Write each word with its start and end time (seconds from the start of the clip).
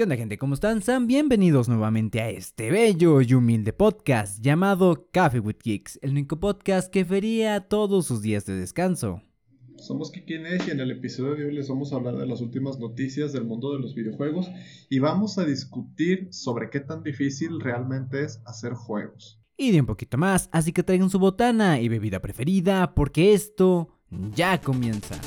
¿Qué 0.00 0.04
onda 0.04 0.16
gente? 0.16 0.38
¿Cómo 0.38 0.54
están? 0.54 0.80
Sean 0.80 1.06
bienvenidos 1.06 1.68
nuevamente 1.68 2.22
a 2.22 2.30
este 2.30 2.70
bello 2.70 3.20
y 3.20 3.34
humilde 3.34 3.74
podcast 3.74 4.40
llamado 4.40 5.06
Coffee 5.12 5.40
with 5.40 5.58
Geeks, 5.62 5.98
el 6.00 6.12
único 6.12 6.40
podcast 6.40 6.90
que 6.90 7.04
fería 7.04 7.68
todos 7.68 8.06
sus 8.06 8.22
días 8.22 8.46
de 8.46 8.54
descanso. 8.54 9.20
Somos 9.76 10.10
Kiki 10.10 10.36
y 10.36 10.70
en 10.70 10.80
el 10.80 10.90
episodio 10.90 11.34
de 11.34 11.44
hoy 11.44 11.54
les 11.54 11.68
vamos 11.68 11.92
a 11.92 11.96
hablar 11.96 12.16
de 12.16 12.26
las 12.26 12.40
últimas 12.40 12.78
noticias 12.78 13.34
del 13.34 13.44
mundo 13.44 13.74
de 13.74 13.80
los 13.80 13.94
videojuegos 13.94 14.50
y 14.88 15.00
vamos 15.00 15.36
a 15.36 15.44
discutir 15.44 16.28
sobre 16.30 16.70
qué 16.70 16.80
tan 16.80 17.02
difícil 17.02 17.60
realmente 17.60 18.24
es 18.24 18.40
hacer 18.46 18.72
juegos. 18.72 19.38
Y 19.58 19.70
de 19.70 19.80
un 19.80 19.86
poquito 19.86 20.16
más, 20.16 20.48
así 20.50 20.72
que 20.72 20.82
traigan 20.82 21.10
su 21.10 21.18
botana 21.18 21.78
y 21.78 21.90
bebida 21.90 22.22
preferida 22.22 22.94
porque 22.94 23.34
esto 23.34 23.98
ya 24.34 24.62
comienza. 24.62 25.20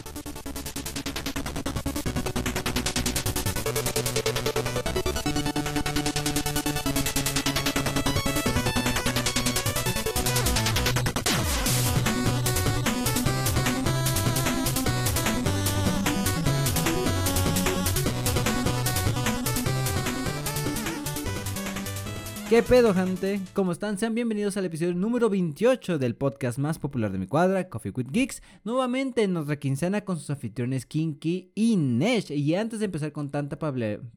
¿Qué 22.54 22.62
pedo, 22.62 22.94
gente? 22.94 23.42
¿Cómo 23.56 23.72
están? 23.72 23.98
Sean 23.98 24.14
bienvenidos 24.14 24.58
al 24.58 24.66
episodio 24.66 24.94
número 24.94 25.28
28 25.28 25.98
del 25.98 26.16
podcast 26.16 26.60
más 26.60 26.78
popular 26.78 27.12
de 27.12 27.18
mi 27.18 27.26
cuadra, 27.26 27.68
Coffee 27.68 27.92
with 27.96 28.12
Geeks. 28.12 28.44
Nuevamente 28.64 29.24
en 29.24 29.34
nuestra 29.34 29.56
quincena 29.56 30.06
con 30.06 30.18
sus 30.18 30.30
anfitriones 30.30 30.86
Kinky 30.86 31.52
y 31.56 31.78
Nesh. 31.78 32.30
Y 32.30 32.54
antes 32.54 32.78
de 32.78 32.86
empezar 32.86 33.12
con 33.12 33.32
tanta 33.32 33.58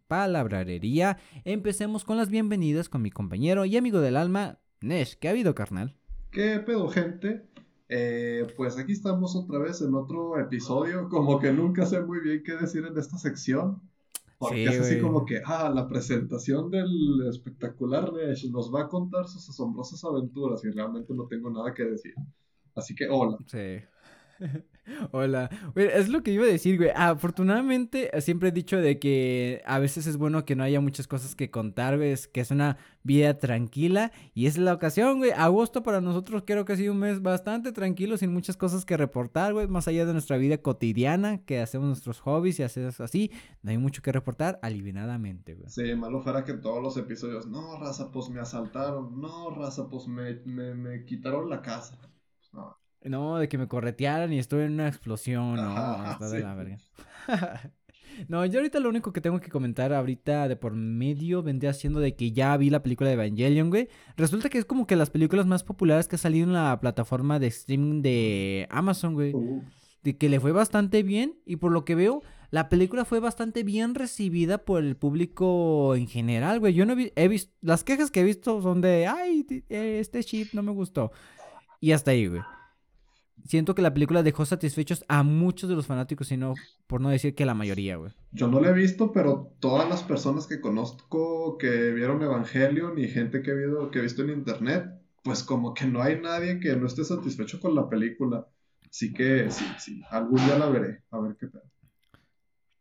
palabrería, 0.06 1.16
empecemos 1.46 2.04
con 2.04 2.18
las 2.18 2.28
bienvenidas 2.28 2.90
con 2.90 3.00
mi 3.00 3.10
compañero 3.10 3.64
y 3.64 3.74
amigo 3.78 4.00
del 4.00 4.18
alma, 4.18 4.58
Nesh. 4.82 5.16
¿Qué 5.18 5.28
ha 5.28 5.30
habido, 5.30 5.54
carnal? 5.54 5.96
¿Qué 6.30 6.58
pedo, 6.58 6.88
gente? 6.88 7.48
Eh, 7.88 8.46
pues 8.54 8.76
aquí 8.76 8.92
estamos 8.92 9.34
otra 9.34 9.60
vez 9.60 9.80
en 9.80 9.94
otro 9.94 10.38
episodio. 10.38 11.08
Como 11.08 11.40
que 11.40 11.54
nunca 11.54 11.86
sé 11.86 12.02
muy 12.02 12.20
bien 12.20 12.42
qué 12.44 12.52
decir 12.56 12.84
en 12.84 12.98
esta 12.98 13.16
sección. 13.16 13.80
Porque 14.38 14.64
es 14.64 14.80
así 14.80 15.00
como 15.00 15.24
que, 15.24 15.40
ah, 15.44 15.72
la 15.74 15.88
presentación 15.88 16.70
del 16.70 17.26
espectacular 17.28 18.12
Nesh 18.12 18.50
nos 18.50 18.72
va 18.72 18.82
a 18.82 18.88
contar 18.88 19.26
sus 19.26 19.48
asombrosas 19.48 20.04
aventuras 20.04 20.62
y 20.64 20.70
realmente 20.70 21.14
no 21.14 21.26
tengo 21.26 21.50
nada 21.50 21.72
que 21.72 21.84
decir. 21.84 22.14
Así 22.74 22.94
que, 22.94 23.08
hola. 23.08 23.38
Sí. 23.46 23.78
Hola. 25.12 25.50
es 25.74 26.08
lo 26.08 26.22
que 26.22 26.32
iba 26.32 26.44
a 26.44 26.48
decir, 26.48 26.76
güey. 26.76 26.90
Afortunadamente, 26.94 28.10
siempre 28.20 28.50
he 28.50 28.52
dicho 28.52 28.76
de 28.76 28.98
que 28.98 29.62
a 29.66 29.78
veces 29.78 30.06
es 30.06 30.16
bueno 30.16 30.44
que 30.44 30.56
no 30.56 30.64
haya 30.64 30.80
muchas 30.80 31.06
cosas 31.08 31.34
que 31.34 31.50
contar, 31.50 31.96
güey. 31.96 32.14
que 32.32 32.40
es 32.40 32.50
una 32.50 32.78
vida 33.02 33.38
tranquila. 33.38 34.12
Y 34.34 34.46
es 34.46 34.58
la 34.58 34.74
ocasión, 34.74 35.18
güey. 35.18 35.30
Agosto 35.32 35.82
para 35.82 36.00
nosotros 36.00 36.44
creo 36.46 36.64
que 36.64 36.72
ha 36.72 36.76
sido 36.76 36.92
un 36.92 37.00
mes 37.00 37.22
bastante 37.22 37.72
tranquilo, 37.72 38.16
sin 38.16 38.32
muchas 38.32 38.56
cosas 38.56 38.84
que 38.84 38.96
reportar, 38.96 39.52
güey. 39.52 39.66
Más 39.66 39.88
allá 39.88 40.06
de 40.06 40.12
nuestra 40.12 40.36
vida 40.36 40.58
cotidiana, 40.58 41.38
que 41.44 41.60
hacemos 41.60 41.88
nuestros 41.88 42.20
hobbies 42.20 42.58
y 42.60 42.62
hacemos 42.62 43.00
así. 43.00 43.30
No 43.62 43.70
hay 43.70 43.78
mucho 43.78 44.02
que 44.02 44.12
reportar, 44.12 44.58
aliviadamente, 44.62 45.54
güey. 45.54 45.68
Sí, 45.68 45.94
malo 45.94 46.20
fuera 46.20 46.44
que 46.44 46.54
todos 46.54 46.82
los 46.82 46.96
episodios, 46.96 47.46
no, 47.46 47.78
raza, 47.78 48.10
pues 48.10 48.28
me 48.28 48.40
asaltaron. 48.40 49.20
No, 49.20 49.50
raza, 49.50 49.88
pues 49.88 50.06
me, 50.06 50.34
me, 50.44 50.74
me 50.74 51.04
quitaron 51.04 51.50
la 51.50 51.62
casa. 51.62 51.98
Pues 52.00 52.52
no. 52.52 52.76
No, 53.04 53.38
de 53.38 53.48
que 53.48 53.58
me 53.58 53.68
corretearan 53.68 54.32
y 54.32 54.38
estuve 54.38 54.64
en 54.64 54.72
una 54.72 54.88
explosión. 54.88 55.56
No, 55.56 56.10
está 56.10 56.28
de 56.28 56.40
la 56.40 56.54
verga. 56.54 56.78
no, 58.28 58.44
yo 58.44 58.58
ahorita 58.58 58.80
lo 58.80 58.88
único 58.88 59.12
que 59.12 59.20
tengo 59.20 59.40
que 59.40 59.50
comentar 59.50 59.92
ahorita 59.92 60.48
de 60.48 60.56
por 60.56 60.74
medio 60.74 61.42
vendría 61.42 61.72
siendo 61.72 62.00
de 62.00 62.16
que 62.16 62.32
ya 62.32 62.56
vi 62.56 62.70
la 62.70 62.82
película 62.82 63.08
de 63.08 63.14
Evangelion, 63.14 63.70
güey. 63.70 63.88
Resulta 64.16 64.48
que 64.48 64.58
es 64.58 64.64
como 64.64 64.86
que 64.86 64.96
las 64.96 65.10
películas 65.10 65.46
más 65.46 65.62
populares 65.62 66.08
que 66.08 66.16
ha 66.16 66.18
salido 66.18 66.46
en 66.46 66.52
la 66.52 66.78
plataforma 66.80 67.38
de 67.38 67.46
streaming 67.48 68.02
de 68.02 68.66
Amazon, 68.70 69.14
güey. 69.14 69.32
Uh. 69.34 69.62
De 70.02 70.16
que 70.16 70.28
le 70.28 70.38
fue 70.38 70.52
bastante 70.52 71.02
bien 71.02 71.34
y 71.44 71.56
por 71.56 71.72
lo 71.72 71.84
que 71.84 71.96
veo, 71.96 72.22
la 72.50 72.68
película 72.68 73.04
fue 73.04 73.18
bastante 73.18 73.64
bien 73.64 73.96
recibida 73.96 74.58
por 74.58 74.84
el 74.84 74.96
público 74.96 75.96
en 75.96 76.06
general, 76.06 76.60
güey. 76.60 76.74
Yo 76.74 76.86
no 76.86 76.94
he, 76.96 77.28
visto, 77.28 77.52
las 77.60 77.82
quejas 77.82 78.12
que 78.12 78.20
he 78.20 78.24
visto 78.24 78.62
son 78.62 78.80
de, 78.80 79.08
ay, 79.08 79.44
este 79.68 80.22
chip 80.22 80.54
no 80.54 80.62
me 80.62 80.70
gustó. 80.70 81.10
Y 81.80 81.90
hasta 81.90 82.12
ahí, 82.12 82.28
güey 82.28 82.42
siento 83.46 83.74
que 83.74 83.82
la 83.82 83.94
película 83.94 84.22
dejó 84.22 84.44
satisfechos 84.44 85.04
a 85.08 85.22
muchos 85.22 85.68
de 85.68 85.76
los 85.76 85.86
fanáticos, 85.86 86.28
sino 86.28 86.54
por 86.86 87.00
no 87.00 87.08
decir 87.08 87.34
que 87.34 87.46
la 87.46 87.54
mayoría, 87.54 87.96
güey. 87.96 88.12
Yo 88.32 88.48
no 88.48 88.60
la 88.60 88.70
he 88.70 88.74
visto, 88.74 89.12
pero 89.12 89.54
todas 89.60 89.88
las 89.88 90.02
personas 90.02 90.46
que 90.46 90.60
conozco 90.60 91.58
que 91.58 91.92
vieron 91.92 92.22
Evangelion 92.22 92.98
y 92.98 93.08
gente 93.08 93.42
que 93.42 93.52
he, 93.52 93.90
que 93.90 93.98
he 93.98 94.02
visto 94.02 94.22
en 94.22 94.30
internet, 94.30 94.86
pues 95.22 95.42
como 95.42 95.74
que 95.74 95.86
no 95.86 96.02
hay 96.02 96.20
nadie 96.20 96.60
que 96.60 96.76
no 96.76 96.86
esté 96.86 97.04
satisfecho 97.04 97.60
con 97.60 97.74
la 97.74 97.88
película. 97.88 98.46
Así 98.88 99.12
que 99.12 99.50
sí, 99.50 99.64
sí, 99.78 100.02
algún 100.10 100.44
día 100.44 100.58
la 100.58 100.68
veré, 100.68 101.02
a 101.10 101.18
ver 101.18 101.36
qué 101.38 101.48
tal. 101.48 101.62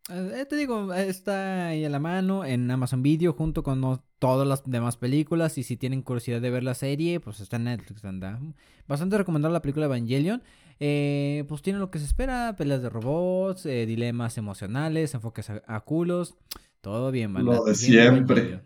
Eh, 0.10 0.46
te 0.48 0.56
digo, 0.56 0.94
está 0.94 1.68
ahí 1.68 1.84
a 1.84 1.90
la 1.90 2.00
mano 2.00 2.46
en 2.46 2.70
Amazon 2.70 3.02
Video 3.02 3.34
junto 3.34 3.64
con 3.64 4.02
todas 4.20 4.48
las 4.48 4.64
demás 4.64 4.98
películas. 4.98 5.58
Y 5.58 5.64
si 5.64 5.78
tienen 5.78 6.04
curiosidad 6.04 6.42
de 6.42 6.50
ver 6.52 6.64
la 6.64 6.76
serie, 6.76 7.20
pues 7.20 7.40
está 7.40 7.56
en 7.56 7.66
Netflix. 7.66 8.06
Anda. 8.06 8.40
Bastante 8.88 9.18
recomendable 9.18 9.54
la 9.54 9.62
película 9.62 9.88
Evangelion. 9.88 10.44
Eh, 10.80 11.46
pues 11.48 11.62
tiene 11.62 11.80
lo 11.80 11.90
que 11.90 12.00
se 12.00 12.06
espera: 12.06 12.56
peleas 12.56 12.84
de 12.84 12.90
robots, 12.90 13.66
eh, 13.66 13.86
dilemas 13.86 14.38
emocionales, 14.38 15.16
enfoques 15.16 15.50
a, 15.50 15.80
culos. 15.82 16.36
Todo 16.82 17.10
bien, 17.12 17.34
Lo 17.34 17.64
de 17.64 17.74
siempre. 17.74 18.62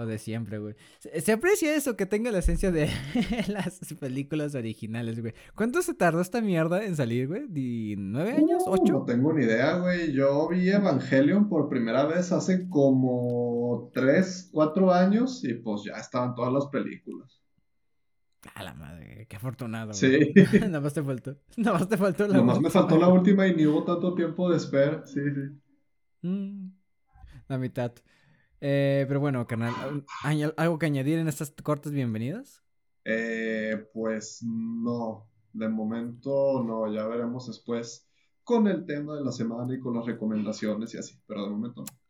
Lo 0.00 0.06
de 0.06 0.16
siempre, 0.16 0.56
güey. 0.56 0.76
Se, 0.98 1.30
aprecia 1.30 1.76
eso, 1.76 1.94
que 1.94 2.06
tenga 2.06 2.30
la 2.30 2.38
esencia 2.38 2.72
de 2.72 2.88
las 3.48 3.80
películas 4.00 4.54
originales, 4.54 5.20
güey. 5.20 5.34
¿Cuánto 5.54 5.82
se 5.82 5.92
tardó 5.92 6.22
esta 6.22 6.40
mierda 6.40 6.82
en 6.82 6.96
salir, 6.96 7.28
güey? 7.28 7.44
¿Nueve 7.98 8.32
años? 8.32 8.62
Uh, 8.66 8.70
¿Ocho? 8.70 8.92
No 8.94 9.04
tengo 9.04 9.34
ni 9.34 9.44
idea, 9.44 9.76
güey. 9.76 10.10
Yo 10.14 10.48
vi 10.48 10.70
Evangelion 10.70 11.50
por 11.50 11.68
primera 11.68 12.06
vez 12.06 12.32
hace 12.32 12.66
como 12.70 13.90
tres, 13.92 14.48
cuatro 14.50 14.90
años 14.90 15.44
y 15.44 15.52
pues 15.52 15.82
ya 15.84 16.00
estaban 16.00 16.34
todas 16.34 16.54
las 16.54 16.68
películas. 16.68 17.38
A 18.54 18.62
la 18.62 18.72
madre, 18.72 19.26
qué 19.28 19.36
afortunado. 19.36 19.92
Sí. 19.92 20.32
Nada 20.62 20.80
más 20.80 20.94
te 20.94 21.02
faltó. 21.02 21.36
Nada 21.58 21.78
más 21.78 21.88
te 21.90 21.98
faltó 21.98 22.26
la 22.26 22.32
Nada 22.32 22.44
más 22.44 22.58
me 22.58 22.70
faltó 22.70 22.96
la 22.96 23.08
última 23.08 23.46
y 23.46 23.54
ni 23.54 23.66
hubo 23.66 23.84
tanto 23.84 24.14
tiempo 24.14 24.48
de 24.48 24.56
espera. 24.56 25.04
Sí, 25.04 25.20
sí. 25.20 26.26
Mm, 26.26 26.72
la 27.48 27.58
mitad. 27.58 27.92
Eh, 28.60 29.04
pero 29.08 29.20
bueno, 29.20 29.46
carnal, 29.46 30.04
¿algo 30.56 30.78
que 30.78 30.86
añadir 30.86 31.18
en 31.18 31.28
estas 31.28 31.50
cortas 31.62 31.92
bienvenidas? 31.92 32.62
Eh, 33.04 33.86
pues 33.94 34.42
no, 34.42 35.28
de 35.52 35.68
momento 35.68 36.62
no, 36.62 36.92
ya 36.92 37.06
veremos 37.06 37.46
después 37.46 38.06
con 38.44 38.68
el 38.68 38.84
tema 38.84 39.16
de 39.16 39.24
la 39.24 39.32
semana 39.32 39.74
y 39.74 39.80
con 39.80 39.94
las 39.94 40.04
recomendaciones 40.04 40.94
y 40.94 40.98
así, 40.98 41.18
pero 41.26 41.44
de 41.44 41.50
momento 41.50 41.82
no. 41.82 42.00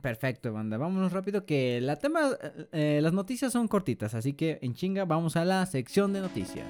Perfecto, 0.00 0.52
banda. 0.52 0.76
Vámonos 0.76 1.12
rápido 1.12 1.46
que 1.46 1.80
la 1.80 1.96
tema, 1.96 2.30
eh, 2.72 2.98
las 3.00 3.12
noticias 3.12 3.52
son 3.52 3.68
cortitas, 3.68 4.14
así 4.14 4.32
que 4.32 4.58
en 4.60 4.74
chinga 4.74 5.04
vamos 5.04 5.36
a 5.36 5.44
la 5.44 5.64
sección 5.66 6.12
de 6.12 6.20
noticias. 6.20 6.66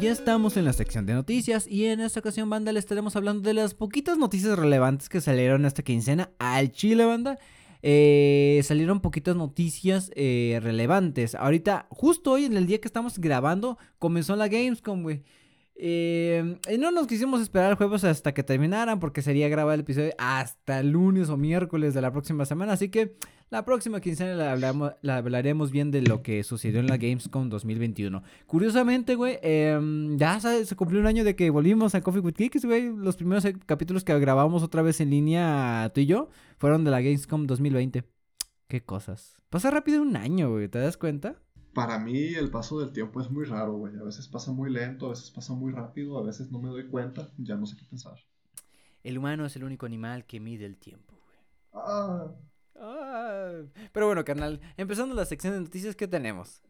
Ya 0.00 0.10
estamos 0.10 0.56
en 0.56 0.64
la 0.64 0.72
sección 0.72 1.06
de 1.06 1.14
noticias 1.14 1.66
y 1.68 1.86
en 1.86 2.00
esta 2.00 2.20
ocasión, 2.20 2.50
banda, 2.50 2.72
le 2.72 2.78
estaremos 2.78 3.14
hablando 3.16 3.42
de 3.42 3.54
las 3.54 3.74
poquitas 3.74 4.18
noticias 4.18 4.58
relevantes 4.58 5.08
que 5.08 5.20
salieron 5.20 5.64
esta 5.64 5.82
quincena 5.82 6.30
al 6.38 6.72
Chile, 6.72 7.04
banda. 7.04 7.38
Eh, 7.82 8.60
salieron 8.64 9.00
poquitas 9.00 9.36
noticias 9.36 10.10
eh, 10.16 10.58
relevantes. 10.62 11.34
Ahorita, 11.34 11.86
justo 11.90 12.32
hoy, 12.32 12.44
en 12.46 12.56
el 12.56 12.66
día 12.66 12.80
que 12.80 12.88
estamos 12.88 13.18
grabando, 13.18 13.78
comenzó 13.98 14.34
la 14.34 14.48
Gamescom, 14.48 15.02
güey. 15.02 15.22
Eh, 15.76 16.58
y 16.70 16.78
no 16.78 16.90
nos 16.90 17.06
quisimos 17.06 17.42
esperar 17.42 17.76
juegos 17.76 18.02
hasta 18.04 18.32
que 18.32 18.42
terminaran 18.42 18.98
porque 18.98 19.20
sería 19.20 19.48
grabar 19.48 19.74
el 19.74 19.80
episodio 19.80 20.12
hasta 20.16 20.82
lunes 20.82 21.28
o 21.28 21.36
miércoles 21.36 21.94
de 21.94 22.00
la 22.00 22.10
próxima 22.12 22.46
semana. 22.46 22.72
Así 22.72 22.88
que 22.88 23.16
la 23.50 23.64
próxima 23.64 24.00
quincena 24.00 24.56
la, 24.56 25.16
hablaremos 25.16 25.70
bien 25.70 25.90
de 25.90 26.02
lo 26.02 26.22
que 26.22 26.42
sucedió 26.42 26.80
en 26.80 26.86
la 26.86 26.96
Gamescom 26.96 27.48
2021. 27.48 28.22
Curiosamente, 28.46 29.14
güey, 29.14 29.38
em, 29.42 30.16
ya 30.16 30.40
se, 30.40 30.76
cumplió 30.76 31.00
un 31.00 31.06
año 31.06 31.24
de 31.24 31.36
que 31.36 31.50
volvimos 31.50 31.94
a 31.94 32.00
Coffee 32.00 32.20
with 32.20 32.34
Kicks, 32.34 32.64
güey. 32.64 32.94
Los 32.96 33.16
primeros 33.16 33.44
capítulos 33.66 34.04
que 34.04 34.18
grabamos 34.18 34.62
otra 34.62 34.82
vez 34.82 35.00
en 35.00 35.10
línea, 35.10 35.90
tú 35.94 36.00
y 36.00 36.06
yo, 36.06 36.28
fueron 36.58 36.84
de 36.84 36.90
la 36.90 37.00
Gamescom 37.00 37.46
2020. 37.46 38.04
Qué 38.68 38.84
cosas. 38.84 39.36
Pasa 39.48 39.70
rápido 39.70 40.02
un 40.02 40.16
año, 40.16 40.50
güey, 40.50 40.68
¿te 40.68 40.78
das 40.78 40.96
cuenta? 40.96 41.36
para 41.76 41.98
mí 41.98 42.32
el 42.34 42.50
paso 42.50 42.80
del 42.80 42.90
tiempo 42.90 43.20
es 43.20 43.30
muy 43.30 43.44
raro, 43.44 43.74
güey. 43.74 43.94
A 43.96 44.02
veces 44.02 44.26
pasa 44.28 44.50
muy 44.50 44.70
lento, 44.70 45.06
a 45.06 45.10
veces 45.10 45.30
pasa 45.30 45.52
muy 45.52 45.74
rápido, 45.74 46.16
a 46.16 46.22
veces 46.22 46.50
no 46.50 46.58
me 46.58 46.70
doy 46.70 46.88
cuenta, 46.88 47.28
ya 47.36 47.54
no 47.56 47.66
sé 47.66 47.76
qué 47.76 47.84
pensar. 47.84 48.14
El 49.04 49.18
humano 49.18 49.44
es 49.44 49.54
el 49.56 49.64
único 49.64 49.84
animal 49.84 50.24
que 50.24 50.40
mide 50.40 50.64
el 50.64 50.78
tiempo, 50.78 51.14
güey. 51.22 51.36
Ah. 51.74 52.32
Ah. 52.80 53.62
Pero 53.92 54.06
bueno, 54.06 54.24
carnal, 54.24 54.60
empezando 54.76 55.14
la 55.14 55.24
sección 55.24 55.54
de 55.54 55.60
noticias 55.60 55.96
que 55.96 56.08
tenemos. 56.08 56.62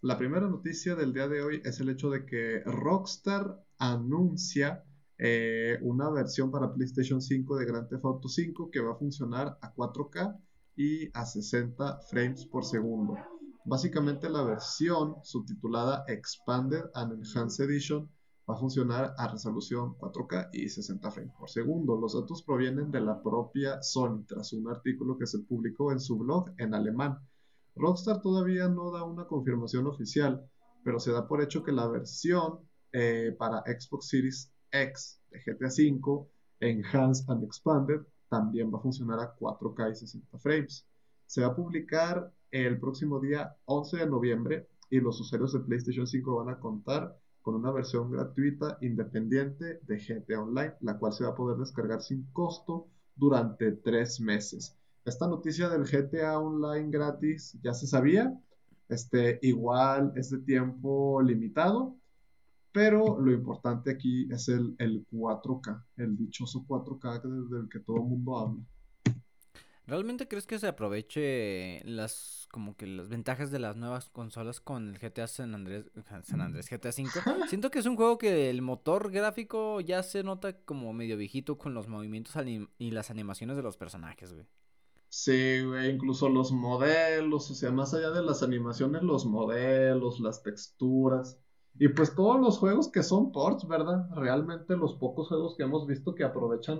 La 0.00 0.18
primera 0.18 0.46
noticia 0.48 0.94
del 0.94 1.14
día 1.14 1.28
de 1.28 1.42
hoy 1.42 1.62
es 1.64 1.80
el 1.80 1.88
hecho 1.88 2.10
de 2.10 2.26
que 2.26 2.60
Rockstar 2.66 3.64
anuncia 3.78 4.84
eh, 5.16 5.78
una 5.82 6.10
versión 6.10 6.50
para 6.50 6.74
PlayStation 6.74 7.22
5 7.22 7.56
de 7.56 7.64
Grand 7.64 7.88
Theft 7.88 8.04
Auto 8.04 8.28
5 8.28 8.70
que 8.70 8.80
va 8.80 8.92
a 8.92 8.96
funcionar 8.96 9.58
a 9.62 9.74
4K 9.74 10.38
y 10.76 11.08
a 11.14 11.24
60 11.24 12.00
frames 12.10 12.44
por 12.46 12.64
segundo. 12.64 13.16
Básicamente 13.64 14.28
la 14.28 14.42
versión 14.42 15.16
subtitulada 15.22 16.04
Expanded 16.08 16.84
and 16.94 17.12
Enhanced 17.12 17.64
Edition 17.64 18.10
va 18.48 18.54
a 18.54 18.58
funcionar 18.58 19.14
a 19.16 19.28
resolución 19.28 19.96
4K 19.96 20.50
y 20.52 20.68
60 20.68 21.10
frames 21.10 21.34
por 21.38 21.48
segundo. 21.48 21.96
Los 21.96 22.14
datos 22.14 22.42
provienen 22.42 22.90
de 22.90 23.00
la 23.00 23.22
propia 23.22 23.82
Sony 23.82 24.24
tras 24.26 24.52
un 24.52 24.68
artículo 24.68 25.16
que 25.16 25.26
se 25.26 25.38
publicó 25.40 25.92
en 25.92 26.00
su 26.00 26.18
blog 26.18 26.50
en 26.58 26.74
alemán. 26.74 27.18
Rockstar 27.74 28.20
todavía 28.20 28.68
no 28.68 28.90
da 28.92 29.04
una 29.04 29.26
confirmación 29.26 29.86
oficial, 29.86 30.46
pero 30.84 31.00
se 31.00 31.12
da 31.12 31.26
por 31.26 31.42
hecho 31.42 31.62
que 31.62 31.72
la 31.72 31.88
versión 31.88 32.60
eh, 32.92 33.34
para 33.38 33.62
Xbox 33.62 34.08
Series 34.08 34.52
X 34.70 35.20
de 35.30 35.40
GTA 35.40 35.68
V, 35.68 36.28
Enhanced 36.60 37.28
and 37.30 37.44
Expanded, 37.44 38.02
también 38.28 38.72
va 38.72 38.78
a 38.78 38.82
funcionar 38.82 39.20
a 39.20 39.34
4K 39.36 39.90
y 39.90 39.94
60 39.94 40.38
frames. 40.38 40.86
Se 41.26 41.40
va 41.40 41.48
a 41.48 41.56
publicar 41.56 42.32
el 42.50 42.78
próximo 42.78 43.20
día 43.20 43.56
11 43.64 43.96
de 43.96 44.06
noviembre 44.06 44.68
y 44.90 45.00
los 45.00 45.20
usuarios 45.20 45.52
de 45.52 45.60
PlayStation 45.60 46.06
5 46.06 46.36
van 46.36 46.54
a 46.54 46.60
contar 46.60 47.18
con 47.44 47.54
una 47.54 47.70
versión 47.70 48.10
gratuita 48.10 48.78
independiente 48.80 49.78
de 49.86 49.98
GTA 49.98 50.40
Online, 50.40 50.72
la 50.80 50.98
cual 50.98 51.12
se 51.12 51.24
va 51.24 51.30
a 51.30 51.34
poder 51.34 51.58
descargar 51.58 52.00
sin 52.00 52.24
costo 52.32 52.88
durante 53.14 53.70
tres 53.72 54.18
meses. 54.18 54.74
Esta 55.04 55.28
noticia 55.28 55.68
del 55.68 55.84
GTA 55.84 56.38
Online 56.38 56.90
gratis 56.90 57.58
ya 57.62 57.74
se 57.74 57.86
sabía, 57.86 58.34
este, 58.88 59.38
igual 59.42 60.14
es 60.16 60.30
de 60.30 60.38
tiempo 60.38 61.20
limitado, 61.20 61.94
pero 62.72 63.20
lo 63.20 63.30
importante 63.30 63.90
aquí 63.90 64.26
es 64.32 64.48
el, 64.48 64.74
el 64.78 65.06
4K, 65.12 65.84
el 65.98 66.16
dichoso 66.16 66.64
4K 66.66 67.50
del 67.50 67.68
que 67.68 67.80
todo 67.80 67.98
el 67.98 68.04
mundo 68.04 68.38
habla. 68.38 68.62
¿Realmente 69.86 70.28
crees 70.28 70.46
que 70.46 70.58
se 70.58 70.66
aproveche 70.66 71.82
las 71.84 72.48
como 72.50 72.74
que 72.76 72.86
las 72.86 73.08
ventajas 73.08 73.50
de 73.50 73.58
las 73.58 73.76
nuevas 73.76 74.08
consolas 74.08 74.60
con 74.60 74.88
el 74.88 74.98
GTA 74.98 75.26
San 75.26 75.54
Andrés 75.54 75.90
San 76.22 76.40
Andrés 76.40 76.70
GTA 76.70 76.90
5? 76.90 77.12
Siento 77.50 77.70
que 77.70 77.80
es 77.80 77.86
un 77.86 77.96
juego 77.96 78.16
que 78.16 78.48
el 78.48 78.62
motor 78.62 79.10
gráfico 79.10 79.80
ya 79.80 80.02
se 80.02 80.22
nota 80.22 80.56
como 80.56 80.92
medio 80.94 81.18
viejito 81.18 81.58
con 81.58 81.74
los 81.74 81.88
movimientos 81.88 82.34
y 82.78 82.90
las 82.92 83.10
animaciones 83.10 83.56
de 83.56 83.62
los 83.62 83.76
personajes, 83.76 84.32
güey. 84.32 84.46
Sí, 85.08 85.62
güey, 85.62 85.90
incluso 85.90 86.28
los 86.28 86.50
modelos, 86.50 87.50
o 87.50 87.54
sea, 87.54 87.70
más 87.70 87.94
allá 87.94 88.10
de 88.10 88.22
las 88.22 88.42
animaciones, 88.42 89.02
los 89.02 89.26
modelos, 89.26 90.18
las 90.18 90.42
texturas. 90.42 91.38
Y 91.76 91.88
pues 91.88 92.14
todos 92.14 92.40
los 92.40 92.58
juegos 92.58 92.90
que 92.90 93.02
son 93.02 93.32
ports, 93.32 93.66
¿verdad? 93.66 94.08
Realmente 94.14 94.76
los 94.76 94.94
pocos 94.94 95.28
juegos 95.28 95.56
que 95.56 95.64
hemos 95.64 95.86
visto 95.86 96.14
que 96.14 96.22
aprovechan 96.22 96.78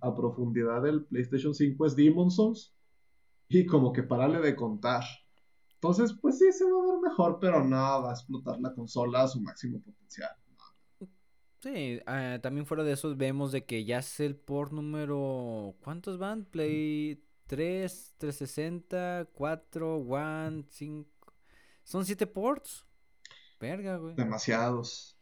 a 0.00 0.14
profundidad 0.14 0.86
el 0.86 1.04
PlayStation 1.04 1.52
5 1.54 1.86
es 1.86 1.96
Demon 1.96 2.30
Souls. 2.30 2.72
Y 3.48 3.66
como 3.66 3.92
que 3.92 4.02
parale 4.02 4.40
de 4.40 4.54
contar. 4.54 5.04
Entonces, 5.74 6.16
pues 6.20 6.38
sí, 6.38 6.50
se 6.52 6.64
va 6.64 6.82
a 6.82 6.92
ver 6.92 7.00
mejor, 7.00 7.38
pero 7.40 7.64
no 7.64 7.76
va 7.76 8.10
a 8.10 8.12
explotar 8.12 8.58
la 8.60 8.72
consola 8.72 9.22
a 9.22 9.28
su 9.28 9.40
máximo 9.40 9.80
potencial. 9.80 10.30
Sí, 11.60 12.00
eh, 12.06 12.38
también 12.42 12.66
fuera 12.66 12.84
de 12.84 12.92
eso 12.92 13.16
vemos 13.16 13.50
de 13.50 13.64
que 13.64 13.84
ya 13.84 13.98
es 13.98 14.20
el 14.20 14.36
port 14.36 14.72
número... 14.72 15.74
¿Cuántos 15.82 16.18
van? 16.18 16.44
Play 16.44 17.24
3, 17.46 18.14
360, 18.18 19.28
4, 19.32 19.96
1, 19.98 20.64
5... 20.68 21.10
¿Son 21.82 22.04
7 22.04 22.26
ports? 22.26 22.86
Verga, 23.60 23.96
güey. 23.96 24.14
Demasiados. 24.14 25.16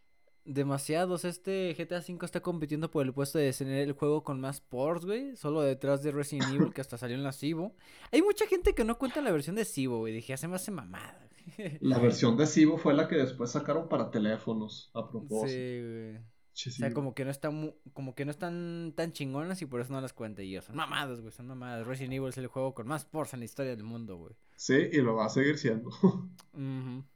Demasiados. 0.45 1.25
Este 1.25 1.75
GTA 1.79 2.01
V 2.01 2.19
está 2.25 2.41
compitiendo 2.41 2.91
por 2.91 3.07
el 3.07 3.15
puesto 3.15 3.39
de 3.39 3.53
tener 3.53 3.83
el 3.83 3.93
juego 3.93 4.23
con 4.23 4.41
más 4.41 4.61
ports, 4.61 5.07
güey. 5.07 5.37
Solo 5.37 5.63
detrás 5.63 6.03
de 6.03 6.13
Resident 6.13 6.53
Evil, 6.53 6.73
que 6.75 6.83
hasta 6.83 6.99
salió 6.99 7.17
en 7.17 7.23
la 7.23 7.33
Cibo. 7.33 7.75
Hay 8.13 8.21
mucha 8.21 8.47
gente 8.47 8.75
que 8.75 8.85
no 8.85 8.99
cuenta 8.99 9.23
la 9.23 9.33
versión 9.33 9.57
de 9.57 9.65
Cibo, 9.65 9.99
güey. 9.99 10.13
Dije, 10.13 10.35
hace 10.35 10.49
más 10.49 10.69
mamada. 10.69 11.29
La 11.81 11.99
versión 11.99 12.37
de 12.37 12.47
Cibo 12.47 12.79
fue 12.79 12.95
la 12.95 13.07
que 13.09 13.17
después 13.17 13.51
sacaron 13.51 13.89
para 13.89 14.11
teléfonos, 14.11 14.91
a 14.95 15.09
propósito. 15.09 15.49
Sí, 15.49 15.83
güey. 15.83 16.17
o 16.17 16.23
sea, 16.53 16.93
como 16.93 17.15
que 17.15 17.25
no 17.25 17.31
están 17.31 17.75
como 17.93 18.15
que 18.15 18.25
no 18.25 18.31
están 18.31 18.95
tan 18.97 19.13
chingonas 19.13 19.61
y 19.61 19.67
por 19.67 19.81
eso 19.81 19.93
no 19.93 20.01
las 20.01 20.15
cuento 20.15 20.43
yo. 20.43 20.63
Son 20.63 20.77
mamadas, 20.77 21.21
güey, 21.21 21.33
son 21.33 21.47
mamadas. 21.47 21.87
Resident 21.87 22.15
Evil 22.15 22.31
es 22.31 22.39
el 22.39 22.47
juego 22.47 22.75
con 22.75 22.87
más 22.87 23.05
ports 23.05 23.35
en 23.35 23.41
la 23.41 23.45
historia 23.45 23.77
del 23.77 23.85
mundo, 23.85 24.17
güey. 24.17 24.35
Sí, 24.57 24.89
y 24.93 24.99
lo 25.03 25.17
va 25.17 25.27
a 25.27 25.31
seguir 25.31 25.59
siendo. 25.59 25.91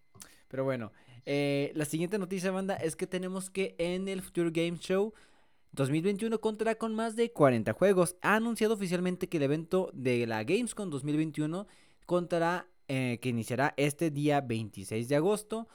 Pero 0.48 0.64
bueno, 0.64 0.92
eh, 1.26 1.72
la 1.74 1.84
siguiente 1.84 2.18
noticia, 2.18 2.50
banda, 2.50 2.74
es 2.74 2.96
que 2.96 3.06
tenemos 3.06 3.50
que 3.50 3.74
en 3.78 4.08
el 4.08 4.22
Future 4.22 4.50
Game 4.50 4.78
Show 4.78 5.12
2021 5.72 6.40
contará 6.40 6.76
con 6.76 6.94
más 6.94 7.16
de 7.16 7.30
40 7.32 7.72
juegos. 7.74 8.16
Ha 8.22 8.36
anunciado 8.36 8.74
oficialmente 8.74 9.28
que 9.28 9.36
el 9.36 9.42
evento 9.44 9.90
de 9.92 10.26
la 10.26 10.42
Gamescom 10.44 10.90
2021 10.90 11.66
contará, 12.06 12.66
eh, 12.88 13.18
que 13.20 13.28
iniciará 13.28 13.74
este 13.76 14.10
día 14.10 14.40
26 14.40 15.08
de 15.08 15.16
agosto. 15.16 15.68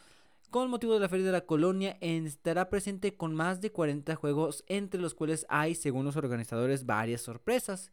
Con 0.49 0.69
motivo 0.69 0.93
de 0.93 0.99
la 0.99 1.09
Feria 1.09 1.25
de 1.25 1.31
la 1.31 1.45
Colonia, 1.45 1.97
estará 1.99 2.69
presente 2.69 3.15
con 3.15 3.33
más 3.33 3.59
de 3.61 3.71
40 3.71 4.15
juegos, 4.15 4.63
entre 4.67 5.01
los 5.01 5.15
cuales 5.15 5.47
hay, 5.49 5.73
según 5.73 6.05
los 6.05 6.15
organizadores, 6.15 6.85
varias 6.85 7.21
sorpresas. 7.21 7.91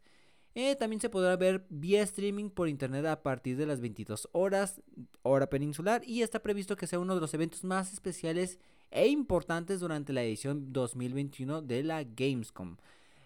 Eh, 0.53 0.75
también 0.75 0.99
se 0.99 1.09
podrá 1.09 1.35
ver 1.37 1.65
vía 1.69 2.01
streaming 2.03 2.49
por 2.49 2.67
internet 2.67 3.05
a 3.05 3.23
partir 3.23 3.55
de 3.55 3.65
las 3.65 3.79
22 3.79 4.29
horas, 4.33 4.81
hora 5.21 5.49
peninsular, 5.49 6.01
y 6.05 6.23
está 6.23 6.41
previsto 6.41 6.75
que 6.75 6.87
sea 6.87 6.99
uno 6.99 7.15
de 7.15 7.21
los 7.21 7.33
eventos 7.33 7.63
más 7.63 7.93
especiales 7.93 8.59
e 8.91 9.07
importantes 9.07 9.79
durante 9.79 10.11
la 10.11 10.23
edición 10.23 10.73
2021 10.73 11.61
de 11.61 11.83
la 11.83 12.03
Gamescom. 12.03 12.75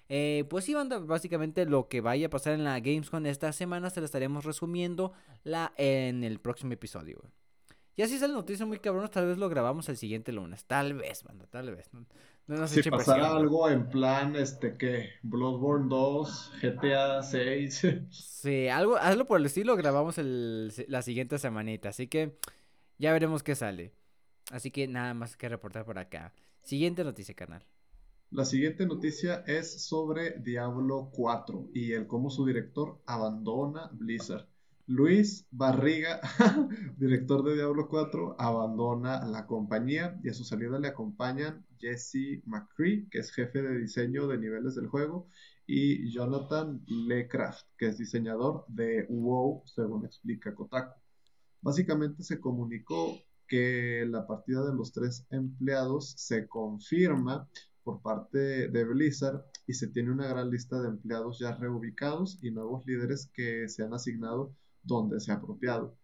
Eh, 0.08 0.46
pues 0.50 0.66
sí, 0.66 0.76
básicamente 0.76 1.66
lo 1.66 1.88
que 1.88 2.02
vaya 2.02 2.28
a 2.28 2.30
pasar 2.30 2.54
en 2.54 2.64
la 2.64 2.80
Gamescom 2.80 3.26
esta 3.26 3.52
semana 3.52 3.90
se 3.90 4.02
lo 4.02 4.06
estaremos 4.06 4.46
resumiendo 4.46 5.14
la, 5.44 5.74
en 5.78 6.24
el 6.24 6.40
próximo 6.40 6.74
episodio. 6.74 7.24
Y 7.96 8.02
así 8.02 8.18
sale 8.18 8.34
noticia 8.34 8.66
muy 8.66 8.80
cabrón, 8.80 9.10
tal 9.10 9.28
vez 9.28 9.38
lo 9.38 9.48
grabamos 9.48 9.88
el 9.88 9.96
siguiente 9.96 10.34
lunes. 10.34 10.66
Tal 10.66 10.96
vez, 10.96 11.24
banda, 11.24 11.46
tal 11.48 11.74
vez. 11.74 11.90
No, 11.94 12.06
no 12.48 12.68
si 12.68 12.84
pasara 12.90 13.36
algo 13.36 13.70
en 13.70 13.90
plan, 13.90 14.36
este, 14.36 14.78
¿qué? 14.78 15.12
Bloodborne 15.24 15.88
2, 15.88 16.52
GTA 16.62 17.24
6. 17.24 17.86
sí, 18.10 18.68
algo, 18.68 18.98
hazlo 18.98 19.26
por 19.26 19.40
el 19.40 19.46
estilo, 19.46 19.78
grabamos 19.78 20.18
el, 20.18 20.74
la 20.90 21.02
siguiente 21.02 21.40
semanita. 21.40 21.90
Así 21.90 22.08
que 22.08 22.38
ya 22.98 23.14
veremos 23.14 23.44
qué 23.44 23.56
sale. 23.56 23.94
Así 24.52 24.72
que 24.72 24.88
nada 24.88 25.14
más 25.14 25.38
que 25.38 25.48
reportar 25.48 25.86
por 25.86 25.98
acá. 25.98 26.34
Siguiente 26.64 27.04
noticia, 27.04 27.34
canal. 27.34 27.66
La 28.32 28.44
siguiente 28.44 28.86
noticia 28.86 29.44
es 29.48 29.86
sobre 29.86 30.32
Diablo 30.40 31.10
4 31.14 31.70
y 31.74 31.94
el 31.94 32.08
cómo 32.08 32.30
su 32.30 32.46
director 32.46 33.00
abandona 33.06 33.90
Blizzard. 33.94 34.48
Luis 34.88 35.48
Barriga, 35.50 36.22
director 36.98 37.44
de 37.44 37.56
Diablo 37.56 37.88
4, 37.90 38.36
abandona 38.38 39.26
la 39.26 39.48
compañía 39.48 40.20
y 40.24 40.30
a 40.30 40.34
su 40.34 40.44
salida 40.44 40.78
le 40.78 40.90
acompañan 40.90 41.66
Jesse 41.80 42.44
McCree, 42.46 43.08
que 43.10 43.18
es 43.18 43.32
jefe 43.32 43.64
de 43.64 43.80
diseño 43.80 44.28
de 44.28 44.38
niveles 44.38 44.76
del 44.76 44.88
juego, 44.88 45.28
y 45.66 46.12
Jonathan 46.12 46.84
Lecraft, 46.86 47.66
que 47.80 47.88
es 47.88 47.98
diseñador 47.98 48.64
de 48.68 49.08
WoW, 49.10 49.64
según 49.66 50.06
explica 50.06 50.54
Kotaku. 50.54 51.02
Básicamente 51.62 52.22
se 52.22 52.40
comunicó 52.40 53.18
que 53.48 54.06
la 54.08 54.28
partida 54.28 54.64
de 54.68 54.76
los 54.76 54.92
tres 54.92 55.26
empleados 55.32 56.14
se 56.16 56.48
confirma 56.48 57.50
por 57.84 58.04
parte 58.04 58.68
de 58.68 58.84
Blizzard 58.84 59.46
y 59.66 59.74
se 59.74 59.88
tiene 59.88 60.12
una 60.12 60.28
gran 60.28 60.52
lista 60.52 60.80
de 60.80 60.90
empleados 60.90 61.40
ya 61.40 61.56
reubicados 61.56 62.38
y 62.44 62.52
nuevos 62.52 62.86
líderes 62.86 63.32
que 63.34 63.68
se 63.68 63.82
han 63.82 63.94
asignado 63.96 64.54
donde 64.86 65.20
sea 65.20 65.36
apropiado. 65.36 65.98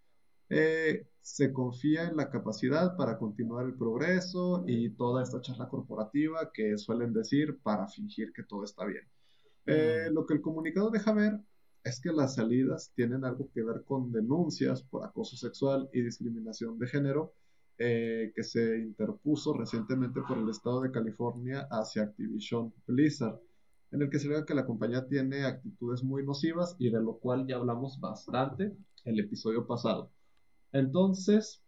Eh, 0.49 1.07
se 1.21 1.53
confía 1.53 2.09
en 2.09 2.17
la 2.17 2.29
capacidad 2.29 2.97
para 2.97 3.17
continuar 3.17 3.65
el 3.65 3.75
progreso 3.75 4.63
y 4.67 4.89
toda 4.89 5.23
esta 5.23 5.39
charla 5.39 5.69
corporativa 5.69 6.51
que 6.51 6.77
suelen 6.77 7.13
decir 7.13 7.59
para 7.61 7.87
fingir 7.87 8.33
que 8.33 8.43
todo 8.43 8.63
está 8.63 8.85
bien. 8.85 9.03
Eh, 9.65 10.07
mm. 10.09 10.13
lo 10.13 10.25
que 10.25 10.33
el 10.33 10.41
comunicado 10.41 10.89
deja 10.89 11.13
ver 11.13 11.39
es 11.83 12.01
que 12.01 12.11
las 12.11 12.35
salidas 12.35 12.91
tienen 12.95 13.23
algo 13.23 13.49
que 13.53 13.63
ver 13.63 13.83
con 13.85 14.11
denuncias 14.11 14.83
por 14.83 15.05
acoso 15.05 15.37
sexual 15.37 15.89
y 15.93 16.01
discriminación 16.01 16.77
de 16.77 16.87
género 16.87 17.33
eh, 17.77 18.31
que 18.35 18.43
se 18.43 18.77
interpuso 18.79 19.53
recientemente 19.53 20.21
por 20.27 20.37
el 20.37 20.49
estado 20.49 20.81
de 20.81 20.91
California 20.91 21.67
hacia 21.71 22.03
Activision 22.03 22.73
Blizzard 22.85 23.39
en 23.91 24.01
el 24.01 24.09
que 24.09 24.19
se 24.19 24.27
ve 24.27 24.45
que 24.45 24.53
la 24.53 24.65
compañía 24.65 25.07
tiene 25.07 25.45
actitudes 25.45 26.03
muy 26.03 26.25
nocivas 26.25 26.75
y 26.79 26.89
de 26.89 27.01
lo 27.01 27.17
cual 27.17 27.45
ya 27.47 27.57
hablamos 27.57 27.99
bastante 27.99 28.75
el 29.03 29.19
episodio 29.19 29.67
pasado. 29.67 30.11
Entonces, 30.71 31.61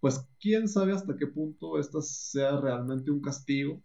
pues 0.00 0.26
quién 0.40 0.68
sabe 0.68 0.92
hasta 0.92 1.16
qué 1.16 1.26
punto 1.26 1.78
esta 1.78 2.00
sea 2.00 2.60
realmente 2.60 3.10
un 3.10 3.20
castigo. 3.20 3.82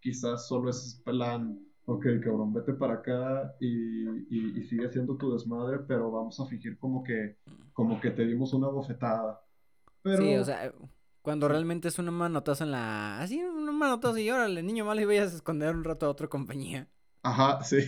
Quizás 0.00 0.48
solo 0.48 0.70
es 0.70 1.00
plan, 1.04 1.60
ok, 1.84 2.06
cabrón, 2.22 2.52
vete 2.52 2.72
para 2.72 2.94
acá 2.94 3.54
y, 3.60 4.08
y, 4.58 4.62
sigue 4.64 4.86
haciendo 4.86 5.16
tu 5.16 5.32
desmadre, 5.32 5.80
pero 5.86 6.10
vamos 6.10 6.40
a 6.40 6.46
fingir 6.46 6.78
como 6.78 7.04
que, 7.04 7.36
como 7.72 8.00
que 8.00 8.10
te 8.10 8.24
dimos 8.24 8.52
una 8.52 8.68
bofetada. 8.68 9.40
Pero... 10.02 10.22
Sí, 10.22 10.36
o 10.36 10.44
sea, 10.44 10.72
cuando 11.22 11.48
realmente 11.48 11.88
es 11.88 11.98
una 11.98 12.10
manotazo 12.10 12.64
en 12.64 12.70
la... 12.70 13.20
Así, 13.20 13.42
una 13.42 13.72
manotazo 13.72 14.18
y 14.18 14.30
órale, 14.30 14.62
niño 14.62 14.84
malo 14.84 15.00
y 15.00 15.04
vayas 15.04 15.32
a 15.32 15.36
esconder 15.36 15.74
un 15.74 15.84
rato 15.84 16.06
a 16.06 16.10
otra 16.10 16.28
compañía. 16.28 16.88
Ajá, 17.22 17.62
sí. 17.62 17.78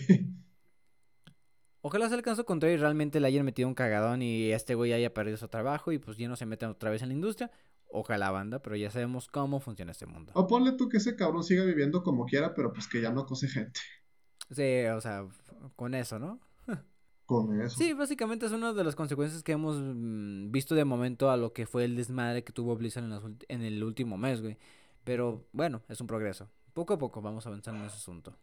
Ojalá 1.80 2.08
se 2.08 2.14
alcance 2.14 2.40
a 2.40 2.44
encontrar 2.44 2.70
y 2.72 2.76
realmente 2.76 3.18
le 3.18 3.26
hayan 3.26 3.44
metido 3.44 3.68
un 3.68 3.74
cagadón 3.74 4.22
y 4.22 4.52
este 4.52 4.74
güey 4.74 4.92
haya 4.92 5.12
perdido 5.12 5.36
su 5.36 5.48
trabajo 5.48 5.90
y 5.90 5.98
pues 5.98 6.16
ya 6.16 6.28
no 6.28 6.36
se 6.36 6.46
metan 6.46 6.70
otra 6.70 6.90
vez 6.90 7.02
en 7.02 7.08
la 7.08 7.14
industria. 7.14 7.50
Ojalá 7.90 8.30
banda, 8.30 8.62
pero 8.62 8.76
ya 8.76 8.90
sabemos 8.90 9.28
cómo 9.28 9.60
funciona 9.60 9.92
este 9.92 10.06
mundo. 10.06 10.32
O 10.34 10.46
ponle 10.46 10.72
tú 10.72 10.88
que 10.88 10.98
ese 10.98 11.16
cabrón 11.16 11.42
siga 11.42 11.64
viviendo 11.64 12.02
como 12.02 12.24
quiera, 12.24 12.54
pero 12.54 12.72
pues 12.72 12.86
que 12.86 13.00
ya 13.00 13.10
no 13.10 13.26
cose 13.26 13.48
gente. 13.48 13.80
Sí, 14.50 14.84
o 14.86 15.00
sea, 15.00 15.26
con 15.74 15.94
eso, 15.94 16.18
¿no? 16.18 16.40
Sí, 17.76 17.92
básicamente 17.92 18.46
es 18.46 18.52
una 18.52 18.72
de 18.72 18.84
las 18.84 18.94
consecuencias 18.94 19.42
que 19.42 19.52
hemos 19.52 19.76
mm, 19.80 20.50
visto 20.50 20.74
de 20.74 20.84
momento 20.84 21.30
a 21.30 21.36
lo 21.36 21.52
que 21.52 21.66
fue 21.66 21.84
el 21.84 21.96
desmadre 21.96 22.44
que 22.44 22.52
tuvo 22.52 22.76
Blizzard 22.76 23.04
en, 23.04 23.38
en 23.48 23.62
el 23.62 23.82
último 23.82 24.16
mes, 24.16 24.40
güey. 24.40 24.58
Pero 25.04 25.46
bueno, 25.52 25.82
es 25.88 26.00
un 26.00 26.06
progreso. 26.06 26.48
Poco 26.74 26.94
a 26.94 26.98
poco 26.98 27.20
vamos 27.20 27.46
avanzando 27.46 27.80
en 27.80 27.86
ese 27.86 27.96
asunto. 27.96 28.34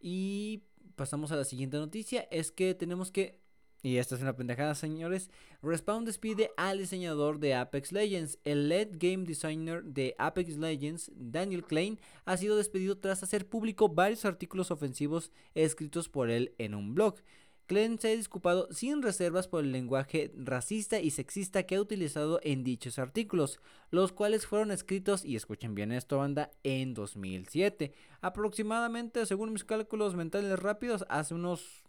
Y 0.00 0.62
pasamos 0.96 1.32
a 1.32 1.36
la 1.36 1.44
siguiente 1.44 1.76
noticia, 1.76 2.22
es 2.30 2.50
que 2.50 2.74
tenemos 2.74 3.10
que, 3.10 3.38
y 3.82 3.98
esta 3.98 4.14
es 4.14 4.22
una 4.22 4.36
pendejada 4.36 4.74
señores, 4.74 5.30
Respawn 5.62 6.04
despide 6.04 6.50
al 6.56 6.78
diseñador 6.78 7.38
de 7.38 7.54
Apex 7.54 7.92
Legends. 7.92 8.38
El 8.44 8.68
lead 8.68 8.88
game 8.92 9.24
designer 9.24 9.84
de 9.84 10.14
Apex 10.18 10.56
Legends, 10.56 11.10
Daniel 11.14 11.64
Klein, 11.64 11.98
ha 12.24 12.36
sido 12.36 12.56
despedido 12.56 12.98
tras 12.98 13.22
hacer 13.22 13.48
público 13.48 13.88
varios 13.88 14.24
artículos 14.24 14.70
ofensivos 14.70 15.30
escritos 15.54 16.08
por 16.08 16.30
él 16.30 16.54
en 16.58 16.74
un 16.74 16.94
blog. 16.94 17.16
Klein 17.66 17.98
se 17.98 18.08
ha 18.08 18.16
disculpado 18.16 18.68
sin 18.70 19.02
reservas 19.02 19.48
por 19.48 19.64
el 19.64 19.72
lenguaje 19.72 20.32
racista 20.36 21.00
y 21.00 21.10
sexista 21.10 21.64
que 21.64 21.74
ha 21.74 21.80
utilizado 21.80 22.38
en 22.42 22.62
dichos 22.62 22.98
artículos, 22.98 23.60
los 23.90 24.12
cuales 24.12 24.46
fueron 24.46 24.70
escritos, 24.70 25.24
y 25.24 25.34
escuchen 25.34 25.74
bien 25.74 25.90
esto 25.90 26.18
banda, 26.18 26.50
en 26.62 26.94
2007. 26.94 27.92
Aproximadamente, 28.20 29.26
según 29.26 29.52
mis 29.52 29.64
cálculos 29.64 30.14
mentales 30.14 30.58
rápidos, 30.58 31.04
hace 31.08 31.34
unos 31.34 31.84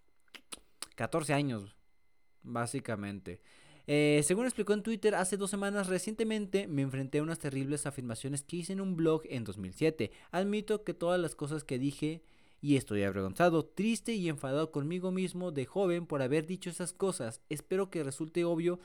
14 0.95 1.33
años, 1.33 1.75
básicamente. 2.41 3.39
Eh, 3.85 4.21
según 4.23 4.45
explicó 4.45 4.73
en 4.73 4.83
Twitter 4.83 5.15
hace 5.15 5.37
dos 5.37 5.49
semanas 5.49 5.87
recientemente, 5.87 6.67
me 6.67 6.81
enfrenté 6.81 7.19
a 7.19 7.23
unas 7.23 7.39
terribles 7.39 7.85
afirmaciones 7.85 8.43
que 8.43 8.57
hice 8.57 8.73
en 8.73 8.81
un 8.81 8.97
blog 8.97 9.21
en 9.29 9.45
2007. 9.45 10.11
Admito 10.31 10.83
que 10.83 10.93
todas 10.93 11.19
las 11.19 11.35
cosas 11.35 11.63
que 11.63 11.79
dije 11.79 12.21
y 12.61 12.75
estoy 12.75 13.03
avergonzado, 13.03 13.65
triste 13.65 14.13
y 14.13 14.29
enfadado 14.29 14.71
conmigo 14.71 15.11
mismo 15.11 15.51
de 15.51 15.65
joven 15.65 16.05
por 16.05 16.21
haber 16.21 16.45
dicho 16.45 16.69
esas 16.69 16.93
cosas. 16.93 17.41
Espero 17.49 17.89
que 17.89 18.03
resulte 18.03 18.45
obvio 18.45 18.79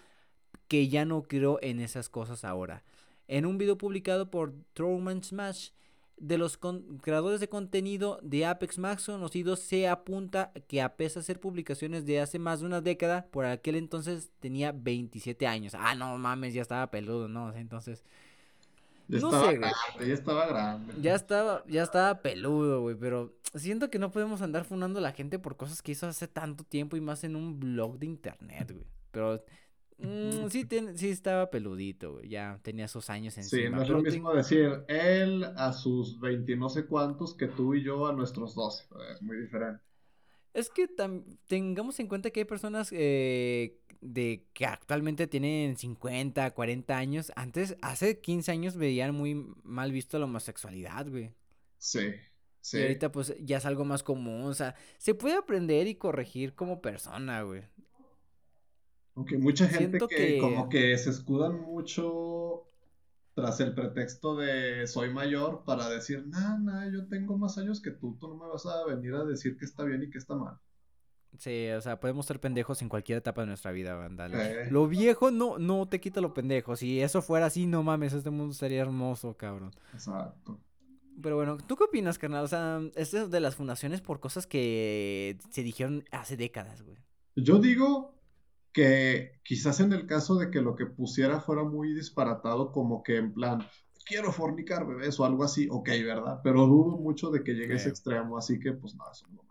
que 0.69 0.88
ya 0.88 1.05
no 1.05 1.23
creo 1.23 1.59
en 1.62 1.81
esas 1.81 2.09
cosas 2.09 2.45
ahora. 2.45 2.85
En 3.29 3.47
un 3.47 3.59
video 3.59 3.79
publicado 3.79 4.31
por 4.31 4.52
Throwman 4.75 5.23
Smash 5.23 5.71
de 6.19 6.38
los 6.38 6.59
creadores 7.00 7.41
de 7.41 7.49
contenido 7.49 8.21
de 8.23 8.47
Apex 8.47 8.79
Max 8.79 9.07
conocidos 9.07 9.59
se 9.61 9.88
apunta 9.88 10.52
que 10.69 10.81
a 10.81 10.97
pesar 10.97 11.23
de 11.23 11.26
ser 11.26 11.41
publicaciones 11.41 12.07
de 12.07 12.21
hace 12.21 12.38
más 12.38 12.61
de 12.61 12.67
una 12.67 12.81
década, 12.81 13.26
por 13.31 13.45
aquel 13.45 13.75
entonces 13.75 14.31
tenía 14.38 14.73
27 14.73 15.47
años. 15.47 15.75
Ah, 15.75 15.95
no 15.95 16.17
mames, 16.19 16.55
ya 16.55 16.62
estaba 16.62 16.91
peludo, 16.91 17.29
¿no? 17.29 17.52
Entonces 17.57 18.05
ya 19.09 19.18
estaba 19.18 19.52
grande, 19.52 20.06
ya 20.06 20.14
estaba 20.14 20.47
grande. 20.47 20.94
Ya 21.00 21.14
estaba, 21.14 21.64
ya 21.66 21.82
estaba 21.82 22.23
peludo, 22.23 22.80
güey, 22.82 22.97
pero 22.97 23.35
siento 23.54 23.90
que 23.90 23.99
no 23.99 24.11
podemos 24.11 24.42
andar 24.42 24.64
fundando 24.64 24.99
a 24.99 25.02
la 25.02 25.12
gente 25.12 25.38
por 25.38 25.56
cosas 25.56 25.82
que 25.82 25.92
hizo 25.92 26.06
hace 26.06 26.28
tanto 26.28 26.64
tiempo 26.64 26.97
y 26.97 27.00
más 27.00 27.25
en 27.25 27.37
un 27.37 27.59
blog 27.59 27.99
de 27.99 28.06
internet, 28.06 28.73
güey. 28.73 28.87
Pero 29.11 29.44
mm, 29.99 30.49
sí, 30.49 30.66
sí 30.94 31.11
estaba 31.11 31.50
peludito, 31.50 32.14
güey, 32.14 32.28
ya 32.28 32.59
tenía 32.62 32.88
sus 32.88 33.11
años 33.11 33.37
encima. 33.37 33.62
Sí, 33.62 33.71
no 33.71 33.82
es 33.82 33.88
lo 33.88 34.02
mismo 34.02 34.32
decir 34.32 34.85
él 34.88 35.44
a 35.56 35.73
sus 35.73 36.18
20 36.21 36.56
no 36.56 36.68
sé 36.68 36.87
cuántos 36.87 37.35
que 37.35 37.49
tú 37.49 37.75
y 37.75 37.82
yo 37.82 38.06
a 38.06 38.12
nuestros 38.12 38.54
12, 38.54 38.87
es 39.12 39.23
muy 39.23 39.37
diferente. 39.37 39.82
Es 40.54 40.68
que 40.68 40.87
tengamos 41.47 41.99
en 41.99 42.09
cuenta 42.09 42.30
que 42.30 42.40
hay 42.40 42.44
personas 42.44 42.90
eh, 42.92 43.80
de 44.02 44.44
que 44.52 44.66
actualmente 44.66 45.26
tienen 45.26 45.76
50, 45.76 46.50
40 46.50 46.99
años. 46.99 47.32
Antes, 47.37 47.76
hace 47.80 48.21
15 48.21 48.50
años 48.52 48.76
veían 48.76 49.14
muy 49.14 49.47
mal 49.62 49.92
visto 49.92 50.18
la 50.18 50.26
homosexualidad, 50.26 51.09
güey. 51.09 51.32
Sí, 51.78 52.11
sí. 52.61 52.78
Y 52.78 52.82
ahorita 52.82 53.11
pues 53.12 53.35
ya 53.40 53.59
es 53.59 53.64
algo 53.64 53.85
más 53.85 54.02
común, 54.02 54.42
o 54.42 54.54
sea, 54.54 54.75
se 54.99 55.14
puede 55.14 55.37
aprender 55.37 55.87
y 55.87 55.94
corregir 55.94 56.54
como 56.54 56.82
persona, 56.82 57.42
güey. 57.42 57.62
Aunque 59.14 59.38
mucha 59.38 59.68
gente 59.68 59.99
que, 60.09 60.38
como 60.38 60.68
que 60.68 60.97
se 60.99 61.11
escudan 61.11 61.61
mucho 61.61 62.64
tras 63.35 63.61
el 63.61 63.75
pretexto 63.75 64.37
de 64.37 64.87
soy 64.87 65.11
mayor 65.11 65.64
para 65.64 65.88
decir, 65.88 66.26
nah, 66.26 66.59
nah, 66.59 66.90
yo 66.90 67.06
tengo 67.09 67.38
más 67.38 67.56
años 67.59 67.80
que 67.80 67.90
tú, 67.90 68.16
tú 68.18 68.28
no 68.28 68.37
me 68.37 68.47
vas 68.47 68.66
a 68.66 68.85
venir 68.87 69.14
a 69.14 69.25
decir 69.25 69.56
que 69.56 69.64
está 69.64 69.85
bien 69.85 70.02
y 70.02 70.11
que 70.11 70.18
está 70.18 70.35
mal. 70.35 70.59
Sí, 71.38 71.70
o 71.70 71.80
sea, 71.80 71.98
podemos 71.98 72.26
ser 72.26 72.40
pendejos 72.40 72.82
en 72.82 72.88
cualquier 72.88 73.18
etapa 73.18 73.40
de 73.40 73.48
nuestra 73.48 73.72
vida, 73.72 73.94
vandal. 73.94 74.32
Lo 74.70 74.86
viejo 74.86 75.30
no, 75.30 75.58
no 75.58 75.88
te 75.88 76.00
quita 76.00 76.20
lo 76.20 76.34
pendejo. 76.34 76.76
Si 76.76 77.00
eso 77.00 77.22
fuera 77.22 77.46
así, 77.46 77.66
no 77.66 77.82
mames, 77.82 78.12
este 78.12 78.30
mundo 78.30 78.54
sería 78.54 78.82
hermoso, 78.82 79.36
cabrón. 79.36 79.72
Exacto. 79.92 80.60
Pero 81.20 81.36
bueno, 81.36 81.58
¿tú 81.66 81.76
qué 81.76 81.84
opinas, 81.84 82.18
carnal? 82.18 82.44
O 82.44 82.48
sea, 82.48 82.80
esto 82.94 83.18
es 83.18 83.30
de 83.30 83.40
las 83.40 83.56
fundaciones 83.56 84.00
por 84.00 84.20
cosas 84.20 84.46
que 84.46 85.38
se 85.50 85.62
dijeron 85.62 86.04
hace 86.10 86.36
décadas, 86.36 86.82
güey. 86.82 86.98
Yo 87.36 87.58
digo 87.58 88.14
que 88.72 89.40
quizás 89.42 89.80
en 89.80 89.92
el 89.92 90.06
caso 90.06 90.36
de 90.36 90.50
que 90.50 90.60
lo 90.60 90.76
que 90.76 90.86
pusiera 90.86 91.40
fuera 91.40 91.64
muy 91.64 91.92
disparatado, 91.94 92.72
como 92.72 93.02
que 93.02 93.16
en 93.16 93.32
plan, 93.32 93.66
quiero 94.06 94.32
fornicar 94.32 94.86
bebés 94.86 95.18
o 95.20 95.24
algo 95.24 95.44
así, 95.44 95.68
ok, 95.70 95.88
¿verdad? 96.04 96.40
Pero 96.42 96.66
dudo 96.66 96.96
mucho 96.98 97.30
de 97.30 97.42
que 97.42 97.52
llegue 97.52 97.74
a 97.74 97.76
ese 97.76 97.90
extremo, 97.90 98.38
así 98.38 98.58
que 98.58 98.72
pues 98.72 98.94
nada, 98.94 99.12
eso 99.12 99.26
no 99.30 99.42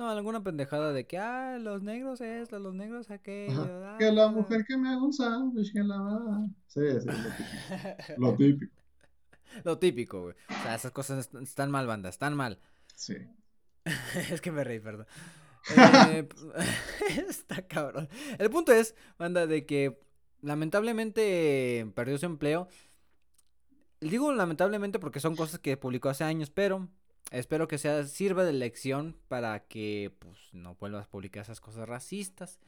no, 0.00 0.08
alguna 0.08 0.42
pendejada 0.42 0.94
de 0.94 1.06
que, 1.06 1.18
ah, 1.18 1.58
los 1.60 1.82
negros 1.82 2.22
esto, 2.22 2.58
los 2.58 2.74
negros 2.74 3.10
aquello. 3.10 3.86
Ah, 3.86 3.96
que 3.98 4.10
la 4.10 4.28
mujer 4.28 4.64
que 4.66 4.74
me 4.78 4.88
haga 4.88 5.02
un 5.02 5.12
sándwich, 5.12 5.74
que 5.74 5.80
la 5.80 6.48
Sí, 6.68 6.80
sí, 7.00 7.06
lo 7.06 7.14
típico. 7.14 8.16
lo 8.16 8.34
típico. 8.34 8.72
lo 9.62 9.78
típico, 9.78 10.22
güey. 10.22 10.36
O 10.48 10.62
sea, 10.62 10.74
esas 10.74 10.92
cosas 10.92 11.28
están 11.42 11.70
mal, 11.70 11.86
banda, 11.86 12.08
están 12.08 12.34
mal. 12.34 12.58
Sí. 12.94 13.14
es 14.30 14.40
que 14.40 14.50
me 14.50 14.64
reí, 14.64 14.80
perdón. 14.80 15.06
Eh, 15.76 16.26
está 17.28 17.60
cabrón. 17.68 18.08
El 18.38 18.48
punto 18.48 18.72
es, 18.72 18.94
banda, 19.18 19.46
de 19.46 19.66
que 19.66 20.00
lamentablemente 20.40 21.92
perdió 21.94 22.16
su 22.16 22.24
empleo. 22.24 22.68
Digo 24.00 24.32
lamentablemente 24.32 24.98
porque 24.98 25.20
son 25.20 25.36
cosas 25.36 25.60
que 25.60 25.76
publicó 25.76 26.08
hace 26.08 26.24
años, 26.24 26.48
pero 26.48 26.88
Espero 27.30 27.68
que 27.68 27.78
sea, 27.78 28.04
sirva 28.04 28.44
de 28.44 28.52
lección 28.52 29.16
para 29.28 29.60
que 29.60 30.12
pues, 30.18 30.38
no 30.52 30.74
vuelvas 30.74 31.06
a 31.06 31.10
publicar 31.10 31.42
esas 31.42 31.60
cosas 31.60 31.88
racistas. 31.88 32.58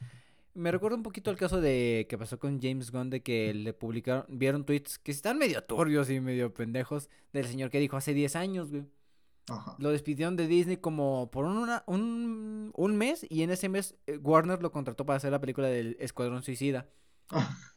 Me 0.54 0.70
recuerda 0.70 0.96
un 0.96 1.02
poquito 1.02 1.30
el 1.30 1.36
caso 1.36 1.60
de 1.60 2.06
que 2.08 2.18
pasó 2.18 2.38
con 2.38 2.60
James 2.60 2.90
Gunn 2.92 3.10
de 3.10 3.22
que 3.22 3.54
le 3.54 3.72
publicaron, 3.72 4.26
vieron 4.28 4.64
tweets 4.64 4.98
que 4.98 5.10
están 5.10 5.38
medio 5.38 5.64
turbios 5.64 6.10
y 6.10 6.20
medio 6.20 6.52
pendejos 6.52 7.08
del 7.32 7.46
señor 7.46 7.70
que 7.70 7.80
dijo 7.80 7.96
hace 7.96 8.14
10 8.14 8.36
años, 8.36 8.70
güey. 8.70 8.84
Lo 9.78 9.90
despidieron 9.90 10.36
de 10.36 10.46
Disney 10.46 10.76
como 10.76 11.30
por 11.30 11.46
una, 11.46 11.82
un, 11.86 12.70
un 12.76 12.96
mes 12.96 13.26
y 13.28 13.42
en 13.42 13.50
ese 13.50 13.68
mes 13.68 13.96
eh, 14.06 14.16
Warner 14.18 14.62
lo 14.62 14.70
contrató 14.70 15.04
para 15.04 15.16
hacer 15.16 15.32
la 15.32 15.40
película 15.40 15.66
del 15.66 15.96
Escuadrón 15.98 16.42
Suicida. 16.44 16.86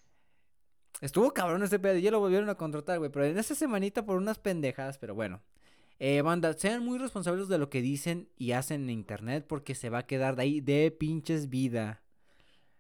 Estuvo 1.01 1.33
cabrón 1.33 1.63
ese 1.63 1.79
pedo 1.79 1.97
y 1.97 2.01
ya 2.01 2.11
lo 2.11 2.19
volvieron 2.19 2.49
a 2.49 2.55
contratar, 2.55 2.99
güey. 2.99 3.11
Pero 3.11 3.25
en 3.25 3.37
esa 3.37 3.55
semanita 3.55 4.05
por 4.05 4.17
unas 4.17 4.37
pendejadas, 4.37 4.97
pero 4.97 5.15
bueno. 5.15 5.41
Eh, 5.99 6.21
banda, 6.21 6.53
sean 6.53 6.83
muy 6.83 6.97
responsables 6.97 7.47
de 7.47 7.57
lo 7.57 7.69
que 7.69 7.81
dicen 7.81 8.27
y 8.37 8.51
hacen 8.51 8.83
en 8.83 8.89
internet 8.89 9.45
porque 9.47 9.75
se 9.75 9.89
va 9.89 9.99
a 9.99 10.07
quedar 10.07 10.35
de 10.35 10.43
ahí 10.43 10.61
de 10.61 10.91
pinches 10.91 11.49
vida. 11.49 12.01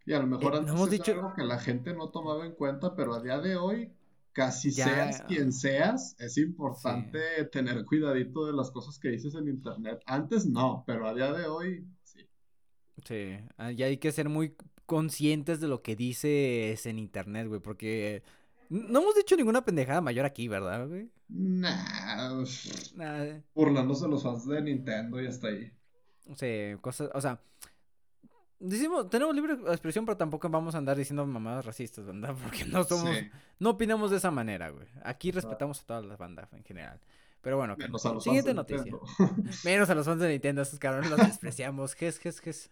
Y 0.05 0.13
a 0.13 0.19
lo 0.19 0.27
mejor 0.27 0.53
eh, 0.53 0.57
antes 0.57 0.73
hemos 0.73 0.89
dicho... 0.89 1.11
algo 1.13 1.33
que 1.33 1.43
la 1.43 1.59
gente 1.59 1.93
no 1.93 2.09
tomaba 2.09 2.45
en 2.45 2.53
cuenta, 2.53 2.95
pero 2.95 3.15
a 3.15 3.21
día 3.21 3.39
de 3.39 3.55
hoy, 3.55 3.91
casi 4.33 4.71
seas 4.71 5.21
quien 5.23 5.53
seas, 5.53 6.15
es 6.19 6.37
importante 6.37 7.19
tener 7.51 7.85
cuidadito 7.85 8.45
de 8.45 8.53
las 8.53 8.69
cosas 8.69 8.99
que 8.99 9.09
dices 9.09 9.33
en 9.35 9.47
internet. 9.47 10.01
Antes 10.05 10.45
no, 10.45 10.83
pero 10.85 11.07
a 11.07 11.13
día 11.13 11.31
de 11.31 11.47
hoy 11.47 11.87
sí. 12.03 12.19
Sí, 13.05 13.37
ah, 13.57 13.71
y 13.71 13.81
hay 13.81 13.97
que 13.97 14.11
ser 14.11 14.29
muy 14.29 14.55
conscientes 14.85 15.59
de 15.59 15.67
lo 15.67 15.81
que 15.81 15.95
dices 15.95 16.85
en 16.85 16.99
internet, 16.99 17.47
güey, 17.47 17.61
porque 17.61 18.23
no 18.69 19.01
hemos 19.01 19.15
dicho 19.15 19.35
ninguna 19.35 19.63
pendejada 19.63 20.01
mayor 20.01 20.25
aquí, 20.25 20.47
¿verdad, 20.47 20.87
güey? 20.87 21.09
Nah, 21.27 22.43
nah. 22.95 23.39
Burlándose 23.53 24.07
los 24.07 24.23
fans 24.23 24.47
de 24.47 24.61
Nintendo 24.61 25.21
y 25.21 25.27
hasta 25.27 25.47
ahí. 25.47 25.71
Sí, 26.35 26.79
cosas, 26.81 27.09
o 27.13 27.21
sea, 27.21 27.39
decimos, 28.59 29.09
tenemos 29.09 29.35
libre 29.35 29.53
expresión, 29.67 30.05
pero 30.05 30.17
tampoco 30.17 30.49
vamos 30.49 30.75
a 30.75 30.79
andar 30.79 30.97
diciendo 30.97 31.25
mamadas 31.25 31.65
racistas, 31.65 32.05
¿verdad? 32.05 32.35
Porque 32.43 32.65
no 32.65 32.83
somos, 32.83 33.15
no 33.59 33.71
opinamos 33.71 34.11
de 34.11 34.17
esa 34.17 34.31
manera, 34.31 34.69
güey. 34.69 34.87
Aquí 35.03 35.31
respetamos 35.31 35.81
a 35.81 35.85
todas 35.85 36.05
las 36.05 36.17
bandas 36.17 36.51
en 36.53 36.63
general. 36.63 36.99
Pero 37.41 37.57
bueno, 37.57 37.75
Menos 37.77 38.03
a 38.05 38.13
los 38.13 38.23
siguiente 38.23 38.53
noticia. 38.53 38.91
Menos 39.65 39.89
a 39.89 39.95
los 39.95 40.05
fans 40.05 40.19
de 40.19 40.29
Nintendo, 40.29 40.61
esos 40.61 40.79
cabrones 40.79 41.11
los 41.11 41.19
despreciamos. 41.19 41.93
Ges, 41.93 42.17
ges, 42.17 42.39
ges. 42.39 42.71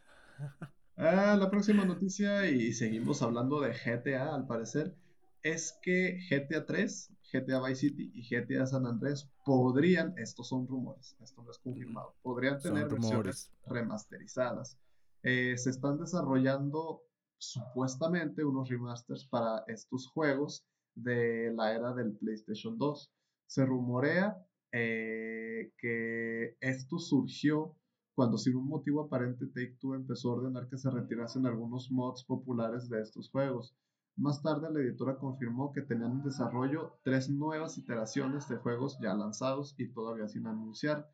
Ah, 0.98 1.36
la 1.40 1.50
próxima 1.50 1.86
noticia, 1.86 2.50
y 2.50 2.74
seguimos 2.74 3.22
hablando 3.22 3.62
de 3.62 3.72
GTA 3.72 4.34
al 4.34 4.48
parecer, 4.48 4.96
es 5.44 5.78
que 5.82 6.20
GTA 6.30 6.66
3, 6.66 7.14
GTA 7.32 7.62
Vice 7.62 7.82
City 7.82 8.12
y 8.14 8.24
GTA 8.24 8.66
San 8.66 8.86
Andrés 8.86 9.30
podrían, 9.46 10.14
estos 10.18 10.48
son 10.50 10.68
rumores, 10.68 11.16
esto 11.22 11.44
no 11.44 11.52
es 11.52 11.60
confirmado, 11.60 12.16
podrían 12.22 12.60
tener 12.60 12.88
versiones 12.88 13.52
remasterizadas. 13.66 14.78
Eh, 15.24 15.58
se 15.58 15.70
están 15.70 15.98
desarrollando 16.00 17.04
supuestamente 17.38 18.44
unos 18.44 18.70
remasters 18.70 19.26
para 19.26 19.64
estos 19.68 20.08
juegos 20.08 20.66
de 20.96 21.52
la 21.56 21.74
era 21.74 21.94
del 21.94 22.14
PlayStation 22.14 22.78
2. 22.78 23.12
Se 23.48 23.66
rumorea 23.66 24.38
eh, 24.72 25.72
que 25.78 26.56
esto 26.62 27.00
surgió 27.00 27.76
cuando 28.16 28.38
sin 28.38 28.56
un 28.56 28.68
motivo 28.68 29.02
aparente 29.02 29.48
Take-Two 29.48 29.96
empezó 29.96 30.30
a 30.30 30.36
ordenar 30.36 30.70
que 30.70 30.78
se 30.78 30.90
retirasen 30.90 31.46
algunos 31.46 31.92
mods 31.92 32.24
populares 32.24 32.90
de 32.90 33.02
estos 33.02 33.30
juegos. 33.30 33.76
Más 34.16 34.44
tarde 34.44 34.72
la 34.72 34.80
editora 34.80 35.18
confirmó 35.18 35.74
que 35.74 35.82
tenían 35.82 36.12
en 36.12 36.24
desarrollo 36.24 37.00
tres 37.04 37.30
nuevas 37.30 37.78
iteraciones 37.80 38.48
de 38.48 38.58
juegos 38.58 39.00
ya 39.02 39.16
lanzados 39.16 39.74
y 39.78 39.88
todavía 39.88 40.28
sin 40.28 40.46
anunciar. 40.46 41.10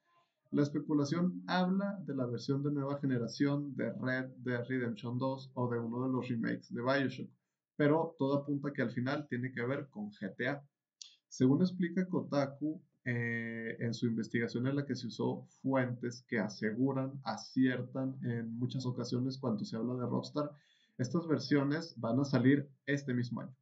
La 0.51 0.63
especulación 0.63 1.43
habla 1.47 1.97
de 2.05 2.15
la 2.15 2.25
versión 2.25 2.61
de 2.61 2.71
nueva 2.71 2.99
generación 2.99 3.75
de 3.75 3.93
Red 3.93 4.31
Dead 4.39 4.65
Redemption 4.67 5.17
2 5.17 5.51
o 5.53 5.69
de 5.69 5.79
uno 5.79 6.03
de 6.03 6.11
los 6.11 6.27
remakes 6.27 6.73
de 6.73 6.81
Bioshock, 6.81 7.29
pero 7.77 8.15
todo 8.19 8.39
apunta 8.39 8.73
que 8.73 8.81
al 8.81 8.91
final 8.91 9.27
tiene 9.29 9.53
que 9.53 9.63
ver 9.65 9.87
con 9.89 10.09
GTA. 10.09 10.61
Según 11.29 11.61
explica 11.61 12.05
Kotaku, 12.05 12.81
eh, 13.05 13.77
en 13.79 13.93
su 13.93 14.07
investigación 14.07 14.67
en 14.67 14.75
la 14.75 14.85
que 14.85 14.95
se 14.95 15.07
usó 15.07 15.47
fuentes 15.61 16.25
que 16.27 16.37
aseguran, 16.37 17.21
aciertan 17.23 18.17
en 18.23 18.57
muchas 18.57 18.85
ocasiones 18.85 19.37
cuando 19.37 19.63
se 19.63 19.77
habla 19.77 19.93
de 19.93 20.05
Rockstar, 20.05 20.51
estas 20.99 21.27
versiones 21.27 21.95
van 21.97 22.19
a 22.19 22.25
salir 22.25 22.69
este 22.85 23.13
mismo 23.13 23.41
año. 23.41 23.55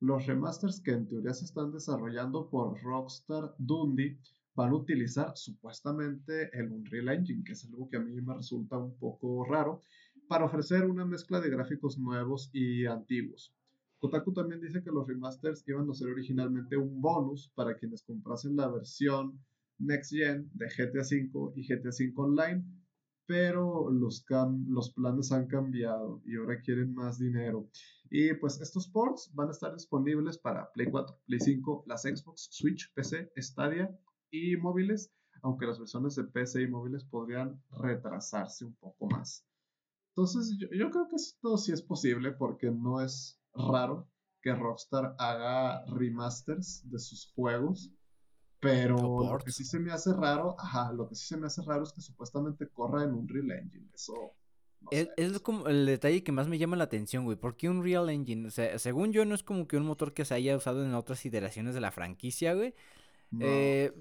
Los 0.00 0.26
remasters 0.26 0.80
que 0.80 0.92
en 0.92 1.06
teoría 1.06 1.34
se 1.34 1.44
están 1.44 1.70
desarrollando 1.70 2.48
por 2.48 2.80
Rockstar 2.82 3.54
Dundee 3.58 4.18
van 4.54 4.70
a 4.70 4.76
utilizar 4.76 5.36
supuestamente 5.36 6.50
el 6.58 6.72
Unreal 6.72 7.10
Engine, 7.10 7.44
que 7.44 7.52
es 7.52 7.64
algo 7.66 7.88
que 7.90 7.98
a 7.98 8.00
mí 8.00 8.18
me 8.22 8.34
resulta 8.34 8.78
un 8.78 8.96
poco 8.96 9.44
raro, 9.44 9.82
para 10.28 10.46
ofrecer 10.46 10.84
una 10.86 11.04
mezcla 11.04 11.40
de 11.40 11.50
gráficos 11.50 11.98
nuevos 11.98 12.48
y 12.52 12.86
antiguos. 12.86 13.54
Kotaku 13.98 14.32
también 14.32 14.60
dice 14.60 14.82
que 14.82 14.90
los 14.90 15.06
remasters 15.06 15.62
iban 15.66 15.90
a 15.90 15.94
ser 15.94 16.08
originalmente 16.08 16.76
un 16.76 17.00
bonus 17.02 17.50
para 17.54 17.76
quienes 17.76 18.02
comprasen 18.02 18.56
la 18.56 18.68
versión 18.68 19.38
Next 19.78 20.12
Gen 20.12 20.50
de 20.54 20.66
GTA 20.66 21.02
V 21.02 21.52
y 21.54 21.66
GTA 21.66 21.90
V 21.90 22.12
Online, 22.16 22.64
pero 23.28 23.90
los, 23.90 24.24
planes 24.94 25.32
han 25.32 25.46
cambiado 25.48 26.22
y 26.24 26.36
ahora 26.36 26.62
quieren 26.62 26.94
más 26.94 27.18
dinero. 27.18 27.68
Y 28.10 28.32
pues 28.32 28.58
estos 28.58 28.88
ports 28.88 29.30
van 29.34 29.48
a 29.48 29.50
estar 29.50 29.74
disponibles 29.74 30.38
para 30.38 30.72
Play 30.72 30.90
4, 30.90 31.20
Play 31.26 31.38
5, 31.38 31.84
las 31.86 32.02
Xbox, 32.02 32.48
Switch, 32.50 32.90
PC, 32.94 33.30
Stadia 33.36 33.94
y 34.30 34.56
móviles, 34.56 35.12
aunque 35.42 35.66
las 35.66 35.78
versiones 35.78 36.16
de 36.16 36.24
PC 36.24 36.62
y 36.62 36.68
móviles 36.68 37.04
podrían 37.04 37.62
retrasarse 37.70 38.64
un 38.64 38.74
poco 38.76 39.06
más. 39.08 39.44
Entonces 40.16 40.56
yo, 40.58 40.68
yo 40.72 40.90
creo 40.90 41.06
que 41.08 41.16
esto 41.16 41.58
sí 41.58 41.72
es 41.72 41.82
posible 41.82 42.32
porque 42.32 42.70
no 42.70 43.02
es 43.02 43.38
raro 43.52 44.08
que 44.40 44.54
Rockstar 44.54 45.14
haga 45.18 45.84
remasters 45.84 46.80
de 46.88 46.98
sus 46.98 47.30
juegos. 47.34 47.92
Pero 48.60 49.32
lo 49.32 49.38
que 49.38 49.52
sí 49.52 49.64
se 49.64 49.78
me 49.78 49.92
hace 49.92 50.12
raro, 50.12 50.56
ajá, 50.58 50.92
lo 50.92 51.08
que 51.08 51.14
sí 51.14 51.26
se 51.26 51.36
me 51.36 51.46
hace 51.46 51.62
raro 51.62 51.84
es 51.84 51.92
que 51.92 52.00
supuestamente 52.00 52.68
corra 52.68 53.04
en 53.04 53.14
un 53.14 53.28
Real 53.28 53.52
Engine. 53.52 53.86
Eso. 53.94 54.32
es, 54.90 55.38
como 55.40 55.68
el 55.68 55.86
detalle 55.86 56.24
que 56.24 56.32
más 56.32 56.48
me 56.48 56.58
llama 56.58 56.76
la 56.76 56.84
atención, 56.84 57.24
güey. 57.24 57.36
¿Por 57.36 57.56
qué 57.56 57.68
un 57.68 57.84
Real 57.84 58.10
Engine? 58.10 58.48
O 58.48 58.50
sea, 58.50 58.78
según 58.78 59.12
yo, 59.12 59.24
no 59.24 59.34
es 59.34 59.44
como 59.44 59.68
que 59.68 59.76
un 59.76 59.84
motor 59.84 60.12
que 60.12 60.24
se 60.24 60.34
haya 60.34 60.56
usado 60.56 60.84
en 60.84 60.94
otras 60.94 61.24
iteraciones 61.24 61.74
de 61.74 61.80
la 61.80 61.92
franquicia, 61.92 62.54
güey. 62.54 62.74
Eh, 63.38 63.92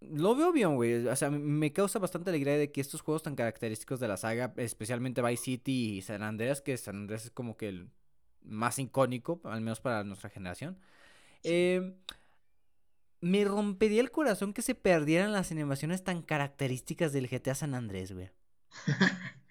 lo 0.00 0.34
veo 0.34 0.52
bien, 0.52 0.76
güey. 0.76 1.06
O 1.06 1.16
sea, 1.16 1.30
me 1.30 1.72
causa 1.72 1.98
bastante 1.98 2.30
alegría 2.30 2.56
de 2.56 2.72
que 2.72 2.80
estos 2.80 3.02
juegos 3.02 3.22
tan 3.22 3.34
característicos 3.34 4.00
de 4.00 4.08
la 4.08 4.16
saga, 4.16 4.54
especialmente 4.56 5.20
Vice 5.20 5.42
City 5.42 5.98
y 5.98 6.02
San 6.02 6.22
Andreas, 6.22 6.62
que 6.62 6.76
San 6.78 6.96
Andreas 6.96 7.26
es 7.26 7.30
como 7.30 7.58
que 7.58 7.68
el 7.68 7.90
más 8.42 8.78
icónico, 8.78 9.40
al 9.44 9.60
menos 9.60 9.80
para 9.80 10.04
nuestra 10.04 10.30
generación. 10.30 10.78
Em, 11.42 11.94
me 13.20 13.44
rompería 13.44 14.00
el 14.00 14.10
corazón 14.10 14.52
que 14.52 14.62
se 14.62 14.74
perdieran 14.74 15.32
las 15.32 15.52
animaciones 15.52 16.04
tan 16.04 16.22
características 16.22 17.12
del 17.12 17.28
GTA 17.28 17.54
San 17.54 17.74
Andrés, 17.74 18.12
güey. 18.12 18.30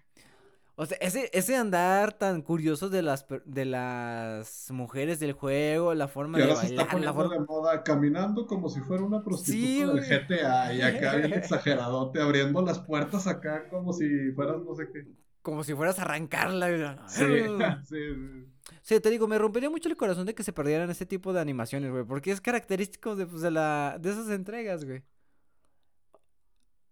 O 0.79 0.85
sea, 0.85 0.95
ese, 1.01 1.31
ese 1.33 1.55
andar 1.55 2.13
tan 2.13 2.43
curioso 2.43 2.87
de 2.87 3.01
las 3.01 3.25
de 3.45 3.65
las 3.65 4.69
mujeres 4.69 5.19
del 5.19 5.33
juego, 5.33 5.95
la 5.95 6.07
forma 6.07 6.37
de 6.37 6.53
bailar, 6.53 6.99
la 6.99 7.13
forma 7.15 7.33
de 7.33 7.39
moda, 7.39 7.83
caminando 7.83 8.45
como 8.45 8.69
si 8.69 8.81
fuera 8.81 9.03
una 9.03 9.23
prostituta 9.23 9.93
del 9.93 10.05
GTA 10.05 10.73
y 10.75 10.81
acá 10.83 11.15
bien 11.15 11.33
exageradote 11.33 12.21
abriendo 12.21 12.61
las 12.61 12.77
puertas 12.77 13.25
acá 13.25 13.67
como 13.69 13.91
si 13.91 14.31
fueras 14.33 14.57
no 14.63 14.75
sé 14.75 14.87
qué. 14.93 15.07
Como 15.47 15.63
si 15.63 15.73
fueras 15.73 15.97
a 15.97 16.01
arrancarla. 16.01 17.07
Sí, 17.07 17.23
sí. 17.85 17.97
Sí, 18.81 18.99
te 18.99 19.09
digo, 19.09 19.29
me 19.29 19.37
rompería 19.37 19.69
mucho 19.69 19.87
el 19.87 19.95
corazón 19.95 20.25
de 20.25 20.35
que 20.35 20.43
se 20.43 20.51
perdieran 20.51 20.89
ese 20.89 21.05
tipo 21.05 21.31
de 21.31 21.39
animaciones, 21.39 21.89
güey. 21.89 22.03
Porque 22.03 22.31
es 22.31 22.41
característico 22.41 23.15
de, 23.15 23.27
pues, 23.27 23.41
de, 23.43 23.51
la, 23.51 23.97
de 23.97 24.09
esas 24.09 24.29
entregas, 24.29 24.83
güey. 24.83 25.05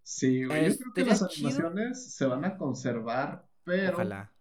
Sí, 0.04 0.46
güey. 0.46 0.70
Yo 0.70 0.78
creo 0.78 0.94
que 0.94 1.04
las 1.04 1.22
animaciones 1.22 2.16
se 2.16 2.26
van 2.28 2.46
a 2.46 2.58
conservar, 2.58 3.46
pero. 3.66 3.92
Ojalá. 3.92 4.32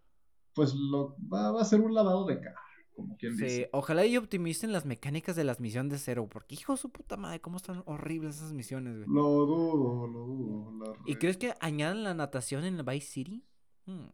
Pues 0.55 0.73
lo, 0.75 1.17
va, 1.29 1.61
a 1.61 1.65
ser 1.65 1.81
un 1.81 1.93
lavado 1.93 2.25
de 2.25 2.39
cara, 2.39 2.61
como 2.95 3.17
quien 3.17 3.37
dice. 3.37 3.49
Sí, 3.49 3.67
ojalá 3.73 4.07
y 4.07 4.17
optimicen 4.17 4.71
las 4.71 4.87
mecánicas 4.87 5.35
de 5.35 5.43
las 5.43 5.59
misiones 5.59 5.91
de 5.91 5.99
cero. 5.99 6.29
Porque, 6.31 6.55
hijo 6.55 6.75
de 6.75 6.79
su 6.79 6.93
puta 6.93 7.17
madre, 7.17 7.41
cómo 7.41 7.57
están 7.57 7.83
horribles 7.87 8.37
esas 8.37 8.53
misiones, 8.53 8.95
güey. 8.95 9.09
Lo 9.09 9.45
dudo, 9.45 10.07
lo 10.07 10.19
dudo. 10.21 10.97
¿Y 11.05 11.17
crees 11.17 11.37
que 11.37 11.55
añadan 11.59 12.05
la 12.05 12.15
natación 12.15 12.65
en 12.65 12.85
Vice 12.85 13.09
City? 13.09 13.45
Hmm. 13.87 14.07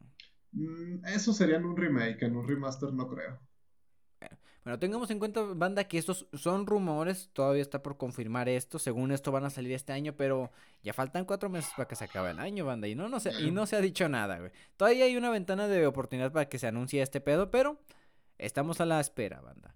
Mm, 0.53 1.05
eso 1.07 1.33
sería 1.33 1.57
en 1.57 1.65
un 1.65 1.77
remake, 1.77 2.23
en 2.23 2.37
un 2.37 2.47
remaster 2.47 2.93
no 2.93 3.09
creo. 3.09 3.41
Bueno, 4.65 4.79
tengamos 4.79 5.11
en 5.11 5.19
cuenta, 5.19 5.41
banda, 5.41 5.85
que 5.85 5.97
estos 5.97 6.27
son 6.35 6.67
rumores, 6.67 7.31
todavía 7.33 7.63
está 7.63 7.83
por 7.83 7.97
confirmar 7.97 8.47
esto, 8.47 8.79
según 8.79 9.11
esto 9.11 9.33
van 9.33 9.45
a 9.45 9.51
salir 9.51 9.73
este 9.73 9.95
año, 9.95 10.15
pero 10.17 10.51
ya 10.83 10.93
faltan 10.93 11.25
cuatro 11.25 11.49
meses 11.49 11.73
para 11.75 11.89
que 11.89 11.97
se 11.97 12.05
acabe 12.05 12.33
el 12.33 12.39
año, 12.39 12.67
banda, 12.67 12.87
y 12.87 12.95
no, 12.95 13.09
no 13.09 13.21
se, 13.21 13.33
y 13.41 13.51
no 13.53 13.65
se 13.65 13.77
ha 13.77 13.81
dicho 13.81 14.07
nada, 14.11 14.39
güey. 14.39 14.51
Todavía 14.77 15.07
hay 15.07 15.17
una 15.17 15.31
ventana 15.31 15.67
de 15.67 15.87
oportunidad 15.87 16.31
para 16.31 16.49
que 16.51 16.59
se 16.59 16.67
anuncie 16.67 17.01
este 17.01 17.23
pedo, 17.23 17.51
pero 17.51 17.81
estamos 18.37 18.83
a 18.83 18.85
la 18.85 19.01
espera, 19.01 19.41
banda. 19.41 19.75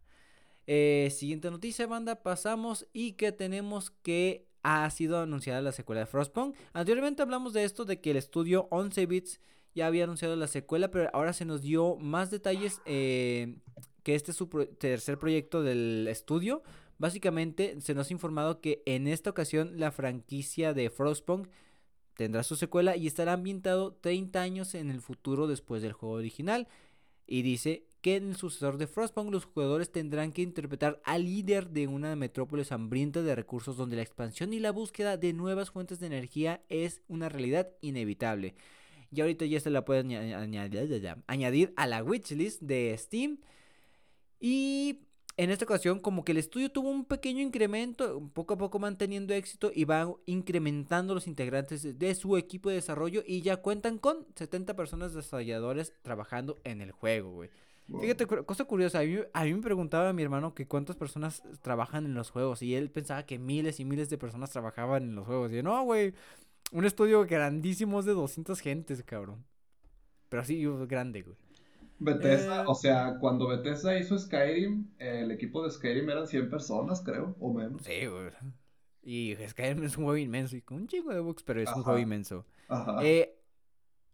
Eh, 0.67 1.09
siguiente 1.11 1.51
noticia, 1.51 1.87
banda, 1.87 2.23
pasamos 2.23 2.87
y 2.93 3.13
que 3.13 3.33
tenemos 3.33 3.91
que 3.91 4.47
ha 4.63 4.89
sido 4.91 5.19
anunciada 5.21 5.63
la 5.63 5.73
secuela 5.73 6.01
de 6.01 6.07
Frostpunk. 6.07 6.57
Anteriormente 6.75 7.23
hablamos 7.23 7.55
de 7.55 7.65
esto, 7.65 7.87
de 7.87 8.03
que 8.03 8.11
el 8.11 8.19
estudio 8.19 8.69
11 8.71 9.07
bits 9.07 9.41
ya 9.75 9.87
había 9.87 10.05
anunciado 10.05 10.37
la 10.37 10.47
secuela, 10.47 10.91
pero 10.91 11.11
ahora 11.13 11.33
se 11.33 11.45
nos 11.45 11.63
dio 11.63 11.97
más 11.97 12.31
detalles 12.31 12.81
eh, 12.87 13.57
que 14.03 14.15
este 14.15 14.31
es 14.31 14.37
su 14.37 14.47
tercer 14.79 15.19
proyecto 15.19 15.63
del 15.63 16.07
estudio. 16.09 16.63
Básicamente 16.99 17.81
se 17.81 17.95
nos 17.95 18.11
ha 18.11 18.13
informado 18.13 18.61
que 18.61 18.83
en 18.87 19.09
esta 19.09 19.31
ocasión 19.31 19.79
la 19.79 19.91
franquicia 19.91 20.75
de 20.75 20.91
Frostpunk 20.91 21.49
tendrá 22.17 22.45
su 22.45 22.55
secuela 22.55 22.97
y 22.97 23.07
estará 23.07 23.33
ambientado 23.33 23.95
30 23.95 24.41
años 24.41 24.75
en 24.75 24.91
el 24.91 25.01
futuro 25.01 25.47
después 25.47 25.83
del 25.83 25.93
juego 25.93 26.15
original. 26.15 26.69
Y 27.27 27.43
dice 27.43 27.87
que 28.01 28.17
en 28.17 28.29
el 28.29 28.37
sucesor 28.37 28.77
de 28.77 28.87
Frostpunk 28.87 29.33
los 29.33 29.47
jugadores 29.47 29.91
tendrán 29.91 30.31
que 30.31 30.43
interpretar 30.43 31.01
al 31.05 31.25
líder 31.25 31.71
de 31.71 31.89
una 31.89 32.15
metrópolis 32.15 32.71
hambrienta 32.71 33.23
de 33.23 33.35
recursos 33.35 33.77
donde 33.77 33.97
la 33.97 34.03
expansión 34.03 34.53
y 34.53 34.61
la 34.61 34.71
búsqueda 34.71 35.17
de 35.17 35.33
nuevas 35.33 35.71
fuentes 35.71 35.99
de 35.99 36.07
energía 36.07 36.63
es 36.69 37.01
una 37.09 37.29
realidad 37.29 37.71
inevitable. 37.81 38.55
Y 39.15 39.21
ahorita 39.21 39.45
ya 39.47 39.61
se 39.61 39.71
la 39.71 39.85
pueden 39.85 40.13
añadir, 41.27 41.73
a 41.77 41.87
la 41.87 42.03
wishlist 42.03 42.63
de 42.63 42.95
Steam. 42.99 43.39
Y 44.41 45.01
en 45.37 45.51
esta 45.51 45.65
ocasión 45.65 45.99
como 45.99 46.25
que 46.25 46.33
el 46.33 46.39
estudio 46.39 46.71
tuvo 46.71 46.91
un 46.91 47.05
pequeño 47.05 47.41
incremento, 47.41 48.31
poco 48.35 48.55
a 48.55 48.59
poco 48.59 48.79
manteniendo 48.79 49.35
éxito 49.35 49.71
y 49.75 49.85
va 49.85 50.13
incrementando 50.27 51.15
los 51.15 51.27
integrantes 51.27 51.99
de 51.99 52.15
su 52.15 52.37
equipo 52.37 52.69
de 52.69 52.77
desarrollo 52.77 53.23
y 53.27 53.43
ya 53.43 53.57
cuentan 53.59 53.99
con 53.99 54.27
70 54.37 54.75
personas 54.75 55.15
desarrolladores 55.15 55.93
trabajando 56.03 56.61
en 56.65 56.81
el 56.81 56.93
juego, 56.93 57.31
güey. 57.33 57.51
Fíjate, 58.01 58.27
cosa 58.27 58.65
curiosa, 58.65 59.01
a 59.01 59.03
mí, 59.03 59.19
a 59.35 59.45
mí, 59.45 59.53
me 59.53 59.61
preguntaba 59.61 60.15
mi 60.15 60.23
hermano 60.23 60.55
que 60.55 60.67
cuántas 60.67 60.97
personas 60.97 61.43
trabajan 61.61 62.07
en 62.07 62.15
los 62.15 62.31
juegos 62.31 62.63
y 62.63 62.75
él 62.75 62.91
pensaba 62.91 63.27
que 63.27 63.39
miles 63.39 63.79
y 63.79 63.85
miles 63.85 64.09
de 64.09 64.17
personas 64.17 64.51
trabajaban 64.51 65.03
en 65.03 65.15
los 65.15 65.27
juegos. 65.27 65.53
Y 65.53 65.57
yo, 65.57 65.63
no, 65.63 65.83
güey, 65.85 66.15
un 66.75 66.85
estudio 66.85 67.25
grandísimo 67.25 68.03
de 68.03 68.13
200 68.13 68.61
gentes, 68.61 69.03
cabrón. 69.05 69.45
pero 70.29 70.43
así 70.43 70.63
grande, 70.89 71.23
güey. 71.23 71.37
Bethesda, 72.01 72.63
eh, 72.63 72.67
o 72.67 72.75
sea, 72.75 73.17
cuando 73.21 73.47
Bethesda 73.47 73.97
hizo 73.97 74.19
Skyrim, 74.19 74.91
el 74.99 75.31
equipo 75.31 75.63
de 75.63 75.71
Skyrim 75.71 76.11
eran 76.11 76.27
100 76.27 76.51
personas, 76.51 77.01
creo, 77.01 77.37
o 77.39 77.53
menos. 77.53 77.83
Sí, 77.83 78.07
güey. 78.07 78.31
Y 79.03 79.37
Skyrim 79.49 79.85
es 79.85 79.97
un 79.97 80.05
juego 80.05 80.17
inmenso 80.17 80.57
y 80.57 80.63
con 80.63 80.79
un 80.79 80.89
chingo 80.89 81.15
de 81.15 81.21
bugs, 81.21 81.45
pero 81.45 81.63
es 81.63 81.71
un 81.75 81.85
juego 81.85 81.99
inmenso. 82.01 82.45
Ajá. 82.69 82.99
Eh, 83.05 83.39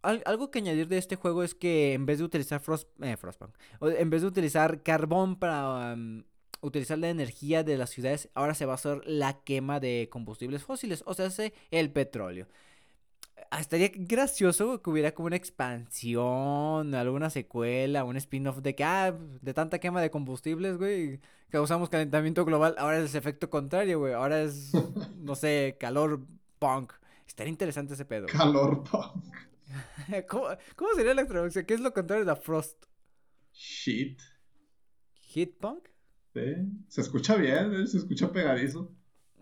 algo 0.03 0.51
que 0.51 0.59
añadir 0.59 0.87
de 0.87 0.99
este 0.99 1.15
juego 1.15 1.41
es 1.41 1.55
que 1.55 1.93
en 1.93 2.05
vez 2.05 2.19
de 2.19 2.25
utilizar 2.25 2.59
Frost, 2.59 2.87
eh, 3.01 3.17
Frostpunk, 3.17 3.55
en 3.81 4.09
vez 4.09 4.21
de 4.21 4.27
utilizar 4.27 4.83
carbón 4.83 5.37
para 5.37 5.93
um, 5.93 6.23
utilizar 6.61 6.97
la 6.97 7.09
energía 7.09 7.63
de 7.63 7.77
las 7.77 7.89
ciudades, 7.89 8.29
ahora 8.33 8.53
se 8.53 8.65
va 8.65 8.73
a 8.73 8.75
hacer 8.75 9.01
la 9.05 9.41
quema 9.41 9.79
de 9.79 10.07
combustibles 10.11 10.63
fósiles, 10.63 11.03
o 11.05 11.13
sea, 11.13 11.29
el 11.71 11.91
petróleo. 11.91 12.47
Ah, 13.49 13.59
estaría 13.59 13.91
gracioso 13.93 14.81
que 14.81 14.89
hubiera 14.89 15.13
como 15.13 15.27
una 15.27 15.35
expansión, 15.35 16.95
alguna 16.95 17.29
secuela, 17.29 18.03
un 18.03 18.15
spin-off 18.17 18.59
de 18.59 18.75
que, 18.75 18.83
ah, 18.83 19.13
de 19.41 19.53
tanta 19.53 19.79
quema 19.79 20.01
de 20.01 20.11
combustibles, 20.11 20.77
güey, 20.77 21.19
causamos 21.49 21.89
calentamiento 21.89 22.45
global. 22.45 22.75
Ahora 22.77 22.99
es 22.99 23.13
el 23.13 23.17
efecto 23.17 23.49
contrario, 23.49 23.99
güey. 23.99 24.13
Ahora 24.13 24.41
es, 24.41 24.71
no 25.17 25.35
sé, 25.35 25.75
calor 25.79 26.21
punk. 26.59 26.93
Estaría 27.27 27.51
interesante 27.51 27.93
ese 27.95 28.05
pedo. 28.05 28.27
Calor 28.27 28.83
punk. 28.83 29.35
¿Cómo, 30.29 30.47
¿Cómo, 30.75 30.93
sería 30.95 31.13
la 31.13 31.25
traducción? 31.25 31.65
¿Qué 31.65 31.73
es 31.73 31.79
lo 31.79 31.93
contrario 31.93 32.25
de 32.25 32.35
frost? 32.35 32.85
Shit. 33.53 34.21
¿Hit 35.21 35.57
punk? 35.57 35.90
Se 36.33 37.01
escucha 37.01 37.35
bien, 37.35 37.73
¿eh? 37.73 37.87
se 37.87 37.97
escucha 37.97 38.31
pegadizo. 38.31 38.91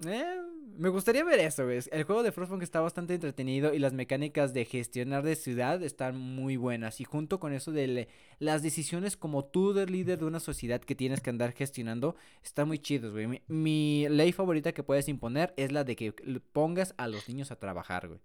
Eh, 0.06 0.42
me 0.78 0.90
gustaría 0.90 1.24
ver 1.24 1.40
eso, 1.40 1.66
güey. 1.66 1.80
El 1.92 2.04
juego 2.04 2.24
de 2.24 2.32
Frostpunk 2.32 2.64
está 2.64 2.80
bastante 2.80 3.14
entretenido 3.14 3.74
y 3.74 3.80
las 3.80 3.94
mecánicas 3.94 4.54
de 4.54 4.66
gestionar 4.66 5.24
de 5.24 5.36
ciudad 5.36 5.84
están 5.84 6.18
muy 6.18 6.56
buenas. 6.56 7.02
Y 7.02 7.04
junto 7.04 7.40
con 7.40 7.54
eso 7.54 7.72
de 7.72 8.08
las 8.40 8.64
decisiones 8.64 9.18
como 9.18 9.46
tú 9.46 9.74
de 9.74 9.86
líder 9.86 10.20
de 10.20 10.26
una 10.26 10.40
sociedad 10.40 10.80
que 10.80 10.96
tienes 10.96 11.22
que 11.22 11.30
andar 11.30 11.52
gestionando, 11.52 12.16
están 12.44 12.70
muy 12.70 12.80
chidos, 12.80 13.12
güey. 13.12 13.44
Mi, 13.48 14.08
ley 14.10 14.32
favorita 14.32 14.72
que 14.72 14.84
puedes 14.84 15.10
imponer 15.10 15.54
es 15.58 15.72
la 15.72 15.84
de 15.84 15.96
que 15.96 16.14
pongas 16.54 16.94
a 16.98 17.08
los 17.08 17.28
niños 17.28 17.52
a 17.52 17.58
trabajar, 17.58 18.08
güey. 18.08 18.20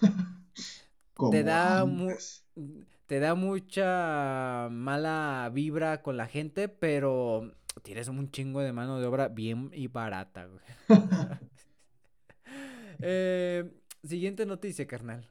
te 1.30 1.44
da 1.44 1.86
te 3.06 3.20
da 3.20 3.34
mucha 3.34 4.68
mala 4.70 5.50
vibra 5.52 6.00
con 6.00 6.16
la 6.16 6.26
gente, 6.26 6.68
pero 6.68 7.52
tienes 7.80 8.08
un 8.08 8.30
chingo 8.30 8.60
de 8.60 8.72
mano 8.72 8.98
de 8.98 9.06
obra 9.06 9.28
bien 9.28 9.70
y 9.72 9.88
barata, 9.88 10.46
güey. 10.46 10.62
Eh, 13.04 13.68
siguiente 14.04 14.46
noticia, 14.46 14.86
carnal. 14.86 15.28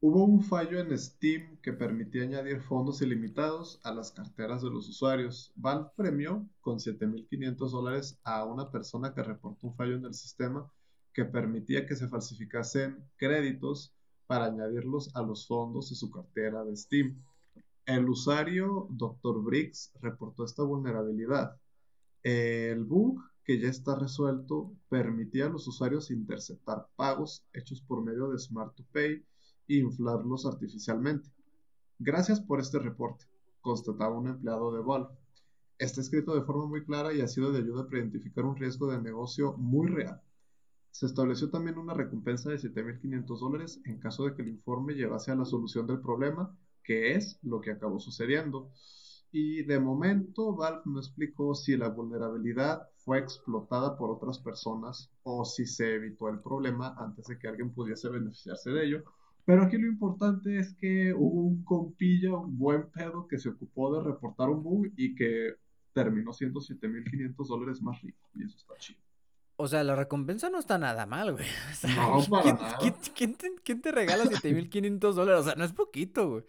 Hubo 0.00 0.24
un 0.24 0.42
fallo 0.42 0.80
en 0.80 0.96
Steam 0.98 1.58
que 1.58 1.72
permitía 1.72 2.22
añadir 2.22 2.60
fondos 2.60 3.02
ilimitados 3.02 3.80
a 3.84 3.92
las 3.92 4.10
carteras 4.10 4.62
de 4.62 4.68
los 4.68 4.88
usuarios. 4.88 5.52
Valve 5.54 5.90
premió 5.96 6.44
con 6.60 6.78
7.500 6.78 7.70
dólares 7.70 8.18
a 8.24 8.44
una 8.44 8.70
persona 8.70 9.14
que 9.14 9.22
reportó 9.22 9.68
un 9.68 9.74
fallo 9.74 9.96
en 9.96 10.04
el 10.04 10.14
sistema 10.14 10.68
que 11.12 11.24
permitía 11.24 11.86
que 11.86 11.94
se 11.94 12.08
falsificasen 12.08 13.04
créditos 13.16 13.92
para 14.26 14.46
añadirlos 14.46 15.14
a 15.14 15.22
los 15.22 15.46
fondos 15.46 15.90
de 15.90 15.94
su 15.96 16.10
cartera 16.10 16.64
de 16.64 16.76
Steam. 16.76 17.22
El 17.86 18.08
usuario 18.08 18.86
Dr. 18.90 19.42
Briggs 19.42 19.92
reportó 20.00 20.44
esta 20.44 20.62
vulnerabilidad. 20.62 21.56
El 22.22 22.84
bug 22.84 23.22
que 23.44 23.58
ya 23.58 23.68
está 23.68 23.96
resuelto, 23.96 24.72
permitía 24.88 25.46
a 25.46 25.48
los 25.48 25.66
usuarios 25.66 26.10
interceptar 26.10 26.86
pagos 26.96 27.44
hechos 27.52 27.80
por 27.82 28.02
medio 28.02 28.28
de 28.28 28.38
Smart 28.38 28.74
to 28.74 28.84
Pay 28.92 29.24
e 29.68 29.74
inflarlos 29.74 30.46
artificialmente. 30.46 31.28
Gracias 31.98 32.40
por 32.40 32.60
este 32.60 32.78
reporte, 32.78 33.26
constataba 33.60 34.16
un 34.16 34.28
empleado 34.28 34.72
de 34.72 34.82
Valve. 34.82 35.14
Está 35.78 36.00
escrito 36.00 36.34
de 36.34 36.42
forma 36.42 36.66
muy 36.66 36.84
clara 36.84 37.12
y 37.12 37.20
ha 37.20 37.28
sido 37.28 37.52
de 37.52 37.58
ayuda 37.58 37.86
para 37.86 37.98
identificar 37.98 38.44
un 38.44 38.56
riesgo 38.56 38.86
de 38.86 39.02
negocio 39.02 39.54
muy 39.54 39.88
real. 39.88 40.20
Se 40.92 41.06
estableció 41.06 41.50
también 41.50 41.78
una 41.78 41.94
recompensa 41.94 42.50
de 42.50 42.58
7.500 42.58 43.40
dólares 43.40 43.80
en 43.84 43.98
caso 43.98 44.24
de 44.24 44.34
que 44.34 44.42
el 44.42 44.48
informe 44.48 44.94
llevase 44.94 45.32
a 45.32 45.36
la 45.36 45.44
solución 45.44 45.86
del 45.86 46.00
problema, 46.00 46.56
que 46.82 47.14
es 47.14 47.38
lo 47.42 47.60
que 47.60 47.72
acabó 47.72 48.00
sucediendo. 48.00 48.70
Y 49.30 49.62
de 49.62 49.80
momento 49.80 50.54
Valve 50.54 50.82
no 50.84 51.00
explicó 51.00 51.54
si 51.54 51.76
la 51.76 51.88
vulnerabilidad 51.88 52.88
fue 52.98 53.18
explotada 53.18 53.96
por 53.96 54.10
otras 54.10 54.38
personas 54.38 55.10
o 55.22 55.44
si 55.44 55.66
se 55.66 55.94
evitó 55.94 56.28
el 56.28 56.40
problema 56.40 56.94
antes 56.98 57.26
de 57.26 57.38
que 57.38 57.48
alguien 57.48 57.72
pudiese 57.72 58.10
beneficiarse 58.10 58.70
de 58.70 58.84
ello. 58.84 59.04
Pero 59.44 59.62
aquí 59.62 59.76
lo 59.76 59.88
importante 59.88 60.58
es 60.58 60.74
que 60.74 61.12
hubo 61.14 61.40
un 61.40 61.64
compilla, 61.64 62.36
un 62.36 62.58
buen 62.58 62.90
pedo 62.90 63.26
que 63.26 63.38
se 63.38 63.48
ocupó 63.48 63.96
de 63.96 64.04
reportar 64.04 64.50
un 64.50 64.62
bug 64.62 64.86
y 64.96 65.14
que 65.14 65.54
terminó 65.92 66.32
siendo 66.32 66.60
7.500 66.60 67.46
dólares 67.46 67.82
más 67.82 68.00
rico. 68.02 68.28
Y 68.34 68.44
eso 68.44 68.56
está 68.56 68.74
chido. 68.76 69.00
O 69.56 69.66
sea, 69.66 69.84
la 69.84 69.96
recompensa 69.96 70.50
no 70.50 70.58
está 70.58 70.78
nada 70.78 71.06
mal, 71.06 71.32
güey. 71.32 71.46
no, 71.96 72.22
para 72.28 72.52
nada. 72.52 72.78
¿quién, 73.14 73.34
te, 73.34 73.54
¿Quién 73.62 73.80
te 73.80 73.92
regala 73.92 74.24
7.500 74.24 75.12
dólares? 75.12 75.40
O 75.40 75.44
sea, 75.44 75.54
no 75.54 75.64
es 75.64 75.72
poquito, 75.72 76.30
güey. 76.30 76.44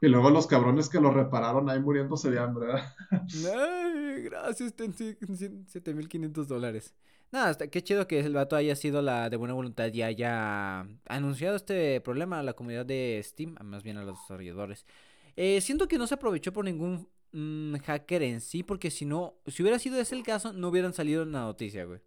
Y 0.00 0.08
luego 0.08 0.30
los 0.30 0.46
cabrones 0.46 0.88
que 0.88 1.00
lo 1.00 1.10
repararon 1.10 1.70
ahí 1.70 1.80
muriéndose 1.80 2.30
de 2.30 2.38
hambre, 2.38 2.66
¿verdad? 2.66 2.94
Ay, 3.10 4.22
gracias, 4.22 4.74
7500 4.76 6.48
dólares. 6.48 6.94
Nada, 7.32 7.56
qué 7.56 7.82
chido 7.82 8.06
que 8.06 8.20
el 8.20 8.34
vato 8.34 8.56
haya 8.56 8.76
sido 8.76 9.02
la 9.02 9.28
de 9.28 9.36
buena 9.36 9.54
voluntad 9.54 9.92
y 9.92 10.02
haya 10.02 10.86
anunciado 11.08 11.56
este 11.56 12.00
problema 12.00 12.38
a 12.38 12.42
la 12.42 12.52
comunidad 12.52 12.86
de 12.86 13.20
Steam, 13.24 13.56
más 13.64 13.82
bien 13.82 13.96
a 13.96 14.04
los 14.04 14.20
desarrolladores. 14.20 14.86
Eh, 15.34 15.60
siento 15.60 15.88
que 15.88 15.98
no 15.98 16.06
se 16.06 16.14
aprovechó 16.14 16.52
por 16.52 16.64
ningún 16.64 17.08
mm, 17.32 17.76
hacker 17.78 18.22
en 18.22 18.40
sí, 18.40 18.62
porque 18.62 18.90
si 18.90 19.04
no, 19.04 19.34
si 19.46 19.62
hubiera 19.62 19.78
sido 19.78 20.00
ese 20.00 20.14
el 20.14 20.22
caso, 20.22 20.52
no 20.52 20.68
hubieran 20.68 20.94
salido 20.94 21.24
en 21.24 21.32
la 21.32 21.40
noticia, 21.40 21.84
güey. 21.84 22.00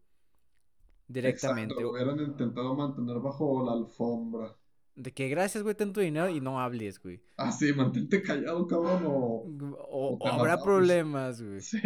Directamente. 1.07 1.73
Exacto, 1.73 1.91
hubieran 1.91 2.19
intentado 2.19 2.75
mantener 2.75 3.19
bajo 3.19 3.63
la 3.65 3.73
alfombra. 3.73 4.55
De 4.99 5.13
que 5.13 5.29
gracias, 5.29 5.63
güey, 5.63 5.75
tanto 5.75 6.01
dinero 6.01 6.27
y 6.27 6.41
no 6.41 6.59
hables, 6.59 7.01
güey. 7.01 7.21
Ah, 7.37 7.53
sí, 7.53 7.71
mantente 7.71 8.21
callado, 8.21 8.67
cabrón, 8.67 9.03
o... 9.07 9.45
O, 9.89 10.27
habrá 10.27 10.61
problemas, 10.61 11.41
güey. 11.41 11.61
Sí. 11.61 11.79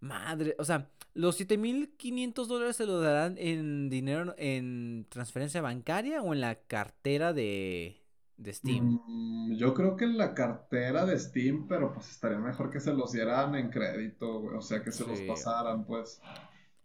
Madre, 0.00 0.56
o 0.58 0.64
sea, 0.64 0.88
los 1.12 1.38
7.500 1.38 2.46
dólares 2.46 2.76
se 2.76 2.86
los 2.86 3.02
darán 3.02 3.36
en 3.36 3.90
dinero, 3.90 4.34
en 4.38 5.04
transferencia 5.10 5.60
bancaria 5.60 6.22
o 6.22 6.32
en 6.32 6.40
la 6.40 6.54
cartera 6.54 7.34
de, 7.34 8.02
de 8.38 8.54
Steam. 8.54 9.00
Mm, 9.06 9.56
yo 9.56 9.74
creo 9.74 9.94
que 9.94 10.06
en 10.06 10.16
la 10.16 10.32
cartera 10.32 11.04
de 11.04 11.18
Steam, 11.18 11.66
pero 11.68 11.92
pues 11.92 12.10
estaría 12.10 12.38
mejor 12.38 12.70
que 12.70 12.80
se 12.80 12.94
los 12.94 13.12
dieran 13.12 13.54
en 13.54 13.68
crédito, 13.68 14.40
güey. 14.40 14.56
O 14.56 14.62
sea, 14.62 14.82
que 14.82 14.92
se 14.92 15.06
los 15.06 15.20
pasaran, 15.20 15.84
pues. 15.84 16.22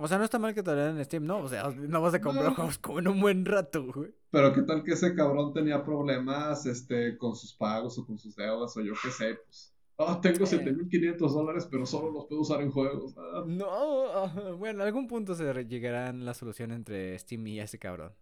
O 0.02 0.08
sea, 0.08 0.18
no 0.18 0.24
está 0.24 0.40
mal 0.40 0.56
que 0.56 0.64
te 0.64 0.72
en 0.72 1.04
Steam, 1.04 1.26
¿no? 1.26 1.40
O 1.40 1.50
sea, 1.50 1.74
no 1.76 2.02
vas 2.02 2.14
a 2.14 2.22
comprar 2.22 2.54
juegos 2.56 2.78
como 2.78 3.00
en 3.00 3.10
un 3.10 3.20
buen 3.20 3.44
rato, 3.44 3.92
güey. 3.92 4.14
Pero 4.32 4.54
qué 4.54 4.62
tal 4.62 4.82
que 4.82 4.94
ese 4.94 5.14
cabrón 5.14 5.52
tenía 5.52 5.84
problemas 5.84 6.66
este, 6.66 7.18
con 7.18 7.36
sus 7.36 7.54
pagos 7.54 7.98
o 8.00 8.06
con 8.06 8.18
sus 8.18 8.34
deudas 8.34 8.76
o 8.78 8.82
yo 8.82 8.94
qué 9.04 9.12
sé, 9.12 9.36
pues. 9.44 9.74
Ah, 9.98 10.18
tengo 10.22 10.46
7500 10.46 11.34
dólares, 11.34 11.68
pero 11.70 11.86
solo 11.86 12.12
los 12.12 12.28
puedo 12.28 12.40
usar 12.40 12.62
en 12.62 12.72
juegos. 12.72 13.14
Ah. 13.18 13.44
No, 13.46 14.56
bueno, 14.58 14.82
en 14.82 14.88
algún 14.88 15.08
punto 15.08 15.36
se 15.36 15.66
llegarán 15.66 16.24
la 16.24 16.34
solución 16.34 16.72
entre 16.72 17.20
Steam 17.20 17.46
y 17.48 17.60
ese 17.60 17.78
cabrón. 17.78 18.14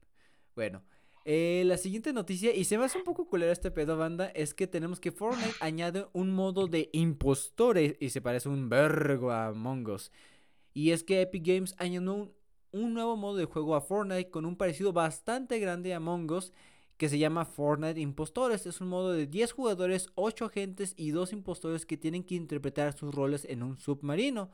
Bueno, 0.56 0.82
eh, 1.26 1.62
la 1.68 1.78
siguiente 1.78 2.12
noticia, 2.12 2.56
y 2.56 2.64
se 2.64 2.80
me 2.80 2.86
hace 2.86 2.98
un 2.98 3.04
poco 3.04 3.28
culera 3.28 3.52
este 3.52 3.70
pedo, 3.70 3.98
banda, 3.98 4.28
es 4.30 4.56
que 4.56 4.66
tenemos 4.66 5.00
que 5.00 5.12
Fortnite 5.12 5.54
añade 5.60 6.08
un 6.14 6.32
modo 6.32 6.66
de 6.66 6.90
impostores 6.94 7.96
y 8.00 8.10
se 8.10 8.22
parece 8.22 8.50
un 8.50 8.68
vergo 8.68 9.30
a 9.30 9.54
Mongos. 9.54 10.12
Y 10.78 10.92
es 10.92 11.04
que 11.04 11.22
Epic 11.22 11.44
Games 11.44 11.74
añadió 11.80 12.32
un, 12.72 12.94
nuevo 12.94 13.18
modo 13.18 13.38
de 13.38 13.46
juego 13.46 13.74
a 13.74 13.82
Fortnite 13.82 14.30
con 14.30 14.46
un 14.46 14.56
parecido 14.56 14.94
bastante 14.94 15.58
grande 15.58 15.92
a 15.92 15.98
Among 15.98 16.30
Us 16.32 16.54
que 16.98 17.10
se 17.10 17.18
llama 17.18 17.46
Fortnite 17.46 18.00
Impostores. 18.00 18.68
Es 18.68 18.80
un 18.80 18.90
modo 18.90 19.12
de 19.12 19.26
10 19.26 19.54
jugadores, 19.54 20.06
8 20.14 20.46
agentes 20.46 20.94
y 20.96 21.10
2 21.10 21.34
impostores 21.34 21.88
que 21.88 21.98
tienen 21.98 22.24
que 22.24 22.36
interpretar 22.36 22.96
sus 22.96 23.12
roles 23.16 23.44
en 23.46 23.64
un 23.64 23.80
submarino. 23.80 24.52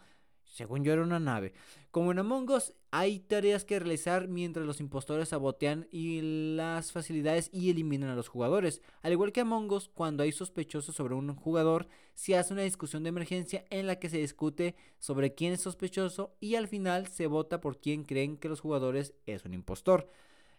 Según 0.54 0.84
yo 0.84 0.94
era 0.94 1.02
una 1.02 1.20
nave. 1.20 1.52
Como 1.89 2.12
en 2.12 2.20
Among 2.20 2.48
Us, 2.52 2.74
hay 2.92 3.20
tareas 3.20 3.66
que 3.66 3.80
realizar 3.80 4.28
mientras 4.28 4.68
los 4.68 4.80
impostores 4.80 5.30
sabotean 5.30 5.88
y 5.89 6.22
las 6.56 6.92
facilidades 6.92 7.50
y 7.52 7.72
eliminan 7.72 8.12
a 8.12 8.16
los 8.16 8.28
jugadores. 8.28 8.84
Al 9.02 9.12
igual 9.12 9.32
que 9.32 9.42
Among 9.42 9.72
Us, 9.72 9.89
cuando 9.89 10.22
hay 10.22 10.32
sospechosos 10.32 10.96
sobre 10.96 11.16
un 11.16 11.34
jugador, 11.36 11.88
se 12.13 12.38
hace 12.38 12.54
una 12.54 12.62
discusión 12.62 13.02
de 13.02 13.10
emergencia 13.10 13.66
en 13.72 13.88
la 13.88 13.98
que 13.98 14.10
se 14.10 14.20
discute 14.20 14.76
sobre 15.00 15.34
quién 15.34 15.54
es 15.54 15.62
sospechoso 15.62 16.36
y 16.39 16.54
al 16.54 16.68
final 16.68 17.08
se 17.08 17.26
vota 17.26 17.60
por 17.60 17.80
quién 17.80 18.04
creen 18.04 18.38
que 18.38 18.48
los 18.48 18.60
jugadores 18.60 19.16
es 19.26 19.46
un 19.46 19.56
impostor. 19.56 20.08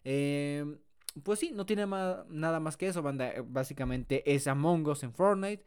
Em, 0.02 0.78
pues 1.22 1.38
sí, 1.38 1.52
no 1.52 1.66
tiene 1.66 1.86
nada 1.86 2.58
más 2.58 2.76
que 2.76 2.88
eso. 2.88 3.00
Básicamente 3.46 4.34
es 4.34 4.48
Among 4.48 4.88
Us 4.88 5.04
en 5.04 5.12
Fortnite. 5.12 5.64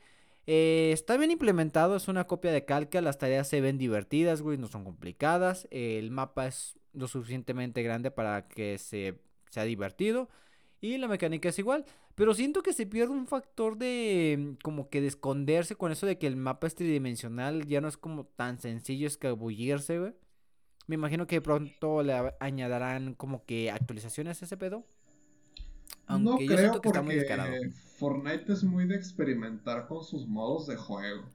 Eh, 0.47 0.91
está 0.93 1.17
bien 1.17 1.31
implementado, 1.31 1.95
es 1.97 2.07
una 2.07 2.25
copia 2.25 2.51
de 2.51 2.65
calca, 2.65 3.01
las 3.01 3.17
tareas 3.17 3.49
se 3.49 3.61
ven 3.61 3.77
divertidas, 3.77 4.41
güey, 4.41 4.57
no 4.57 4.67
son 4.67 4.85
complicadas. 4.85 5.67
el 5.71 6.09
mapa 6.11 6.47
es 6.47 6.77
lo 6.93 7.07
suficientemente 7.07 7.83
grande 7.83 8.11
para 8.11 8.47
que 8.47 8.77
se, 8.77 9.19
sea 9.49 9.63
divertido. 9.63 10.29
Y 10.81 10.97
la 10.97 11.07
mecánica 11.07 11.49
es 11.49 11.59
igual. 11.59 11.85
Pero 12.15 12.33
siento 12.33 12.63
que 12.63 12.73
se 12.73 12.87
pierde 12.87 13.13
un 13.13 13.27
factor 13.27 13.77
de 13.77 14.55
como 14.63 14.89
que 14.89 15.01
de 15.01 15.07
esconderse 15.07 15.75
con 15.75 15.91
eso 15.91 16.07
de 16.07 16.17
que 16.17 16.27
el 16.27 16.35
mapa 16.35 16.67
es 16.67 16.75
tridimensional. 16.75 17.67
Ya 17.67 17.81
no 17.81 17.87
es 17.87 17.97
como 17.97 18.25
tan 18.25 18.59
sencillo 18.59 19.07
escabullirse, 19.07 19.99
güey. 19.99 20.13
Me 20.87 20.95
imagino 20.95 21.27
que 21.27 21.41
pronto 21.41 22.01
le 22.03 22.33
añadirán 22.39 23.13
como 23.15 23.45
que 23.45 23.71
actualizaciones 23.71 24.41
a 24.41 24.45
ese 24.45 24.57
pedo. 24.57 24.85
Aunque 26.07 26.25
no 26.25 26.39
yo 26.39 26.47
creo 26.47 26.81
que 26.81 26.87
está 26.89 27.01
muy 27.01 27.71
Fortnite 27.97 28.53
es 28.53 28.63
muy 28.63 28.85
de 28.87 28.95
experimentar 28.95 29.87
con 29.87 30.03
sus 30.03 30.27
modos 30.27 30.67
de 30.67 30.77
juego. 30.77 31.31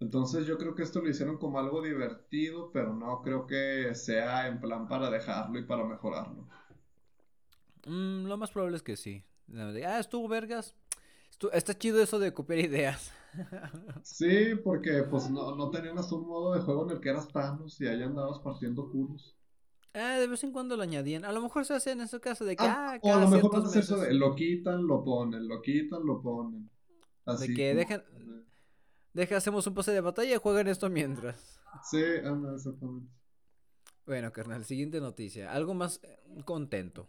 Entonces 0.00 0.46
yo 0.46 0.58
creo 0.58 0.74
que 0.74 0.82
esto 0.82 1.00
lo 1.00 1.08
hicieron 1.08 1.38
como 1.38 1.58
algo 1.58 1.82
divertido, 1.82 2.70
pero 2.72 2.94
no 2.94 3.22
creo 3.22 3.46
que 3.46 3.94
sea 3.94 4.46
en 4.46 4.60
plan 4.60 4.88
para 4.88 5.10
dejarlo 5.10 5.58
y 5.58 5.64
para 5.64 5.84
mejorarlo. 5.84 6.46
Mm, 7.86 8.26
lo 8.26 8.36
más 8.36 8.50
probable 8.50 8.76
es 8.76 8.82
que 8.82 8.96
sí. 8.96 9.22
Ah, 9.54 9.98
estuvo 9.98 10.28
vergas. 10.28 10.74
está 11.52 11.78
chido 11.78 12.02
eso 12.02 12.18
de 12.18 12.34
copiar 12.34 12.58
ideas. 12.60 13.12
sí, 14.02 14.54
porque 14.62 15.04
pues 15.04 15.30
no, 15.30 15.54
no 15.54 15.70
tenían 15.70 15.98
hasta 15.98 16.14
un 16.14 16.26
modo 16.26 16.54
de 16.54 16.60
juego 16.60 16.84
en 16.84 16.96
el 16.96 17.00
que 17.00 17.10
eras 17.10 17.28
Thanos 17.28 17.80
y 17.80 17.86
ahí 17.86 18.02
andabas 18.02 18.38
partiendo 18.40 18.90
culos. 18.90 19.36
Ah, 19.98 20.18
de 20.18 20.26
vez 20.26 20.44
en 20.44 20.52
cuando 20.52 20.76
lo 20.76 20.82
añadían. 20.82 21.24
A 21.24 21.32
lo 21.32 21.40
mejor 21.40 21.64
se 21.64 21.72
hace 21.72 21.92
en 21.92 22.02
ese 22.02 22.20
caso 22.20 22.44
de 22.44 22.54
que. 22.54 22.64
Ah, 22.64 22.92
ah 22.94 22.98
o 23.00 23.14
a 23.14 23.20
lo 23.20 23.28
mejor 23.28 23.50
puede 23.50 23.80
eso 23.80 23.96
de 23.96 24.12
lo 24.12 24.34
quitan, 24.34 24.86
lo 24.86 25.02
ponen, 25.02 25.48
lo 25.48 25.62
quitan, 25.62 26.04
lo 26.04 26.20
ponen. 26.20 26.70
Así 27.24 27.48
de 27.48 27.54
que 27.54 27.74
dejan. 27.74 28.04
Deja, 29.14 29.38
hacemos 29.38 29.66
un 29.66 29.72
pase 29.72 29.92
de 29.92 30.02
batalla 30.02 30.34
y 30.34 30.38
juegan 30.38 30.68
esto 30.68 30.90
mientras. 30.90 31.58
Sí, 31.90 32.02
anda, 32.22 32.54
exactamente. 32.54 33.10
Bueno, 34.04 34.30
carnal, 34.32 34.66
siguiente 34.66 35.00
noticia. 35.00 35.50
Algo 35.50 35.72
más 35.72 36.00
eh, 36.02 36.18
contento. 36.44 37.08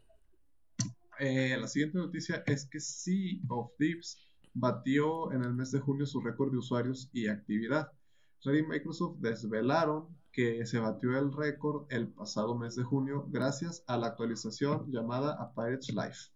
Eh, 1.20 1.58
la 1.60 1.68
siguiente 1.68 1.98
noticia 1.98 2.44
es 2.46 2.66
que 2.66 2.80
Sea 2.80 3.40
of 3.50 3.72
Thieves 3.78 4.18
batió 4.54 5.34
en 5.34 5.44
el 5.44 5.54
mes 5.54 5.72
de 5.72 5.80
junio 5.80 6.06
su 6.06 6.22
récord 6.22 6.52
de 6.52 6.58
usuarios 6.58 7.10
y 7.12 7.28
actividad. 7.28 7.92
Red 8.44 8.60
y 8.60 8.64
Microsoft 8.64 9.18
desvelaron 9.20 10.08
que 10.38 10.68
se 10.68 10.78
batió 10.78 11.18
el 11.18 11.34
récord 11.34 11.88
el 11.90 12.10
pasado 12.10 12.56
mes 12.56 12.76
de 12.76 12.84
junio 12.84 13.26
gracias 13.32 13.84
a 13.88 13.98
la 13.98 14.10
actualización 14.10 14.86
llamada 14.92 15.34
A 15.34 15.52
Pirate's 15.52 15.90
Life. 15.90 16.30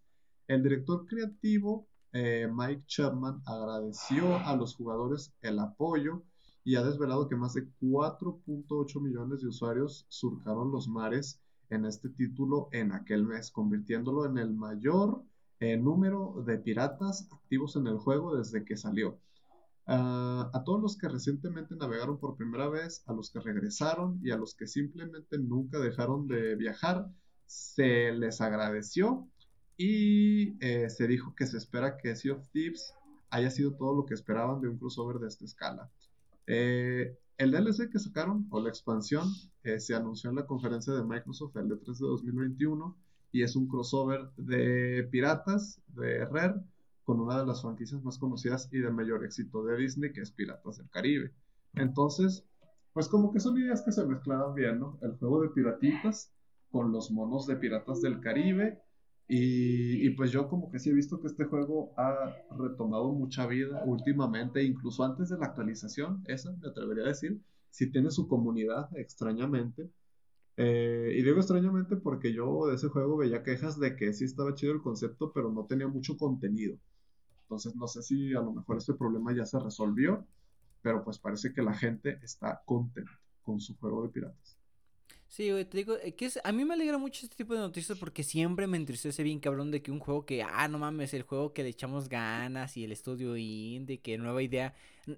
El 0.48 0.64
director 0.64 1.06
creativo 1.06 1.86
eh, 2.12 2.50
Mike 2.52 2.82
Chapman 2.88 3.40
agradeció 3.46 4.38
a 4.38 4.56
los 4.56 4.74
jugadores 4.74 5.32
el 5.40 5.60
apoyo 5.60 6.24
y 6.64 6.74
ha 6.74 6.82
desvelado 6.82 7.28
que 7.28 7.36
más 7.36 7.54
de 7.54 7.68
4.8 7.80 9.00
millones 9.00 9.42
de 9.42 9.46
usuarios 9.46 10.04
surcaron 10.08 10.72
los 10.72 10.88
mares 10.88 11.40
en 11.70 11.84
este 11.84 12.08
título 12.08 12.70
en 12.72 12.90
aquel 12.90 13.24
mes, 13.24 13.52
convirtiéndolo 13.52 14.26
en 14.26 14.36
el 14.36 14.52
mayor 14.52 15.22
eh, 15.60 15.76
número 15.76 16.42
de 16.44 16.58
piratas 16.58 17.28
activos 17.30 17.76
en 17.76 17.86
el 17.86 17.98
juego 17.98 18.34
desde 18.34 18.64
que 18.64 18.76
salió. 18.76 19.20
A 19.86 20.62
todos 20.64 20.80
los 20.80 20.96
que 20.96 21.08
recientemente 21.08 21.74
navegaron 21.74 22.18
por 22.18 22.36
primera 22.36 22.68
vez, 22.68 23.02
a 23.06 23.12
los 23.12 23.30
que 23.30 23.40
regresaron 23.40 24.20
y 24.22 24.30
a 24.30 24.36
los 24.36 24.54
que 24.54 24.66
simplemente 24.66 25.38
nunca 25.38 25.78
dejaron 25.78 26.28
de 26.28 26.54
viajar, 26.54 27.08
se 27.46 28.12
les 28.12 28.40
agradeció 28.40 29.28
y 29.76 30.56
eh, 30.64 30.88
se 30.88 31.06
dijo 31.06 31.34
que 31.34 31.46
se 31.46 31.58
espera 31.58 31.96
que 31.96 32.14
Sea 32.14 32.34
of 32.34 32.48
Thieves 32.52 32.94
haya 33.30 33.50
sido 33.50 33.74
todo 33.74 33.94
lo 33.94 34.06
que 34.06 34.14
esperaban 34.14 34.60
de 34.60 34.68
un 34.68 34.78
crossover 34.78 35.18
de 35.18 35.28
esta 35.28 35.44
escala. 35.44 35.90
Eh, 36.46 37.18
el 37.38 37.50
DLC 37.50 37.90
que 37.90 37.98
sacaron, 37.98 38.46
o 38.50 38.60
la 38.60 38.68
expansión, 38.68 39.28
eh, 39.64 39.80
se 39.80 39.94
anunció 39.94 40.30
en 40.30 40.36
la 40.36 40.46
conferencia 40.46 40.92
de 40.92 41.02
Microsoft 41.02 41.56
el 41.56 41.68
D3 41.68 41.98
de 41.98 42.06
2021 42.06 42.96
y 43.32 43.42
es 43.42 43.56
un 43.56 43.66
crossover 43.66 44.30
de 44.36 45.08
piratas, 45.10 45.80
de 45.88 46.24
Rare, 46.26 46.60
con 47.04 47.20
una 47.20 47.40
de 47.40 47.46
las 47.46 47.62
franquicias 47.62 48.02
más 48.02 48.18
conocidas 48.18 48.68
y 48.72 48.78
de 48.78 48.90
mayor 48.90 49.24
éxito 49.24 49.64
de 49.64 49.76
Disney, 49.76 50.12
que 50.12 50.20
es 50.20 50.30
Piratas 50.30 50.78
del 50.78 50.88
Caribe. 50.90 51.32
Entonces, 51.74 52.44
pues 52.92 53.08
como 53.08 53.32
que 53.32 53.40
son 53.40 53.58
ideas 53.58 53.82
que 53.82 53.92
se 53.92 54.04
mezclaban 54.04 54.54
bien, 54.54 54.78
¿no? 54.78 54.98
El 55.02 55.12
juego 55.16 55.42
de 55.42 55.48
piratitas 55.48 56.32
con 56.70 56.92
los 56.92 57.10
monos 57.10 57.46
de 57.46 57.56
Piratas 57.56 58.00
del 58.00 58.20
Caribe 58.20 58.80
y, 59.28 60.10
pues 60.10 60.30
yo 60.30 60.48
como 60.48 60.70
que 60.70 60.78
sí 60.78 60.90
he 60.90 60.92
visto 60.92 61.18
que 61.20 61.28
este 61.28 61.44
juego 61.44 61.94
ha 61.96 62.36
retomado 62.58 63.12
mucha 63.12 63.46
vida 63.46 63.82
últimamente, 63.86 64.62
incluso 64.62 65.04
antes 65.04 65.30
de 65.30 65.38
la 65.38 65.46
actualización, 65.46 66.22
esa 66.26 66.52
me 66.52 66.68
atrevería 66.68 67.04
a 67.04 67.08
decir, 67.08 67.40
si 67.70 67.90
tiene 67.90 68.10
su 68.10 68.28
comunidad 68.28 68.90
extrañamente. 68.94 69.88
Eh, 70.58 71.14
y 71.16 71.22
digo 71.22 71.38
extrañamente 71.38 71.96
porque 71.96 72.34
yo 72.34 72.66
de 72.66 72.74
ese 72.74 72.88
juego 72.88 73.16
veía 73.16 73.42
quejas 73.42 73.80
de 73.80 73.96
que 73.96 74.12
sí 74.12 74.24
estaba 74.24 74.54
chido 74.54 74.74
el 74.74 74.82
concepto, 74.82 75.32
pero 75.32 75.50
no 75.50 75.64
tenía 75.64 75.88
mucho 75.88 76.18
contenido. 76.18 76.76
Entonces 77.52 77.76
no 77.76 77.86
sé 77.86 78.02
si 78.02 78.32
a 78.32 78.40
lo 78.40 78.50
mejor 78.50 78.78
este 78.78 78.94
problema 78.94 79.36
ya 79.36 79.44
se 79.44 79.58
resolvió, 79.58 80.26
pero 80.80 81.04
pues 81.04 81.18
parece 81.18 81.52
que 81.52 81.60
la 81.60 81.74
gente 81.74 82.18
está 82.22 82.62
contenta 82.64 83.20
con 83.42 83.60
su 83.60 83.76
juego 83.76 84.02
de 84.04 84.08
piratas. 84.08 84.56
Sí, 85.28 85.50
güey, 85.50 85.66
te 85.66 85.76
digo, 85.76 85.98
eh, 86.02 86.14
que 86.14 86.24
es, 86.24 86.40
a 86.44 86.50
mí 86.50 86.64
me 86.64 86.72
alegra 86.72 86.96
mucho 86.96 87.26
este 87.26 87.36
tipo 87.36 87.52
de 87.52 87.60
noticias 87.60 87.98
porque 87.98 88.22
siempre 88.22 88.66
me 88.66 88.78
entristece 88.78 89.22
bien 89.22 89.38
cabrón 89.38 89.70
de 89.70 89.82
que 89.82 89.90
un 89.90 89.98
juego 89.98 90.24
que, 90.24 90.42
ah, 90.42 90.66
no 90.66 90.78
mames, 90.78 91.12
el 91.12 91.24
juego 91.24 91.52
que 91.52 91.62
le 91.62 91.68
echamos 91.68 92.08
ganas 92.08 92.74
y 92.78 92.84
el 92.84 92.92
estudio 92.92 93.36
indie, 93.36 94.00
que 94.00 94.16
nueva 94.16 94.42
idea 94.42 94.74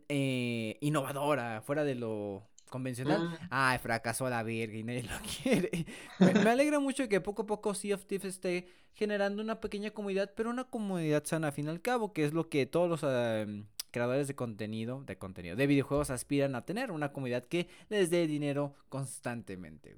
eh, 0.09 0.77
innovadora, 0.81 1.63
fuera 1.63 1.85
de 1.85 1.95
lo 1.95 2.43
convencional, 2.75 3.39
ay, 3.51 3.79
fracasó 3.79 4.29
la 4.29 4.43
verga 4.43 4.77
y 4.77 4.83
nadie 4.83 5.05
lo 5.05 5.11
quiere. 5.43 5.87
me, 6.19 6.51
alegra 6.51 6.81
mucho 6.81 7.09
que 7.09 7.21
poco 7.21 7.43
a 7.43 7.47
poco 7.47 7.73
Sea 7.73 7.95
of 7.95 8.07
Thieves 8.07 8.35
esté 8.35 8.67
generando 8.95 9.41
una 9.41 9.61
pequeña 9.61 9.93
comunidad, 9.93 10.33
pero 10.35 10.51
una 10.51 10.65
comunidad 10.65 11.23
sana, 11.25 11.47
al 11.47 11.53
fin 11.53 11.67
y 11.67 11.69
al 11.69 11.81
cabo, 11.81 12.13
que 12.13 12.25
es 12.25 12.33
lo 12.33 12.49
que 12.49 12.67
todos 12.67 12.89
los... 12.89 13.03
Em, 13.05 13.67
creadores 13.93 14.27
de 14.27 14.35
contenido, 14.35 15.05
de 15.07 15.17
contenido, 15.17 15.55
de 15.55 15.69
videojuegos 15.69 16.11
aspiran 16.11 16.57
a 16.57 16.65
tener 16.65 16.91
una 16.91 17.13
comunidad 17.13 17.45
que 17.45 17.69
les 17.91 18.11
dé 18.11 18.27
dinero 18.27 18.75
constantemente, 18.89 19.95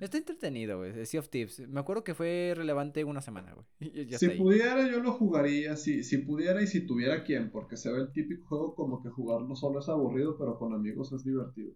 Está 0.00 0.18
entretenido, 0.18 0.78
güey. 0.78 1.06
Sea 1.06 1.20
of 1.20 1.28
Thieves. 1.28 1.66
Me 1.68 1.80
acuerdo 1.80 2.04
que 2.04 2.14
fue 2.14 2.52
relevante 2.56 3.04
una 3.04 3.20
semana, 3.20 3.54
güey. 3.54 4.08
si 4.16 4.28
pudiera, 4.30 4.88
yo 4.88 5.00
lo 5.00 5.12
jugaría. 5.12 5.76
Si, 5.76 6.04
si 6.04 6.18
pudiera 6.18 6.62
y 6.62 6.66
si 6.66 6.86
tuviera 6.86 7.24
quien, 7.24 7.50
porque 7.50 7.76
se 7.76 7.90
ve 7.90 8.00
el 8.00 8.12
típico 8.12 8.46
juego 8.46 8.74
como 8.74 9.02
que 9.02 9.10
jugarlo 9.10 9.56
solo 9.56 9.80
es 9.80 9.88
aburrido, 9.88 10.36
pero 10.38 10.58
con 10.58 10.72
amigos 10.72 11.12
es 11.12 11.24
divertido. 11.24 11.72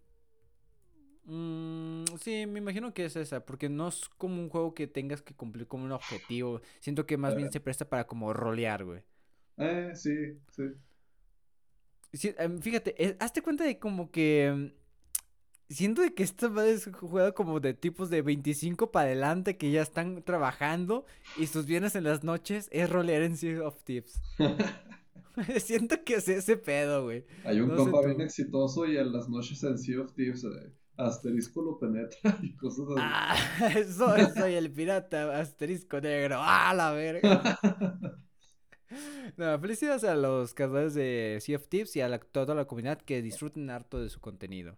Mm, 1.25 2.05
sí, 2.21 2.47
me 2.47 2.59
imagino 2.59 2.93
que 2.93 3.05
es 3.05 3.17
esa, 3.17 3.45
porque 3.45 3.69
no 3.69 3.89
es 3.89 4.09
como 4.19 4.43
un 4.43 4.49
juego 4.49 4.75
que 4.75 4.87
tengas 4.87 5.23
que 5.23 5.35
cumplir 5.35 5.67
como 5.67 5.85
un 5.85 5.93
objetivo. 5.93 6.61
Siento 6.81 7.07
que 7.07 7.17
más 7.17 7.37
bien 7.37 7.49
eh. 7.49 7.53
se 7.53 7.61
presta 7.61 7.89
para 7.89 8.07
como 8.07 8.33
rolear, 8.33 8.85
güey. 8.85 9.03
Eh, 9.57 9.93
sí, 9.95 10.15
sí. 10.51 10.65
Em, 12.39 12.59
fíjate, 12.59 13.17
hazte 13.21 13.43
cuenta 13.43 13.65
de 13.65 13.79
como 13.79 14.11
que... 14.11 14.75
Siento 15.71 16.03
de 16.03 16.13
que 16.13 16.25
esta 16.25 16.51
es 16.67 16.91
jugada 16.93 17.33
como 17.33 17.61
de 17.61 17.75
tipos 17.75 18.11
de 18.11 18.23
25 18.23 18.91
para 18.91 19.07
adelante 19.07 19.57
que 19.57 19.71
ya 19.71 19.83
están 19.83 20.23
trabajando 20.25 21.07
y 21.39 21.47
sus 21.47 21.65
bienes 21.67 21.95
en 21.95 22.05
las 22.05 22.25
noches 22.25 22.69
es 22.73 22.91
rolear 22.91 23.23
en 23.23 23.37
Sea 23.37 23.67
of 23.67 23.83
Tips. 23.85 24.21
siento 25.61 26.03
que 26.05 26.15
es 26.15 26.29
ese 26.29 26.57
pedo, 26.57 27.05
güey. 27.05 27.25
Hay 27.45 27.61
un 27.61 27.71
compa 27.71 28.05
bien 28.05 28.21
exitoso 28.21 28.87
y 28.87 28.97
en 28.97 29.13
las 29.13 29.29
noches 29.29 29.63
en 29.63 29.79
Sea 29.79 30.01
of 30.01 30.13
Thieves 30.15 30.45
eh, 30.45 30.73
asterisco 30.97 31.63
lo 31.63 31.79
penetra 31.79 32.39
y 32.43 32.57
cosas 32.57 32.87
así. 32.91 32.99
Ah, 32.99 33.37
soy, 33.97 34.23
soy 34.37 34.55
el 34.55 34.71
pirata 34.71 35.39
asterisco 35.39 36.01
negro. 36.01 36.37
¡Ah, 36.39 36.75
la 36.75 36.93
verga! 36.93 37.59
No, 39.37 39.57
felicidades 39.61 40.03
a 40.03 40.17
los 40.17 40.53
creadores 40.53 40.95
de 40.95 41.39
Sea 41.41 41.57
of 41.57 41.69
Tips 41.69 41.95
y 41.95 42.01
a 42.01 42.19
toda 42.19 42.57
la 42.57 42.65
comunidad 42.65 43.01
que 43.01 43.23
disfruten 43.23 43.71
harto 43.71 44.03
de 44.03 44.11
su 44.11 44.21
contenido. 44.21 44.77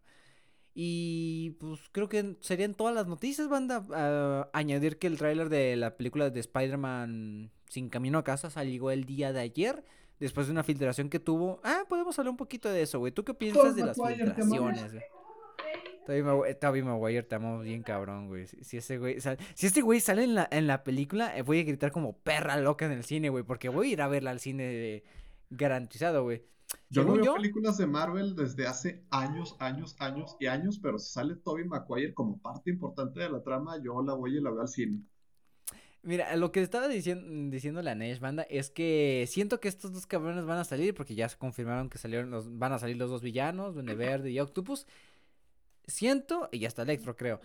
Y 0.75 1.51
pues 1.61 1.81
creo 1.93 2.09
que 2.09 2.37
serían 2.41 2.75
todas 2.75 2.95
las 2.95 3.07
noticias, 3.07 3.49
banda. 3.49 4.49
añadir 4.53 4.99
que 4.99 5.07
el 5.07 5.19
tráiler 5.19 5.49
de 5.49 5.77
la 5.77 5.97
película 5.97 6.31
de 6.31 6.41
Spider-Man 6.41 7.51
Sin 7.69 7.91
Camino 7.91 8.19
a 8.19 8.25
Casa 8.25 8.51
salió 8.51 8.91
el 8.91 9.05
día 9.05 9.33
de 9.33 9.41
ayer. 9.41 9.85
Después 10.19 10.47
de 10.47 10.53
una 10.53 10.63
filtración 10.63 11.09
que 11.09 11.19
tuvo. 11.19 11.61
Ah, 11.65 11.83
podemos 11.89 12.17
hablar 12.19 12.31
un 12.31 12.37
poquito 12.37 12.71
de 12.71 12.83
eso, 12.83 13.01
güey. 13.01 13.13
¿Tú 13.13 13.25
qué 13.25 13.35
piensas 13.35 13.75
de 13.75 13.85
las 13.85 13.97
filtraciones, 13.97 14.93
güey? 14.93 15.03
Tobey 16.07 16.83
Maguire 16.83 17.23
te 17.23 17.35
amo 17.37 17.61
bien 17.61 17.83
cabrón, 17.83 18.29
güey. 18.29 18.47
Si, 18.47 18.77
ese 18.77 18.99
güey, 18.99 19.19
si 19.55 19.67
este 19.67 19.83
güey 19.83 20.01
sale 20.01 20.25
en 20.25 20.35
la, 20.35 20.49
en 20.51 20.67
la 20.67 20.83
película, 20.83 21.37
eh, 21.37 21.43
voy 21.43 21.61
a 21.61 21.65
gritar 21.65 21.93
como 21.93 22.17
perra 22.19 22.57
loca 22.57 22.87
en 22.87 22.93
el 22.93 23.05
cine, 23.05 23.29
güey, 23.29 23.45
porque 23.45 23.69
voy 23.69 23.91
a 23.91 23.93
ir 23.93 24.03
a 24.03 24.09
verla 24.09 24.31
al 24.33 24.41
cine 24.41 25.05
garantizado, 25.51 26.25
güey. 26.25 26.43
Yo 26.91 27.05
no 27.05 27.15
veo 27.15 27.35
películas 27.35 27.79
de 27.79 27.87
Marvel 27.87 28.35
desde 28.35 28.67
hace 28.67 29.05
años, 29.11 29.57
años, 29.59 29.97
años 29.99 30.37
y 30.39 30.47
años, 30.47 30.79
pero 30.79 30.99
si 30.99 31.13
sale 31.13 31.37
Tobey 31.37 31.65
Maguire 31.65 32.13
como 32.15 32.39
parte 32.39 32.71
importante 32.71 33.21
de 33.21 33.31
la 33.31 33.43
trama, 33.43 33.83
yo 33.83 34.03
la 34.03 34.15
voy 34.15 34.37
y 34.37 34.41
la 34.41 34.51
veo 34.51 34.61
al 34.61 34.69
cine. 34.69 35.03
Mira, 36.05 36.35
lo 36.37 36.51
que 36.51 36.61
estaba 36.61 36.89
diciendo, 36.89 37.81
la 37.81 37.95
Nesh 37.95 38.19
Banda 38.19 38.43
es 38.43 38.71
que 38.71 39.25
siento 39.29 39.61
que 39.61 39.69
estos 39.69 39.93
dos 39.93 40.07
cabrones 40.07 40.45
van 40.45 40.59
a 40.59 40.65
salir 40.65 40.95
porque 40.95 41.15
ya 41.15 41.29
se 41.29 41.39
confirmaron 41.39 41.89
que 41.89 41.99
salieron 41.99 42.31
los, 42.31 42.59
van 42.59 42.73
a 42.73 42.81
salir 42.81 42.97
los 42.97 43.09
dos 43.09 43.23
villanos, 43.23 43.75
Duende 43.75 43.95
Verde 43.95 44.33
y 44.33 44.41
Octopus. 44.41 44.87
Siento, 45.87 46.49
y 46.53 46.65
hasta 46.65 46.83
Electro 46.83 47.17
creo, 47.17 47.41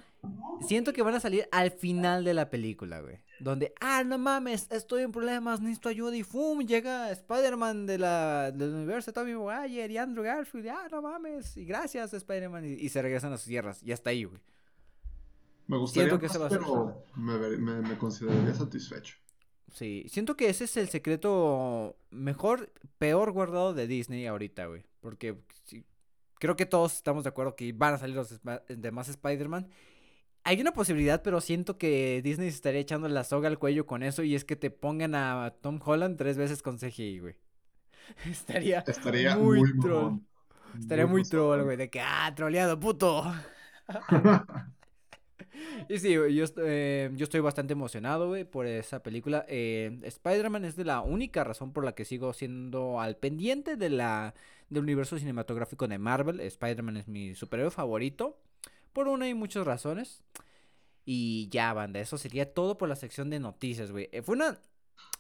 siento 0.62 0.94
que 0.94 1.02
van 1.02 1.16
a 1.16 1.20
salir 1.20 1.48
al 1.52 1.72
final 1.72 2.24
de 2.24 2.34
la 2.34 2.50
película, 2.50 3.02
güey. 3.02 3.20
Donde, 3.40 3.74
ah, 3.80 4.04
no 4.04 4.18
mames, 4.18 4.68
estoy 4.72 5.04
en 5.04 5.12
problemas, 5.12 5.60
necesito 5.60 5.90
ayuda 5.90 6.16
y 6.16 6.24
¡fum! 6.24 6.60
Llega 6.60 7.12
Spider-Man 7.12 7.86
de 7.86 7.98
la, 7.98 8.52
del 8.52 8.74
universo, 8.74 9.12
Tommy 9.12 9.34
Maguire 9.34 9.92
y 9.92 9.98
Andrew 9.98 10.24
Garfield, 10.24 10.70
ah, 10.70 10.88
no 10.92 11.02
mames, 11.02 11.58
y 11.58 11.66
gracias 11.66 12.14
Spider-Man, 12.14 12.66
y, 12.66 12.90
se 12.90 13.02
regresan 13.02 13.34
a 13.34 13.38
sus 13.38 13.48
tierras, 13.48 13.82
y 13.84 13.92
hasta 13.92 14.12
ahí, 14.12 14.24
güey. 14.24 14.40
Me 15.68 15.78
gustaría 15.78 16.10
siento 16.10 16.34
que 16.34 16.40
más, 16.40 16.50
pero 16.50 17.04
me, 17.16 17.38
me, 17.58 17.82
me 17.82 17.98
consideraría 17.98 18.54
satisfecho. 18.54 19.18
Sí, 19.74 20.06
siento 20.08 20.38
que 20.38 20.50
ese 20.50 20.64
es 20.64 20.78
el 20.78 20.90
secreto 20.90 21.98
mejor, 22.10 22.72
peor 22.98 23.32
guardado 23.32 23.74
de 23.74 23.88
Disney 23.88 24.26
ahorita, 24.26 24.68
güey. 24.68 24.84
Porque 25.02 25.38
creo 26.40 26.56
que 26.56 26.66
todos 26.66 26.96
estamos 26.96 27.24
de 27.24 27.30
acuerdo 27.30 27.56
que 27.56 27.72
van 27.74 27.94
a 27.94 27.98
salir 27.98 28.16
los 28.16 28.40
demás 28.68 29.10
Spider-Man. 29.10 29.68
Hay 30.44 30.62
una 30.62 30.72
posibilidad, 30.72 31.22
pero 31.24 31.42
siento 31.42 31.78
que 31.78 32.22
Disney 32.24 32.50
se 32.50 32.56
estaría 32.56 32.80
echando 32.80 33.08
la 33.10 33.24
soga 33.24 33.50
al 33.50 33.60
cuello 33.60 33.86
con 33.86 34.02
eso 34.02 34.24
y 34.24 34.36
es 34.36 34.46
que 34.46 34.56
te 34.56 34.72
pongan 34.72 35.14
a 35.16 35.54
Tom 35.62 35.80
Holland 35.84 36.18
tres 36.18 36.38
veces 36.38 36.62
con 36.62 36.78
CGI, 36.78 37.20
güey. 37.20 37.36
estaría, 38.26 38.80
estaría 38.88 39.36
muy, 39.36 39.78
troll. 39.80 40.20
Estaría 40.80 41.08
muy, 41.08 41.24
troll, 41.24 41.64
güey, 41.64 41.78
de 41.78 41.90
que, 41.90 42.00
ah, 42.00 42.32
troleado, 42.36 42.80
puto. 42.80 43.24
Y 45.90 46.00
sí, 46.00 46.14
yo, 46.14 46.46
eh, 46.58 47.12
yo 47.16 47.24
estoy 47.24 47.40
bastante 47.40 47.74
emocionado, 47.74 48.28
güey, 48.28 48.44
por 48.44 48.66
esa 48.66 49.02
película. 49.04 49.46
Eh, 49.48 50.00
Spider-Man 50.04 50.66
es 50.66 50.76
de 50.76 50.86
la 50.86 51.02
única 51.02 51.44
razón 51.44 51.74
por 51.74 51.84
la 51.84 51.94
que 51.94 52.06
sigo 52.06 52.34
siendo 52.34 53.00
al 53.00 53.18
pendiente 53.18 53.76
de 53.76 53.90
la, 53.90 54.34
del 54.70 54.84
universo 54.84 55.18
cinematográfico 55.18 55.88
de 55.88 55.98
Marvel. 55.98 56.40
Spider-Man 56.40 56.98
es 56.98 57.08
mi 57.08 57.36
superhéroe 57.36 57.72
favorito, 57.72 58.40
por 58.94 59.08
una 59.08 59.28
y 59.30 59.34
muchas 59.34 59.66
razones. 59.66 60.24
Y 61.06 61.48
ya, 61.50 61.74
banda, 61.74 62.00
eso 62.00 62.18
sería 62.18 62.54
todo 62.54 62.78
por 62.78 62.90
la 62.90 62.96
sección 62.96 63.30
de 63.30 63.40
noticias, 63.40 63.92
güey. 63.92 64.10
Eh, 64.12 64.22
fue 64.22 64.36
una 64.36 64.60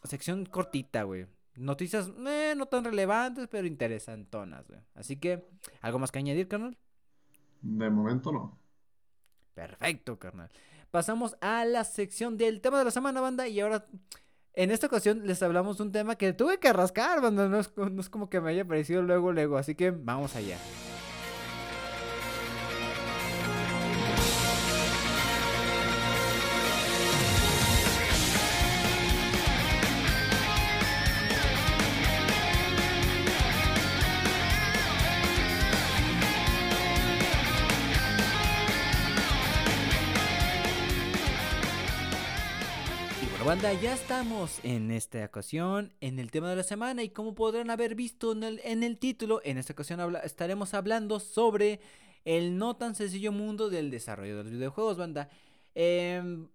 sección 0.04 0.46
cortita, 0.46 1.04
güey. 1.04 1.28
Noticias 1.56 2.10
no 2.10 2.66
tan 2.68 2.84
relevantes, 2.84 3.48
pero 3.48 3.66
interesantonas, 3.66 4.68
güey. 4.68 4.80
Así 4.94 5.16
que, 5.16 5.48
¿algo 5.82 5.98
más 5.98 6.12
que 6.12 6.20
añadir, 6.20 6.48
carnal? 6.48 6.78
De 7.62 7.90
momento 7.90 8.32
no. 8.32 8.60
Perfecto, 9.58 10.20
carnal. 10.20 10.52
Pasamos 10.92 11.36
a 11.42 11.66
la 11.66 11.84
sección 11.84 12.38
del 12.38 12.62
tema 12.62 12.78
de 12.78 12.86
la 12.86 12.92
semana, 12.92 13.22
banda. 13.22 13.48
Y 13.48 13.60
ahora, 13.60 13.88
en 14.54 14.70
esta 14.70 14.86
ocasión, 14.86 15.26
les 15.26 15.42
hablamos 15.42 15.80
de 15.80 15.84
un 15.84 15.92
tema 15.92 16.16
que 16.16 16.32
tuve 16.32 16.60
que 16.60 16.72
rascar, 16.72 17.22
banda. 17.22 17.50
No 17.50 17.60
es, 17.60 17.72
no 17.76 18.00
es 18.00 18.08
como 18.08 18.30
que 18.30 18.40
me 18.40 18.52
haya 18.52 18.66
parecido 18.66 19.02
luego, 19.02 19.32
luego. 19.32 19.58
Así 19.58 19.74
que 19.74 19.90
vamos 19.90 20.36
allá. 20.36 20.60
Banda, 43.58 43.74
ya 43.82 43.96
estamos 43.96 44.60
en 44.62 44.92
esta 44.92 45.26
ocasión 45.26 45.92
en 46.00 46.20
el 46.20 46.30
tema 46.30 46.48
de 46.52 46.58
la 46.58 46.64
semana 46.64 47.02
y 47.02 47.10
como 47.10 47.34
podrán 47.34 47.72
haber 47.72 47.96
visto 47.96 48.34
en 48.34 48.44
el, 48.44 48.62
en 48.64 48.84
el 48.84 49.00
título, 49.00 49.42
en 49.44 49.58
esta 49.58 49.74
ocasión 49.74 50.16
estaremos 50.24 50.76
hablando 50.76 51.20
sobre 51.20 51.80
el 52.24 52.60
no 52.60 52.76
tan 52.76 52.94
sencillo 52.94 53.32
mundo 53.32 53.72
del 53.72 53.90
desarrollo 53.90 54.38
de 54.38 54.44
los 54.44 54.52
videojuegos, 54.52 54.98
banda. 54.98 55.30
Em, 55.74 56.50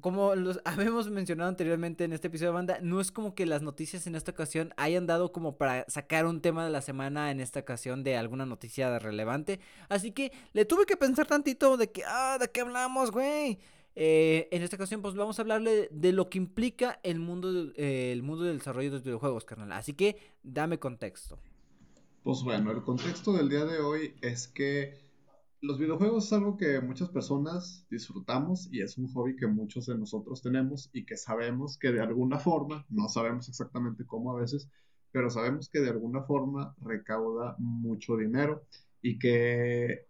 como 0.00 0.34
los 0.34 0.60
habíamos 0.64 1.08
mencionado 1.10 1.48
anteriormente 1.48 2.02
en 2.02 2.12
este 2.12 2.26
episodio 2.26 2.52
banda, 2.52 2.78
no 2.82 3.00
es 3.00 3.12
como 3.12 3.36
que 3.36 3.46
las 3.46 3.62
noticias 3.62 4.08
en 4.08 4.16
esta 4.16 4.32
ocasión 4.32 4.74
hayan 4.76 5.06
dado 5.06 5.30
como 5.30 5.56
para 5.56 5.84
sacar 5.86 6.26
un 6.26 6.40
tema 6.40 6.64
de 6.64 6.72
la 6.72 6.82
semana 6.82 7.30
en 7.30 7.38
esta 7.38 7.60
ocasión 7.60 8.02
de 8.02 8.16
alguna 8.16 8.46
noticia 8.46 8.98
relevante. 8.98 9.60
Así 9.88 10.10
que 10.10 10.32
le 10.54 10.64
tuve 10.64 10.86
que 10.86 10.96
pensar 10.96 11.28
tantito 11.28 11.76
de 11.76 11.92
que, 11.92 12.02
ah, 12.04 12.36
¿de 12.40 12.50
qué 12.50 12.62
hablamos, 12.62 13.12
güey? 13.12 13.60
Eh, 13.98 14.48
en 14.52 14.62
esta 14.62 14.76
ocasión, 14.76 15.00
pues 15.00 15.14
vamos 15.14 15.38
a 15.38 15.42
hablarle 15.42 15.88
de 15.90 16.12
lo 16.12 16.28
que 16.28 16.36
implica 16.36 17.00
el 17.02 17.18
mundo, 17.18 17.72
eh, 17.76 18.12
el 18.12 18.22
mundo 18.22 18.44
del 18.44 18.58
desarrollo 18.58 18.90
de 18.90 18.96
los 18.96 19.04
videojuegos, 19.04 19.46
carnal. 19.46 19.72
Así 19.72 19.94
que 19.94 20.34
dame 20.42 20.78
contexto. 20.78 21.38
Pues 22.22 22.42
bueno, 22.42 22.72
el 22.72 22.82
contexto 22.82 23.32
del 23.32 23.48
día 23.48 23.64
de 23.64 23.78
hoy 23.78 24.14
es 24.20 24.48
que 24.48 24.98
los 25.62 25.78
videojuegos 25.78 26.26
es 26.26 26.32
algo 26.34 26.58
que 26.58 26.78
muchas 26.82 27.08
personas 27.08 27.86
disfrutamos 27.88 28.68
y 28.70 28.82
es 28.82 28.98
un 28.98 29.10
hobby 29.14 29.34
que 29.34 29.46
muchos 29.46 29.86
de 29.86 29.96
nosotros 29.96 30.42
tenemos 30.42 30.90
y 30.92 31.06
que 31.06 31.16
sabemos 31.16 31.78
que 31.78 31.90
de 31.90 32.00
alguna 32.00 32.38
forma, 32.38 32.84
no 32.90 33.08
sabemos 33.08 33.48
exactamente 33.48 34.04
cómo 34.04 34.36
a 34.36 34.40
veces, 34.40 34.68
pero 35.10 35.30
sabemos 35.30 35.70
que 35.70 35.80
de 35.80 35.88
alguna 35.88 36.22
forma 36.22 36.74
recauda 36.82 37.56
mucho 37.58 38.18
dinero 38.18 38.66
y 39.00 39.18
que 39.18 40.06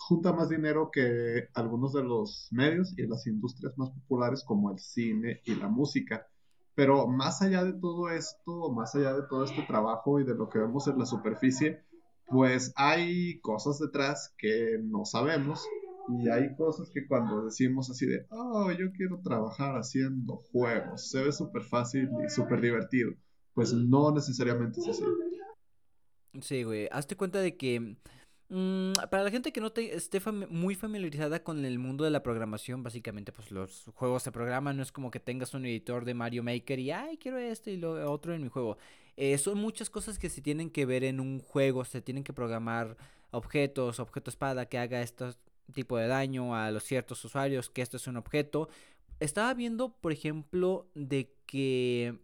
junta 0.00 0.32
más 0.32 0.48
dinero 0.48 0.90
que 0.90 1.48
algunos 1.54 1.92
de 1.92 2.02
los 2.02 2.48
medios 2.50 2.98
y 2.98 3.06
las 3.06 3.26
industrias 3.26 3.76
más 3.76 3.90
populares 3.90 4.42
como 4.44 4.72
el 4.72 4.78
cine 4.78 5.40
y 5.44 5.54
la 5.54 5.68
música. 5.68 6.26
Pero 6.74 7.06
más 7.06 7.42
allá 7.42 7.62
de 7.64 7.74
todo 7.74 8.08
esto, 8.08 8.72
más 8.72 8.94
allá 8.94 9.14
de 9.14 9.22
todo 9.28 9.44
este 9.44 9.62
trabajo 9.62 10.18
y 10.18 10.24
de 10.24 10.34
lo 10.34 10.48
que 10.48 10.58
vemos 10.58 10.88
en 10.88 10.98
la 10.98 11.06
superficie, 11.06 11.84
pues 12.26 12.72
hay 12.76 13.40
cosas 13.40 13.78
detrás 13.78 14.34
que 14.38 14.78
no 14.82 15.04
sabemos 15.04 15.66
y 16.08 16.28
hay 16.30 16.56
cosas 16.56 16.90
que 16.90 17.06
cuando 17.06 17.44
decimos 17.44 17.90
así 17.90 18.06
de, 18.06 18.26
oh, 18.30 18.70
yo 18.72 18.90
quiero 18.92 19.20
trabajar 19.20 19.76
haciendo 19.76 20.36
juegos, 20.50 21.10
se 21.10 21.22
ve 21.24 21.32
súper 21.32 21.62
fácil 21.62 22.08
y 22.24 22.30
súper 22.30 22.60
divertido, 22.60 23.12
pues 23.52 23.72
no 23.74 24.10
necesariamente 24.12 24.80
es 24.80 24.88
así. 24.88 25.04
Sí, 26.40 26.62
güey, 26.62 26.88
hazte 26.90 27.16
cuenta 27.16 27.40
de 27.40 27.56
que 27.56 27.96
para 29.10 29.22
la 29.22 29.30
gente 29.30 29.52
que 29.52 29.60
no 29.60 29.70
te, 29.70 29.94
esté 29.94 30.20
muy 30.48 30.74
familiarizada 30.74 31.44
con 31.44 31.64
el 31.64 31.78
mundo 31.78 32.02
de 32.02 32.10
la 32.10 32.22
programación, 32.24 32.82
básicamente, 32.82 33.30
pues 33.30 33.52
los 33.52 33.84
juegos 33.94 34.24
se 34.24 34.32
programan, 34.32 34.76
no 34.76 34.82
es 34.82 34.90
como 34.90 35.12
que 35.12 35.20
tengas 35.20 35.54
un 35.54 35.66
editor 35.66 36.04
de 36.04 36.14
Mario 36.14 36.42
Maker 36.42 36.80
y, 36.80 36.90
ay, 36.90 37.16
quiero 37.16 37.38
esto 37.38 37.70
y 37.70 37.76
lo 37.76 38.10
otro 38.10 38.34
en 38.34 38.42
mi 38.42 38.48
juego. 38.48 38.76
Eh, 39.16 39.38
son 39.38 39.58
muchas 39.58 39.88
cosas 39.88 40.18
que 40.18 40.28
se 40.28 40.42
tienen 40.42 40.70
que 40.70 40.84
ver 40.84 41.04
en 41.04 41.20
un 41.20 41.38
juego, 41.38 41.84
se 41.84 42.02
tienen 42.02 42.24
que 42.24 42.32
programar 42.32 42.96
objetos, 43.30 44.00
objeto 44.00 44.30
espada 44.30 44.66
que 44.66 44.78
haga 44.78 45.00
este 45.00 45.26
tipo 45.72 45.96
de 45.96 46.08
daño 46.08 46.56
a 46.56 46.72
los 46.72 46.82
ciertos 46.82 47.24
usuarios, 47.24 47.70
que 47.70 47.82
esto 47.82 47.98
es 47.98 48.06
un 48.08 48.16
objeto. 48.16 48.68
Estaba 49.20 49.54
viendo, 49.54 49.92
por 49.96 50.12
ejemplo, 50.12 50.90
de 50.94 51.32
que... 51.46 52.18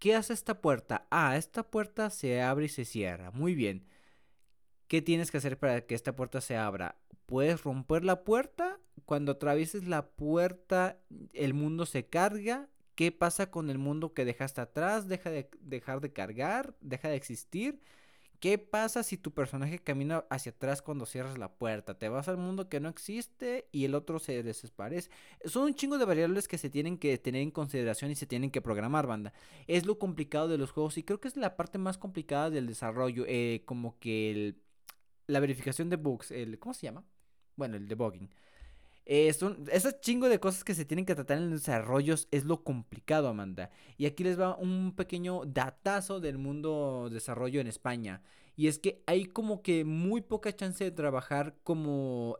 ¿Qué 0.00 0.14
hace 0.14 0.32
esta 0.32 0.60
puerta? 0.60 1.06
Ah, 1.10 1.36
esta 1.36 1.62
puerta 1.62 2.10
se 2.10 2.42
abre 2.42 2.66
y 2.66 2.68
se 2.68 2.84
cierra. 2.84 3.30
Muy 3.30 3.54
bien. 3.54 3.86
¿Qué 4.88 5.02
tienes 5.02 5.30
que 5.30 5.38
hacer 5.38 5.58
para 5.58 5.80
que 5.82 5.94
esta 5.94 6.14
puerta 6.14 6.40
se 6.40 6.56
abra? 6.56 6.96
Puedes 7.26 7.62
romper 7.62 8.04
la 8.04 8.24
puerta. 8.24 8.78
Cuando 9.06 9.32
atravieses 9.32 9.86
la 9.86 10.06
puerta, 10.06 10.98
el 11.32 11.54
mundo 11.54 11.86
se 11.86 12.06
carga. 12.06 12.68
¿Qué 12.94 13.10
pasa 13.10 13.50
con 13.50 13.70
el 13.70 13.78
mundo 13.78 14.14
que 14.14 14.24
dejaste 14.24 14.60
atrás? 14.60 15.08
¿Deja 15.08 15.30
de 15.30 15.50
dejar 15.60 16.00
de 16.00 16.12
cargar? 16.12 16.74
¿Deja 16.80 17.08
de 17.08 17.16
existir? 17.16 17.80
¿Qué 18.44 18.58
pasa 18.58 19.02
si 19.02 19.16
tu 19.16 19.32
personaje 19.32 19.78
camina 19.78 20.26
hacia 20.28 20.52
atrás 20.52 20.82
cuando 20.82 21.06
cierras 21.06 21.38
la 21.38 21.54
puerta? 21.54 21.98
Te 21.98 22.10
vas 22.10 22.28
al 22.28 22.36
mundo 22.36 22.68
que 22.68 22.78
no 22.78 22.90
existe 22.90 23.68
y 23.72 23.86
el 23.86 23.94
otro 23.94 24.18
se 24.18 24.42
desaparece. 24.42 25.08
Son 25.46 25.64
un 25.64 25.74
chingo 25.74 25.96
de 25.96 26.04
variables 26.04 26.46
que 26.46 26.58
se 26.58 26.68
tienen 26.68 26.98
que 26.98 27.16
tener 27.16 27.40
en 27.40 27.50
consideración 27.50 28.10
y 28.10 28.16
se 28.16 28.26
tienen 28.26 28.50
que 28.50 28.60
programar, 28.60 29.06
banda. 29.06 29.32
Es 29.66 29.86
lo 29.86 29.98
complicado 29.98 30.48
de 30.48 30.58
los 30.58 30.72
juegos 30.72 30.98
y 30.98 31.04
creo 31.04 31.20
que 31.20 31.28
es 31.28 31.38
la 31.38 31.56
parte 31.56 31.78
más 31.78 31.96
complicada 31.96 32.50
del 32.50 32.66
desarrollo. 32.66 33.24
Eh, 33.26 33.62
como 33.64 33.98
que 33.98 34.30
el 34.30 34.63
la 35.26 35.40
verificación 35.40 35.90
de 35.90 35.96
bugs, 35.96 36.30
el, 36.30 36.58
¿cómo 36.58 36.74
se 36.74 36.86
llama? 36.86 37.04
Bueno, 37.56 37.76
el 37.76 37.88
debugging. 37.88 38.30
Eh, 39.06 39.32
son, 39.34 39.66
ese 39.70 39.98
chingo 40.00 40.28
de 40.28 40.40
cosas 40.40 40.64
que 40.64 40.74
se 40.74 40.86
tienen 40.86 41.04
que 41.04 41.14
tratar 41.14 41.36
en 41.36 41.50
los 41.50 41.60
desarrollos 41.60 42.26
es 42.30 42.44
lo 42.44 42.64
complicado, 42.64 43.28
Amanda. 43.28 43.70
Y 43.98 44.06
aquí 44.06 44.24
les 44.24 44.40
va 44.40 44.56
un 44.56 44.94
pequeño 44.96 45.42
datazo 45.44 46.20
del 46.20 46.38
mundo 46.38 47.08
desarrollo 47.10 47.60
en 47.60 47.66
España. 47.66 48.22
Y 48.56 48.68
es 48.68 48.78
que 48.78 49.02
hay 49.06 49.26
como 49.26 49.62
que 49.62 49.84
muy 49.84 50.22
poca 50.22 50.54
chance 50.54 50.82
de 50.84 50.90
trabajar 50.90 51.56
como 51.64 52.38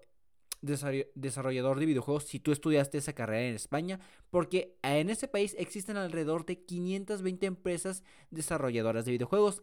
desarrollador 0.63 1.79
de 1.79 1.87
videojuegos 1.87 2.25
si 2.25 2.41
tú 2.41 2.51
estudiaste 2.51 2.97
esa 2.97 3.13
carrera 3.13 3.49
en 3.49 3.55
España, 3.55 4.01
porque 4.31 4.79
en 4.83 5.11
ese 5.11 5.29
país 5.29 5.55
existen 5.59 5.99
alrededor 5.99 6.47
de 6.47 6.65
520 6.65 7.45
empresas 7.47 8.03
desarrolladoras 8.31 9.05
de 9.05 9.13
videojuegos 9.13 9.63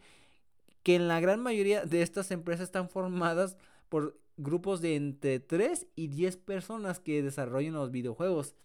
que 0.84 0.96
en 0.96 1.08
la 1.08 1.20
gran 1.20 1.42
mayoría 1.42 1.86
de 1.86 2.02
estas 2.02 2.32
empresas 2.32 2.66
están 2.66 2.90
formadas 2.90 3.58
por 3.90 4.20
grupos 4.38 4.82
de 4.82 4.96
entre 4.96 5.40
3 5.40 5.88
y 5.96 6.08
10 6.08 6.38
personas 6.38 7.00
que 7.00 7.22
desarrollan 7.22 7.74
los 7.74 7.92
videojuegos. 7.92 8.56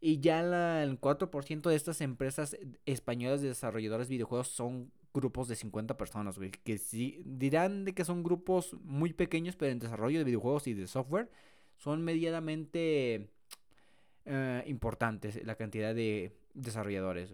Y 0.00 0.20
ya 0.20 0.82
el 0.82 1.00
4% 1.00 1.70
de 1.70 1.76
estas 1.76 2.00
empresas 2.00 2.56
españolas 2.84 3.40
de 3.40 3.48
desarrolladores 3.48 4.08
de 4.08 4.16
videojuegos 4.16 4.48
son 4.48 4.92
grupos 5.14 5.48
de 5.48 5.56
50 5.56 5.96
personas, 5.96 6.36
güey. 6.36 6.50
Que 6.50 6.76
sí, 6.76 7.22
dirán 7.24 7.84
de 7.84 7.94
que 7.94 8.04
son 8.04 8.22
grupos 8.22 8.76
muy 8.82 9.12
pequeños, 9.12 9.56
pero 9.56 9.72
en 9.72 9.78
desarrollo 9.78 10.18
de 10.18 10.24
videojuegos 10.24 10.66
y 10.66 10.74
de 10.74 10.86
software 10.86 11.30
son 11.76 12.02
medianamente 12.04 13.30
eh, 14.26 14.64
importantes 14.66 15.42
la 15.44 15.54
cantidad 15.54 15.94
de 15.94 16.36
desarrolladores. 16.52 17.32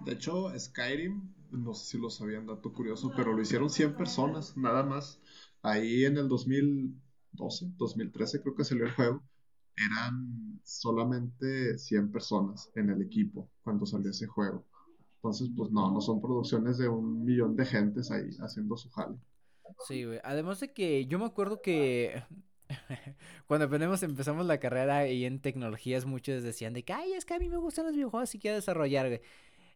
De 0.00 0.12
hecho, 0.12 0.48
Skyrim, 0.58 1.32
no 1.52 1.74
sé 1.74 1.92
si 1.92 1.98
lo 1.98 2.10
sabían, 2.10 2.46
dato 2.46 2.72
curioso, 2.72 3.12
pero 3.16 3.32
lo 3.32 3.42
hicieron 3.42 3.70
100 3.70 3.94
personas, 3.94 4.56
nada 4.56 4.82
más. 4.82 5.20
Ahí 5.62 6.04
en 6.04 6.16
el 6.16 6.28
2012, 6.28 7.72
2013 7.76 8.42
creo 8.42 8.54
que 8.54 8.64
salió 8.64 8.84
el 8.84 8.92
juego, 8.92 9.22
eran 9.76 10.60
solamente 10.64 11.78
100 11.78 12.10
personas 12.10 12.70
en 12.74 12.90
el 12.90 13.02
equipo 13.02 13.48
cuando 13.62 13.86
salió 13.86 14.10
ese 14.10 14.26
juego. 14.26 14.64
Entonces, 15.16 15.50
pues 15.56 15.70
no, 15.70 15.92
no 15.92 16.00
son 16.00 16.20
producciones 16.20 16.78
de 16.78 16.88
un 16.88 17.24
millón 17.24 17.54
de 17.54 17.64
gentes 17.64 18.10
ahí 18.10 18.28
haciendo 18.40 18.76
su 18.76 18.90
jale. 18.90 19.16
Sí, 19.86 20.04
güey. 20.04 20.18
Además 20.24 20.58
de 20.60 20.72
que 20.72 21.06
yo 21.06 21.18
me 21.18 21.26
acuerdo 21.26 21.62
que 21.62 22.24
cuando 23.46 23.64
empezamos 23.66 24.46
la 24.46 24.58
carrera 24.58 25.08
y 25.08 25.24
en 25.24 25.40
tecnologías 25.40 26.06
muchos 26.06 26.42
decían 26.42 26.72
de 26.72 26.84
que, 26.84 26.92
ay, 26.92 27.12
es 27.12 27.24
que 27.24 27.34
a 27.34 27.38
mí 27.38 27.48
me 27.48 27.56
gustan 27.56 27.86
los 27.86 27.94
videojuegos 27.94 28.34
y 28.34 28.38
quiero 28.38 28.56
desarrollar, 28.56 29.06
güey. 29.08 29.20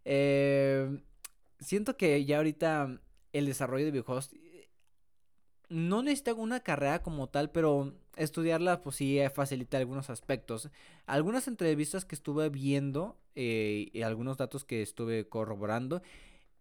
Eh, 0.09 1.03
siento 1.59 1.97
que 1.97 2.25
ya 2.25 2.37
ahorita 2.37 3.01
el 3.33 3.47
desarrollo 3.47 3.85
de 3.85 3.91
videojuegos 3.91 4.33
eh, 4.35 4.69
no 5.69 6.01
necesita 6.03 6.33
una 6.35 6.61
carrera 6.61 7.03
como 7.03 7.29
tal, 7.29 7.51
pero 7.51 7.93
estudiarla 8.15 8.83
pues 8.83 8.97
sí 8.97 9.19
facilita 9.35 9.79
algunos 9.79 10.09
aspectos. 10.09 10.71
Algunas 11.07 11.49
entrevistas 11.49 12.05
que 12.05 12.15
estuve 12.15 12.49
viendo 12.51 13.19
eh, 13.35 13.91
y 13.93 14.03
algunos 14.03 14.37
datos 14.37 14.65
que 14.65 14.81
estuve 14.81 15.29
corroborando, 15.29 16.03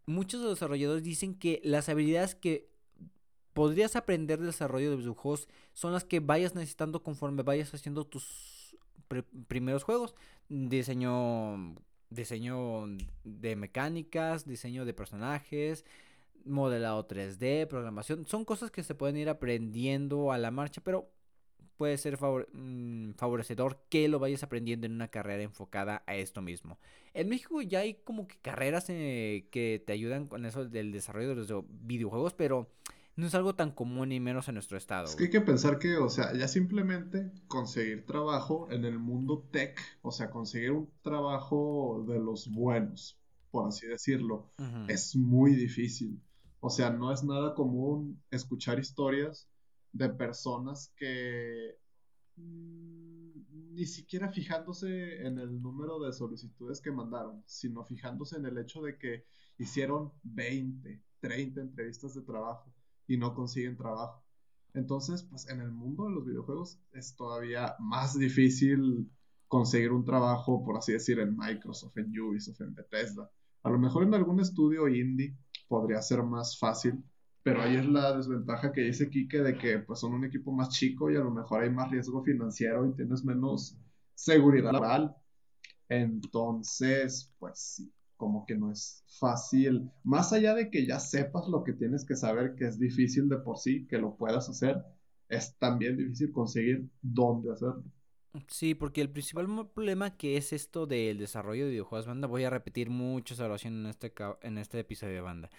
muchos 0.08 0.42
de 0.42 0.48
los 0.48 0.56
desarrolladores 0.56 1.04
dicen 1.04 1.36
que 1.36 1.62
las 1.64 1.88
habilidades 1.88 2.34
que 2.34 2.68
podrías 3.54 3.96
aprender 3.96 4.40
del 4.40 4.48
desarrollo 4.48 4.90
de 4.90 4.98
videojuegos 4.98 5.48
son 5.74 5.94
las 5.94 6.04
que 6.04 6.20
vayas 6.20 6.56
necesitando 6.56 7.04
conforme 7.04 7.44
vayas 7.44 7.74
haciendo 7.76 8.06
tus 8.06 8.76
primeros 9.48 9.84
juegos. 9.84 10.16
Diseño 10.50 11.76
diseño 12.10 12.86
de 13.24 13.56
mecánicas, 13.56 14.48
diseño 14.48 14.86
de 14.86 14.94
personajes, 14.94 15.86
modelado 16.46 17.08
3D, 17.08 17.68
programación. 17.68 18.26
Son 18.26 18.46
cosas 18.46 18.72
que 18.72 18.84
se 18.84 18.96
pueden 18.96 19.18
ir 19.18 19.30
aprendiendo 19.30 20.32
a 20.32 20.38
la 20.38 20.52
marcha, 20.52 20.82
pero 20.84 21.10
puede 21.78 21.98
ser 21.98 22.18
mm, 22.18 23.12
favorecedor 23.12 23.80
que 23.90 24.08
lo 24.08 24.20
vayas 24.20 24.44
aprendiendo 24.44 24.86
en 24.86 24.94
una 24.94 25.10
carrera 25.10 25.44
enfocada 25.44 26.04
a 26.08 26.16
esto 26.16 26.42
mismo. 26.42 26.80
En 27.14 27.30
México 27.30 27.62
ya 27.62 27.80
hay 27.80 27.96
como 27.96 28.28
que 28.28 28.38
carreras 28.38 28.86
eh, 28.90 29.48
que 29.52 29.84
te 29.86 29.94
ayudan 29.94 30.28
con 30.28 30.46
eso 30.46 30.66
del 30.66 30.92
desarrollo 30.92 31.30
de 31.30 31.36
los 31.36 31.64
videojuegos, 31.68 32.34
pero 32.34 32.70
no 33.16 33.28
es 33.28 33.36
algo 33.36 33.56
tan 33.56 33.72
común 33.72 34.12
y 34.12 34.20
menos 34.20 34.48
en 34.50 34.56
nuestro 34.56 34.78
estado. 34.78 35.06
Es 35.06 35.16
que 35.16 35.26
hay 35.26 35.30
que 35.30 35.42
pensar 35.42 35.80
que, 35.80 35.98
o 35.98 36.10
sea, 36.10 36.34
ya 36.34 36.48
simplemente 36.48 37.32
conseguir 37.48 38.06
trabajo 38.06 38.68
en 38.70 38.84
el 38.84 39.00
mundo 39.00 39.48
tech, 39.52 39.80
o 40.02 40.12
sea, 40.12 40.30
conseguir 40.30 40.72
un 40.72 40.90
trabajo 41.02 42.04
de 42.08 42.20
los 42.20 42.50
buenos, 42.50 43.18
por 43.52 43.68
así 43.68 43.88
decirlo, 43.88 44.52
es 44.88 45.16
muy 45.16 45.56
difícil. 45.56 46.22
O 46.60 46.70
sea, 46.70 46.90
no 46.90 47.14
es 47.14 47.24
nada 47.24 47.54
común 47.54 48.22
escuchar 48.32 48.80
historias 48.80 49.48
de 49.94 50.10
personas 50.10 50.92
que 50.98 51.78
mm, 52.36 53.76
ni 53.76 53.86
siquiera 53.86 54.30
fijándose 54.30 55.26
en 55.26 55.40
el 55.40 55.62
número 55.62 56.00
de 56.00 56.12
solicitudes 56.12 56.82
que 56.82 56.92
mandaron, 56.92 57.44
sino 57.46 57.86
fijándose 57.86 58.36
en 58.36 58.46
el 58.46 58.58
hecho 58.58 58.82
de 58.82 58.98
que 58.98 59.24
hicieron 59.58 60.12
20, 60.24 61.02
30 61.22 61.62
entrevistas 61.62 62.14
de 62.14 62.22
trabajo 62.22 62.75
y 63.08 63.18
no 63.18 63.34
consiguen 63.34 63.78
trabajo. 63.78 64.24
Entonces, 64.74 65.24
pues 65.24 65.48
en 65.50 65.62
el 65.62 65.72
mundo 65.72 66.06
de 66.06 66.12
los 66.12 66.26
videojuegos 66.26 66.80
es 66.92 67.16
todavía 67.16 67.76
más 67.80 68.18
difícil 68.18 69.10
conseguir 69.48 69.92
un 69.92 70.04
trabajo, 70.04 70.64
por 70.66 70.78
así 70.78 70.92
decir, 70.92 71.20
en 71.20 71.36
Microsoft, 71.36 71.98
en 71.98 72.20
Ubisoft, 72.20 72.62
en 72.62 72.76
Bethesda. 72.76 73.30
A 73.64 73.70
lo 73.70 73.80
mejor 73.80 74.04
en 74.04 74.14
algún 74.14 74.40
estudio 74.40 74.88
indie 74.88 75.36
podría 75.68 76.02
ser 76.02 76.24
más 76.24 76.60
fácil, 76.60 77.04
pero 77.42 77.62
ahí 77.62 77.76
es 77.76 77.86
la 77.86 78.18
desventaja 78.18 78.72
que 78.72 78.82
dice 78.82 79.10
Kike 79.10 79.44
de 79.44 79.58
que 79.58 79.80
pues 79.80 80.00
son 80.00 80.14
un 80.14 80.26
equipo 80.26 80.52
más 80.52 80.70
chico 80.70 81.10
y 81.10 81.16
a 81.16 81.20
lo 81.20 81.32
mejor 81.32 81.64
hay 81.64 81.70
más 81.70 81.90
riesgo 81.90 82.24
financiero 82.24 82.86
y 82.86 82.96
tienes 82.96 83.24
menos 83.24 83.78
seguridad 84.14 84.74
laboral. 84.74 85.16
Entonces, 85.88 87.34
pues 87.40 87.60
sí, 87.60 87.94
como 88.18 88.46
que 88.46 88.56
no 88.56 88.72
es 88.72 89.04
fácil, 89.20 89.90
más 90.04 90.34
allá 90.34 90.54
de 90.54 90.70
que 90.70 90.86
ya 90.86 91.00
sepas 91.00 91.48
lo 91.48 91.64
que 91.64 91.74
tienes 91.74 92.06
que 92.06 92.16
saber, 92.16 92.56
que 92.56 92.66
es 92.66 92.80
difícil 92.80 93.30
de 93.30 93.38
por 93.38 93.58
sí, 93.58 93.86
que 93.88 93.98
lo 93.98 94.16
puedas 94.16 94.50
hacer, 94.50 94.84
es 95.30 95.56
también 95.58 95.98
difícil 95.98 96.32
conseguir 96.32 96.88
dónde 97.02 97.52
hacerlo. 97.52 97.84
Sí, 98.48 98.76
porque 98.76 99.02
el 99.02 99.10
principal 99.10 99.48
problema 99.74 100.18
que 100.18 100.38
es 100.38 100.52
esto 100.52 100.86
del 100.86 101.18
desarrollo 101.18 101.66
de 101.66 101.72
videojuegos 101.72 102.06
banda, 102.06 102.28
voy 102.28 102.44
a 102.44 102.50
repetir 102.50 102.90
muchas 102.90 103.40
oraciones 103.40 103.80
en 103.80 103.86
este, 103.90 104.14
en 104.42 104.58
este 104.58 104.80
episodio 104.80 105.14
de 105.14 105.22
banda, 105.22 105.50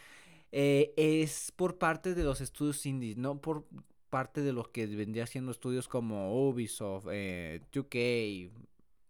eh, 0.53 0.93
es 0.97 1.53
por 1.53 1.79
parte 1.79 2.15
de 2.15 2.25
los 2.25 2.41
estudios 2.41 2.85
indies, 2.87 3.17
no 3.17 3.41
por 3.41 3.67
parte 4.11 4.43
de 4.43 4.53
los 4.53 4.69
que 4.69 4.87
vendría 4.87 5.27
siendo 5.27 5.53
estudios 5.53 5.89
como 5.89 6.49
Ubisoft, 6.49 7.09
eh, 7.11 7.63
2K, 7.73 8.51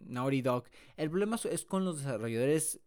Naughty 0.00 0.42
Dog. 0.42 0.64
El 0.96 1.10
problema 1.10 1.36
es 1.50 1.64
con 1.64 1.84
los 1.84 1.98
desarrolladores 1.98 2.80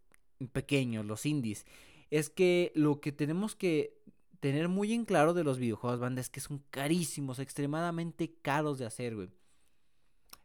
pequeños, 0.52 1.04
los 1.04 1.26
indies, 1.26 1.66
es 2.10 2.30
que 2.30 2.72
lo 2.74 3.00
que 3.00 3.12
tenemos 3.12 3.54
que 3.54 4.00
tener 4.40 4.68
muy 4.68 4.92
en 4.92 5.04
claro 5.04 5.34
de 5.34 5.44
los 5.44 5.58
videojuegos, 5.58 6.00
banda, 6.00 6.20
es 6.20 6.30
que 6.30 6.40
son 6.40 6.62
carísimos, 6.70 7.38
extremadamente 7.38 8.32
caros 8.42 8.78
de 8.78 8.86
hacer, 8.86 9.14
güey. 9.14 9.28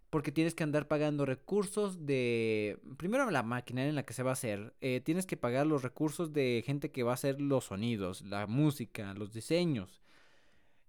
Porque 0.09 0.31
tienes 0.31 0.53
que 0.53 0.63
andar 0.63 0.87
pagando 0.87 1.25
recursos 1.25 2.05
de... 2.05 2.79
Primero 2.97 3.29
la 3.31 3.43
máquina 3.43 3.85
en 3.85 3.95
la 3.95 4.03
que 4.03 4.13
se 4.13 4.23
va 4.23 4.29
a 4.29 4.33
hacer. 4.33 4.73
Eh, 4.79 5.01
tienes 5.03 5.25
que 5.25 5.35
pagar 5.35 5.67
los 5.67 5.83
recursos 5.83 6.31
de 6.31 6.63
gente 6.65 6.91
que 6.91 7.03
va 7.03 7.11
a 7.11 7.15
hacer 7.15 7.41
los 7.41 7.65
sonidos, 7.65 8.21
la 8.21 8.47
música, 8.47 9.13
los 9.13 9.33
diseños. 9.33 10.01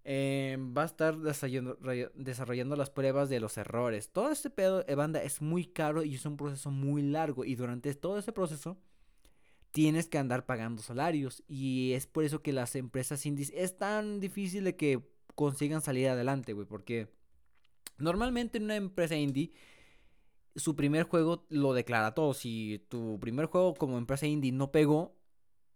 Eh, 0.05 0.57
va 0.61 0.83
a 0.83 0.87
estar 0.87 1.19
desarrollando, 1.19 1.77
desarrollando, 2.15 2.77
las 2.77 2.91
pruebas 2.91 3.29
de 3.29 3.41
los 3.41 3.57
errores. 3.57 4.11
Todo 4.11 4.31
este 4.31 4.51
pedo 4.51 4.85
de 4.85 4.95
banda 4.95 5.21
es 5.21 5.43
muy 5.43 5.65
caro 5.65 6.05
y 6.05 6.15
es 6.15 6.25
un 6.25 6.37
proceso 6.37 6.71
muy 6.71 7.03
largo. 7.03 7.45
Y 7.45 7.57
durante 7.57 7.93
todo 7.95 8.19
ese 8.19 8.31
proceso 8.31 8.79
tienes 9.77 10.09
que 10.09 10.17
andar 10.17 10.47
pagando 10.47 10.81
salarios 10.81 11.43
y 11.49 11.93
es 11.93 12.07
por 12.07 12.25
eso 12.25 12.41
que 12.41 12.55
las 12.55 12.75
empresas 12.77 13.27
indies 13.27 13.53
es 13.55 13.77
tan 13.77 14.21
difícil 14.21 14.65
de 14.65 14.75
que 14.75 15.03
consigan 15.35 15.83
salir 15.83 16.09
adelante, 16.09 16.55
güey, 16.55 16.67
porque 16.67 17.11
normalmente 17.99 18.57
en 18.57 18.65
una 18.65 18.77
empresa 18.77 19.17
indie 19.17 19.53
su 20.55 20.77
primer 20.77 21.03
juego 21.03 21.45
lo 21.51 21.75
declara 21.75 22.15
todo. 22.15 22.33
Si 22.33 22.87
tu 22.89 23.21
primer 23.21 23.45
juego 23.45 23.75
como 23.75 23.99
empresa 23.99 24.27
indie 24.27 24.51
no 24.51 24.73
pegó, 24.73 25.15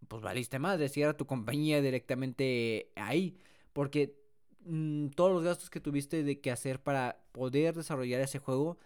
pues 0.08 0.22
valiste 0.22 0.58
más, 0.58 0.80
cierra 0.90 1.14
tu 1.14 1.26
compañía 1.26 1.82
directamente 1.82 2.92
ahí, 2.96 3.36
porque 3.74 4.18
mm, 4.64 5.08
todos 5.08 5.30
los 5.30 5.44
gastos 5.44 5.68
que 5.68 5.78
tuviste 5.78 6.22
de 6.22 6.40
que 6.40 6.50
hacer 6.50 6.82
para 6.82 7.22
poder 7.32 7.76
desarrollar 7.76 8.22
ese 8.22 8.38
juego 8.38 8.78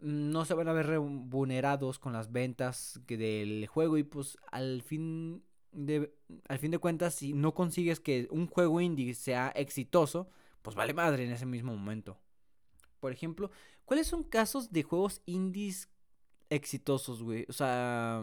no 0.00 0.44
se 0.44 0.54
van 0.54 0.68
a 0.68 0.72
ver 0.72 0.86
remunerados 0.86 1.98
con 1.98 2.12
las 2.12 2.32
ventas 2.32 3.00
del 3.06 3.66
juego 3.66 3.98
y 3.98 4.02
pues 4.02 4.38
al 4.50 4.82
fin 4.82 5.42
de 5.72 6.12
al 6.48 6.58
fin 6.58 6.70
de 6.70 6.78
cuentas 6.78 7.14
si 7.14 7.32
no 7.32 7.54
consigues 7.54 8.00
que 8.00 8.26
un 8.30 8.46
juego 8.46 8.80
indie 8.80 9.14
sea 9.14 9.48
exitoso, 9.54 10.28
pues 10.62 10.74
vale 10.74 10.94
madre 10.94 11.24
en 11.24 11.32
ese 11.32 11.46
mismo 11.46 11.76
momento. 11.76 12.18
Por 12.98 13.12
ejemplo, 13.12 13.50
¿cuáles 13.84 14.06
son 14.06 14.24
casos 14.24 14.72
de 14.72 14.82
juegos 14.82 15.22
indies 15.26 15.88
exitosos, 16.50 17.22
güey? 17.22 17.46
O 17.48 17.52
sea, 17.52 18.22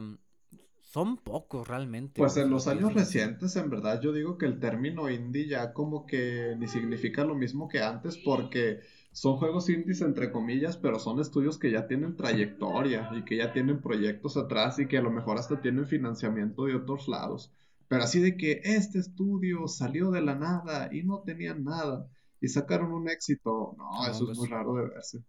son 0.87 1.17
pocos 1.17 1.67
realmente. 1.67 2.21
Pues 2.21 2.37
en 2.37 2.49
los 2.49 2.67
años 2.67 2.93
recientes, 2.93 3.55
en 3.57 3.69
verdad, 3.69 3.99
yo 4.01 4.13
digo 4.13 4.37
que 4.37 4.45
el 4.45 4.59
término 4.59 5.09
indie 5.09 5.47
ya 5.47 5.73
como 5.73 6.05
que 6.05 6.55
ni 6.57 6.67
significa 6.67 7.25
lo 7.25 7.35
mismo 7.35 7.67
que 7.67 7.81
antes 7.81 8.17
porque 8.17 8.79
son 9.11 9.35
juegos 9.35 9.69
indies 9.69 10.01
entre 10.01 10.31
comillas, 10.31 10.77
pero 10.77 10.97
son 10.97 11.19
estudios 11.19 11.57
que 11.57 11.71
ya 11.71 11.87
tienen 11.87 12.15
trayectoria 12.15 13.09
y 13.13 13.23
que 13.25 13.35
ya 13.35 13.51
tienen 13.51 13.81
proyectos 13.81 14.37
atrás 14.37 14.79
y 14.79 14.87
que 14.87 14.97
a 14.97 15.01
lo 15.01 15.11
mejor 15.11 15.37
hasta 15.37 15.59
tienen 15.59 15.87
financiamiento 15.87 16.65
de 16.65 16.75
otros 16.75 17.09
lados. 17.09 17.51
Pero 17.89 18.03
así 18.03 18.21
de 18.21 18.37
que 18.37 18.61
este 18.63 18.99
estudio 18.99 19.67
salió 19.67 20.09
de 20.11 20.21
la 20.21 20.35
nada 20.35 20.89
y 20.91 21.03
no 21.03 21.21
tenían 21.21 21.65
nada 21.65 22.07
y 22.39 22.47
sacaron 22.47 22.93
un 22.93 23.09
éxito, 23.09 23.75
no, 23.77 24.03
eso 24.09 24.23
es 24.23 24.25
pues 24.25 24.37
muy 24.37 24.47
raro 24.47 24.73
de 24.75 24.87
verse. 24.87 25.19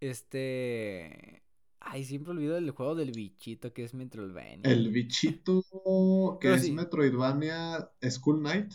Este... 0.00 1.45
Ay, 1.88 2.04
siempre 2.04 2.32
olvido 2.32 2.56
el 2.56 2.70
juego 2.72 2.96
del 2.96 3.12
bichito 3.12 3.72
que 3.72 3.84
es 3.84 3.94
Metroidvania. 3.94 4.60
El 4.64 4.90
bichito 4.90 5.62
que 6.40 6.52
es 6.52 6.70
Metroidvania 6.70 7.90
School 8.10 8.40
Knight. 8.40 8.72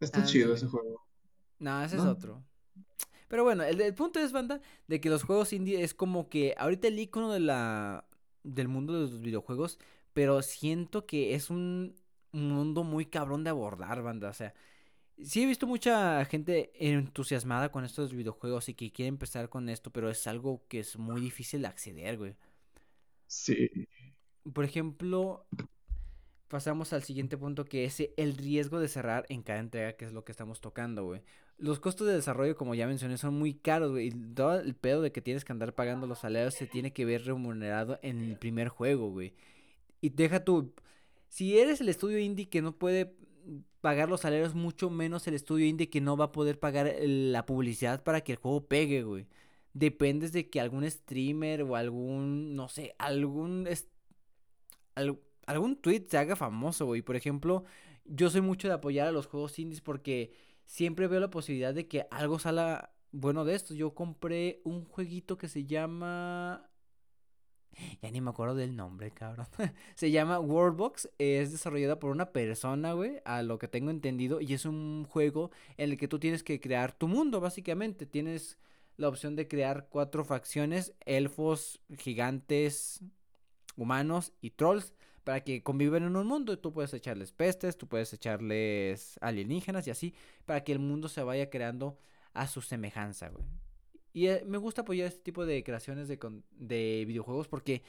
Está 0.00 0.24
chido 0.24 0.54
ese 0.54 0.66
juego. 0.66 1.06
No, 1.58 1.82
ese 1.82 1.96
es 1.96 2.02
otro. 2.02 2.42
Pero 3.28 3.44
bueno, 3.44 3.62
el, 3.62 3.94
punto 3.94 4.20
es, 4.20 4.32
banda, 4.32 4.60
de 4.86 5.00
que 5.02 5.10
los 5.10 5.22
juegos 5.22 5.52
indie 5.52 5.82
es 5.82 5.92
como 5.92 6.30
que 6.30 6.54
ahorita 6.56 6.88
el 6.88 6.98
icono 6.98 7.30
de 7.30 7.40
la, 7.40 8.06
del 8.42 8.68
mundo 8.68 8.94
de 8.94 9.00
los 9.00 9.20
videojuegos, 9.20 9.78
pero 10.14 10.40
siento 10.40 11.04
que 11.04 11.34
es 11.34 11.50
un 11.50 11.94
mundo 12.32 12.84
muy 12.84 13.04
cabrón 13.04 13.44
de 13.44 13.50
abordar, 13.50 14.02
banda. 14.02 14.30
O 14.30 14.32
sea, 14.32 14.54
sí 15.22 15.42
he 15.42 15.46
visto 15.46 15.66
mucha 15.66 16.24
gente 16.24 16.70
entusiasmada 16.78 17.70
con 17.70 17.84
estos 17.84 18.14
videojuegos 18.14 18.68
y 18.68 18.74
que 18.74 18.92
quiere 18.92 19.08
empezar 19.08 19.48
con 19.48 19.68
esto, 19.68 19.90
pero 19.90 20.10
es 20.10 20.26
algo 20.26 20.62
que 20.68 20.80
es 20.80 20.96
muy 20.98 21.20
difícil 21.20 21.62
de 21.62 21.68
acceder, 21.68 22.18
güey. 22.18 22.34
Sí. 23.26 23.88
Por 24.52 24.64
ejemplo, 24.64 25.46
pasamos 26.48 26.92
al 26.92 27.02
siguiente 27.02 27.36
punto 27.36 27.64
que 27.64 27.84
es 27.84 28.02
el 28.16 28.36
riesgo 28.36 28.80
de 28.80 28.88
cerrar 28.88 29.26
en 29.28 29.42
cada 29.42 29.60
entrega, 29.60 29.92
que 29.94 30.04
es 30.04 30.12
lo 30.12 30.24
que 30.24 30.32
estamos 30.32 30.60
tocando, 30.60 31.04
güey. 31.04 31.22
Los 31.58 31.80
costos 31.80 32.06
de 32.06 32.14
desarrollo, 32.14 32.56
como 32.56 32.74
ya 32.74 32.86
mencioné, 32.86 33.18
son 33.18 33.34
muy 33.34 33.54
caros, 33.54 33.90
güey. 33.90 34.08
Y 34.08 34.10
todo 34.10 34.60
el 34.60 34.76
pedo 34.76 35.02
de 35.02 35.10
que 35.10 35.20
tienes 35.20 35.44
que 35.44 35.52
andar 35.52 35.74
pagando 35.74 36.06
los 36.06 36.20
salarios 36.20 36.54
se 36.54 36.66
tiene 36.66 36.92
que 36.92 37.04
ver 37.04 37.24
remunerado 37.24 37.98
en 38.02 38.20
el 38.20 38.38
primer 38.38 38.68
juego, 38.68 39.10
güey. 39.10 39.34
Y 40.00 40.10
deja 40.10 40.44
tú, 40.44 40.72
si 41.28 41.58
eres 41.58 41.80
el 41.80 41.88
estudio 41.88 42.18
indie 42.18 42.48
que 42.48 42.62
no 42.62 42.78
puede 42.78 43.16
pagar 43.80 44.08
los 44.08 44.22
salarios, 44.22 44.54
mucho 44.54 44.90
menos 44.90 45.26
el 45.26 45.34
estudio 45.34 45.66
indie 45.66 45.90
que 45.90 46.00
no 46.00 46.16
va 46.16 46.26
a 46.26 46.32
poder 46.32 46.58
pagar 46.58 46.94
la 47.00 47.46
publicidad 47.46 48.02
para 48.02 48.22
que 48.22 48.32
el 48.32 48.38
juego 48.38 48.66
pegue, 48.66 49.02
güey. 49.02 49.26
Dependes 49.74 50.32
de 50.32 50.50
que 50.50 50.60
algún 50.60 50.88
streamer 50.90 51.62
o 51.62 51.76
algún, 51.76 52.56
no 52.56 52.68
sé, 52.68 52.94
algún... 52.98 53.68
algún 55.46 55.76
tweet 55.76 56.06
se 56.08 56.18
haga 56.18 56.36
famoso, 56.36 56.86
güey. 56.86 57.02
Por 57.02 57.16
ejemplo, 57.16 57.64
yo 58.04 58.30
soy 58.30 58.40
mucho 58.40 58.68
de 58.68 58.74
apoyar 58.74 59.08
a 59.08 59.12
los 59.12 59.26
juegos 59.26 59.58
indies 59.58 59.80
porque 59.80 60.32
siempre 60.64 61.06
veo 61.06 61.20
la 61.20 61.30
posibilidad 61.30 61.74
de 61.74 61.86
que 61.88 62.06
algo 62.10 62.38
salga 62.38 62.92
bueno 63.12 63.44
de 63.44 63.54
esto. 63.54 63.74
Yo 63.74 63.94
compré 63.94 64.60
un 64.64 64.84
jueguito 64.84 65.38
que 65.38 65.48
se 65.48 65.64
llama 65.64 66.68
ya 68.02 68.10
ni 68.10 68.20
me 68.20 68.30
acuerdo 68.30 68.54
del 68.54 68.76
nombre, 68.76 69.10
cabrón. 69.10 69.46
Se 69.94 70.10
llama 70.10 70.40
Worldbox. 70.40 71.10
Es 71.18 71.52
desarrollada 71.52 71.98
por 71.98 72.10
una 72.10 72.32
persona, 72.32 72.92
güey. 72.92 73.20
A 73.24 73.42
lo 73.42 73.58
que 73.58 73.68
tengo 73.68 73.90
entendido. 73.90 74.40
Y 74.40 74.54
es 74.54 74.64
un 74.64 75.04
juego 75.08 75.50
en 75.76 75.90
el 75.90 75.98
que 75.98 76.08
tú 76.08 76.18
tienes 76.18 76.42
que 76.42 76.60
crear 76.60 76.92
tu 76.92 77.08
mundo, 77.08 77.40
básicamente. 77.40 78.06
Tienes 78.06 78.58
la 78.96 79.08
opción 79.08 79.36
de 79.36 79.48
crear 79.48 79.88
cuatro 79.88 80.24
facciones. 80.24 80.94
Elfos, 81.06 81.80
gigantes, 81.98 83.02
humanos 83.76 84.32
y 84.40 84.50
trolls. 84.50 84.94
Para 85.24 85.44
que 85.44 85.62
conviven 85.62 86.04
en 86.04 86.16
un 86.16 86.26
mundo. 86.26 86.52
Y 86.52 86.56
tú 86.56 86.72
puedes 86.72 86.94
echarles 86.94 87.32
pestes, 87.32 87.76
tú 87.76 87.86
puedes 87.86 88.12
echarles 88.12 89.18
alienígenas 89.20 89.86
y 89.86 89.90
así. 89.90 90.14
Para 90.46 90.64
que 90.64 90.72
el 90.72 90.78
mundo 90.78 91.08
se 91.08 91.22
vaya 91.22 91.50
creando 91.50 91.98
a 92.34 92.46
su 92.46 92.62
semejanza, 92.62 93.28
güey. 93.28 93.44
Y 94.12 94.26
eh, 94.26 94.44
me 94.46 94.58
gusta 94.58 94.82
apoyar 94.82 95.06
este 95.08 95.20
tipo 95.20 95.46
de 95.46 95.62
creaciones 95.64 96.08
de, 96.08 96.18
de 96.52 97.04
videojuegos 97.06 97.48
porque 97.48 97.82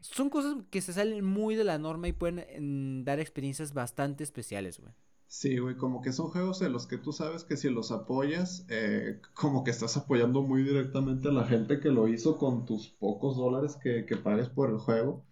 son 0.00 0.30
cosas 0.30 0.56
que 0.70 0.80
se 0.80 0.92
salen 0.92 1.24
muy 1.24 1.54
de 1.56 1.64
la 1.64 1.78
norma 1.78 2.08
y 2.08 2.12
pueden 2.12 3.00
mm, 3.00 3.04
dar 3.04 3.20
experiencias 3.20 3.72
bastante 3.74 4.24
especiales, 4.24 4.78
güey. 4.80 4.92
Sí, 5.26 5.58
güey, 5.58 5.76
como 5.76 6.00
que 6.00 6.12
son 6.12 6.28
juegos 6.30 6.62
en 6.62 6.72
los 6.72 6.86
que 6.86 6.96
tú 6.98 7.12
sabes 7.12 7.44
que 7.44 7.56
si 7.56 7.68
los 7.68 7.90
apoyas, 7.90 8.64
eh, 8.70 9.20
como 9.34 9.64
que 9.64 9.70
estás 9.72 9.96
apoyando 9.96 10.42
muy 10.42 10.62
directamente 10.62 11.28
a 11.28 11.32
la 11.32 11.44
gente 11.46 11.80
que 11.80 11.90
lo 11.90 12.08
hizo 12.08 12.38
con 12.38 12.64
tus 12.64 12.88
pocos 12.90 13.36
dólares 13.36 13.76
que, 13.82 14.06
que 14.06 14.16
pagues 14.16 14.48
por 14.48 14.70
el 14.70 14.78
juego. 14.78 15.24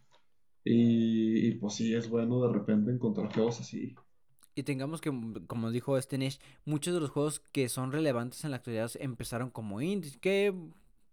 Y, 0.64 1.49
y, 1.49 1.55
pues 1.57 1.74
sí, 1.74 1.95
es 1.95 2.09
bueno 2.11 2.43
de 2.47 2.53
repente 2.53 2.90
encontrar 2.93 3.32
juegos 3.34 3.61
así 3.61 3.95
y 4.55 4.62
tengamos 4.64 5.00
que, 5.00 5.11
mm, 5.11 5.46
como 5.46 5.70
dijo 5.70 5.96
este 5.96 6.18
muchos 6.64 6.94
de 6.94 7.00
los 7.00 7.11
juegos 7.11 7.40
que 7.53 7.68
son 7.68 7.92
relevantes 7.92 8.44
en 8.44 8.50
la 8.50 8.59
actualidad 8.59 8.90
empezaron 9.00 9.50
como 9.50 9.80
indies, 9.80 10.18
que 10.18 10.55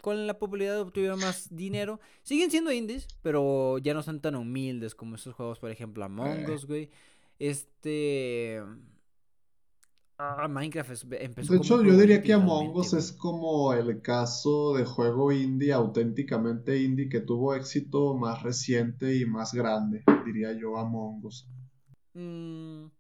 con 0.02 0.28
la 0.28 0.38
popularidad 0.40 0.82
obtuvieron 0.82 1.20
más 1.20 1.54
dinero. 1.54 2.00
Siguen 2.24 2.52
siendo 2.52 2.72
indies, 2.72 3.08
pero 3.22 3.78
ya 3.80 3.94
no 3.94 4.02
son 4.02 4.22
tan 4.22 4.36
humildes 4.36 4.96
como 4.96 5.16
esos 5.16 5.36
juegos, 5.36 5.60
por 5.60 5.72
ejemplo, 5.72 6.04
Among 6.04 6.50
Us, 6.50 6.66
güey. 6.66 6.90
Este... 7.38 8.62
Ah, 10.22 10.50
Minecraft 10.50 11.06
empezó 11.14 11.54
De 11.54 11.60
hecho, 11.60 11.82
yo 11.82 11.98
diría 11.98 12.22
que 12.22 12.34
Among 12.34 12.76
Us 12.76 12.94
es 12.94 13.14
como 13.14 13.74
el 13.74 14.02
caso 14.02 14.74
de 14.74 14.84
juego 14.84 15.32
indie, 15.32 15.72
auténticamente 15.72 16.82
indie, 16.82 17.08
que 17.08 17.22
tuvo 17.22 17.56
éxito 17.56 18.16
más 18.16 18.44
reciente 18.44 19.16
y 19.16 19.26
más 19.26 19.54
grande, 19.54 20.04
diría 20.26 20.52
yo, 20.54 20.78
Among 20.78 21.26
Us. 21.26 21.48
Mmm... 22.14 22.99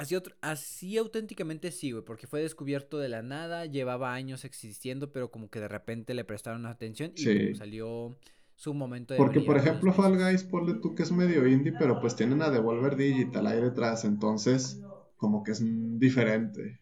Así, 0.00 0.16
así 0.40 0.96
auténticamente 0.96 1.70
sí, 1.70 1.92
güey, 1.92 2.02
porque 2.02 2.26
fue 2.26 2.40
descubierto 2.40 2.96
de 2.96 3.10
la 3.10 3.20
nada, 3.20 3.66
llevaba 3.66 4.14
años 4.14 4.46
existiendo, 4.46 5.12
pero 5.12 5.30
como 5.30 5.50
que 5.50 5.60
de 5.60 5.68
repente 5.68 6.14
le 6.14 6.24
prestaron 6.24 6.64
atención 6.64 7.12
y 7.16 7.54
salió 7.54 8.16
su 8.54 8.72
momento 8.72 9.12
de 9.12 9.18
Porque, 9.18 9.40
por 9.40 9.58
ejemplo, 9.58 9.92
Fall 9.92 10.16
Guys, 10.16 10.44
ponle 10.44 10.80
tú 10.80 10.94
que 10.94 11.02
es 11.02 11.12
medio 11.12 11.46
indie, 11.46 11.74
pero 11.78 12.00
pues 12.00 12.16
tienen 12.16 12.40
a 12.40 12.48
Devolver 12.48 12.96
Digital 12.96 13.46
ahí 13.46 13.60
detrás, 13.60 14.06
entonces 14.06 14.80
como 15.18 15.44
que 15.44 15.50
es 15.52 15.62
diferente. 15.98 16.80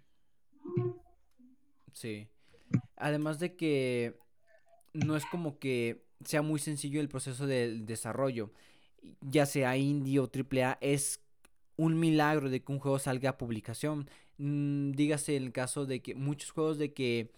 Sí. 1.92 2.28
Además 2.94 3.40
de 3.40 3.56
que 3.56 4.16
no 4.92 5.16
es 5.16 5.26
como 5.26 5.58
que 5.58 6.04
sea 6.24 6.42
muy 6.42 6.60
sencillo 6.60 7.00
el 7.00 7.08
proceso 7.08 7.48
del 7.48 7.84
desarrollo, 7.84 8.52
ya 9.20 9.44
sea 9.44 9.76
indie 9.76 10.20
o 10.20 10.30
AAA, 10.32 10.78
es 10.80 11.20
un 11.79 11.99
milagro 11.99 12.51
de 12.51 12.61
que 12.61 12.72
un 12.72 12.81
juego 12.81 12.99
salga 12.99 13.31
a 13.31 13.39
publicación. 13.39 14.11
Mm, 14.37 14.93
dígase 14.93 15.37
el 15.37 15.53
caso 15.53 15.87
de 15.87 16.03
que 16.03 16.14
muchos 16.14 16.51
juegos 16.51 16.76
de 16.76 16.93
que 16.93 17.31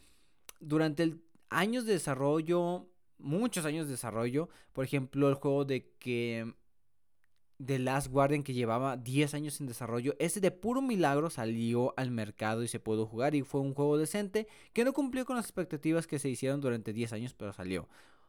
durante 0.61 1.14
años 1.51 1.84
de 1.84 1.93
desarrollo, 1.93 2.88
muchos 3.18 3.64
años 3.66 3.86
de 3.86 3.93
desarrollo, 3.93 4.49
por 4.72 4.84
ejemplo, 4.84 5.28
el 5.28 5.34
juego 5.34 5.64
de 5.66 5.91
que 5.99 6.55
The 7.64 7.78
Last 7.78 8.09
Guardian 8.09 8.43
que 8.43 8.55
llevaba 8.55 8.97
10 8.97 9.34
años 9.34 9.61
en 9.61 9.66
desarrollo, 9.66 10.16
ese 10.18 10.41
de 10.41 10.51
puro 10.51 10.80
milagro 10.80 11.28
salió 11.28 11.93
al 11.99 12.11
mercado 12.11 12.62
y 12.62 12.68
se 12.68 12.80
pudo 12.80 13.05
jugar 13.07 13.34
y 13.34 13.43
fue 13.43 13.61
un 13.61 13.74
juego 13.74 13.99
decente 13.99 14.49
que 14.72 14.84
no 14.84 14.95
cumplió 14.95 15.26
con 15.26 15.36
las 15.36 15.45
expectativas 15.45 16.07
que 16.07 16.18
se 16.18 16.30
hicieron 16.30 16.62
durante 16.62 16.95
10 16.95 17.12
años, 17.12 17.34
pero 17.34 17.53
salió. 17.53 17.88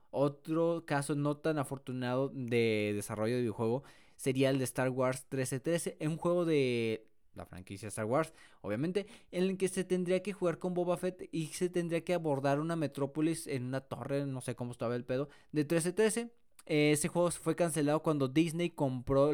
Otro 0.10 0.84
caso 0.86 1.16
no 1.16 1.38
tan 1.38 1.58
afortunado 1.58 2.30
de 2.36 2.92
desarrollo 2.94 3.36
de 3.36 3.42
videojuego 3.42 3.84
sería 4.22 4.52
el 4.52 4.60
de 4.60 4.66
Star 4.66 4.90
Wars 4.90 5.26
1313, 5.32 5.98
un 6.08 6.18
juego 6.18 6.46
de 6.46 7.08
la 7.34 7.46
franquicia 7.48 7.88
Star 7.88 8.06
Wars, 8.06 8.34
obviamente, 8.62 9.08
en 9.32 9.46
el 9.46 9.58
que 9.58 9.68
se 9.68 9.84
tendría 9.84 10.22
que 10.22 10.32
jugar 10.32 10.60
con 10.60 10.76
Boba 10.76 10.96
Fett 10.98 11.28
y 11.32 11.48
se 11.48 11.70
tendría 11.70 12.04
que 12.04 12.14
abordar 12.14 12.60
una 12.60 12.76
metrópolis 12.76 13.48
en 13.48 13.64
una 13.64 13.82
torre, 13.82 14.28
no 14.28 14.42
sé 14.42 14.56
cómo 14.56 14.74
estaba 14.74 14.96
el 14.96 15.06
pedo, 15.06 15.28
de 15.52 15.62
1313. 15.62 16.30
ese 16.68 17.08
juego 17.08 17.32
fue 17.32 17.56
cancelado 17.56 18.04
cuando 18.04 18.28
Disney 18.28 18.70
compró 18.70 19.32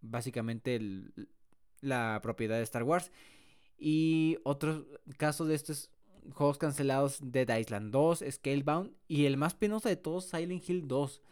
básicamente 0.00 0.78
la 1.80 2.20
propiedad 2.22 2.56
de 2.58 2.62
Star 2.62 2.84
Wars. 2.84 3.10
Y 3.78 4.38
otro 4.44 4.86
caso 5.16 5.44
de 5.44 5.56
estos 5.56 5.90
juegos 6.34 6.58
cancelados, 6.58 7.18
Dead 7.20 7.58
Island 7.58 7.90
2, 7.90 8.24
Scalebound 8.30 8.92
y 9.08 9.24
el 9.24 9.36
más 9.36 9.54
penoso 9.54 9.88
de 9.88 9.96
todos, 9.96 10.26
Silent 10.26 10.68
Hill 10.68 10.86
2. 10.86 11.22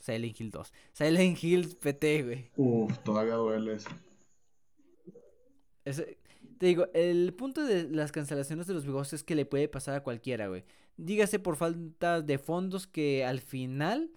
Silent 0.00 0.40
Hill 0.40 0.50
2. 0.50 0.72
Silent 0.92 1.44
Hill 1.44 1.76
PT, 1.76 2.22
güey. 2.22 2.50
Uf, 2.56 2.98
todavía 2.98 3.34
duele 3.34 3.74
eso. 3.74 3.90
te 5.84 6.66
digo, 6.66 6.86
el 6.94 7.32
punto 7.34 7.64
de 7.64 7.84
las 7.84 8.12
cancelaciones 8.12 8.66
de 8.66 8.74
los 8.74 8.82
videojuegos 8.82 9.12
es 9.12 9.24
que 9.24 9.34
le 9.34 9.46
puede 9.46 9.68
pasar 9.68 9.94
a 9.94 10.02
cualquiera, 10.02 10.48
güey. 10.48 10.64
Dígase 10.96 11.38
por 11.38 11.56
falta 11.56 12.20
de 12.20 12.38
fondos 12.38 12.86
que 12.86 13.24
al 13.24 13.40
final, 13.40 14.10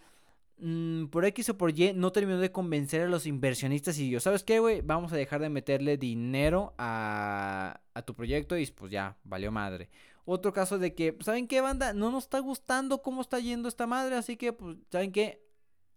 mm, 0.57 1.05
por 1.05 1.25
X 1.25 1.49
o 1.49 1.57
por 1.57 1.77
Y, 1.77 1.93
no 1.93 2.11
terminó 2.11 2.39
de 2.39 2.51
convencer 2.51 3.01
a 3.01 3.07
los 3.07 3.25
inversionistas 3.25 3.97
y 3.99 4.09
yo, 4.09 4.19
¿sabes 4.19 4.43
qué, 4.43 4.59
güey? 4.59 4.81
Vamos 4.81 5.13
a 5.13 5.17
dejar 5.17 5.41
de 5.41 5.49
meterle 5.49 5.97
dinero 5.97 6.73
a, 6.77 7.79
a 7.93 8.01
tu 8.01 8.13
proyecto 8.15 8.57
y 8.57 8.65
pues 8.67 8.91
ya, 8.91 9.17
valió 9.23 9.51
madre. 9.51 9.89
Otro 10.25 10.53
caso 10.53 10.79
de 10.79 10.95
que, 10.95 11.17
¿saben 11.19 11.47
qué, 11.47 11.59
banda? 11.59 11.93
No 11.93 12.09
nos 12.09 12.23
está 12.23 12.39
gustando 12.39 13.01
cómo 13.01 13.21
está 13.21 13.39
yendo 13.39 13.67
esta 13.67 13.87
madre, 13.87 14.15
así 14.15 14.37
que, 14.37 14.53
pues, 14.53 14.77
¿saben 14.89 15.11
qué? 15.11 15.42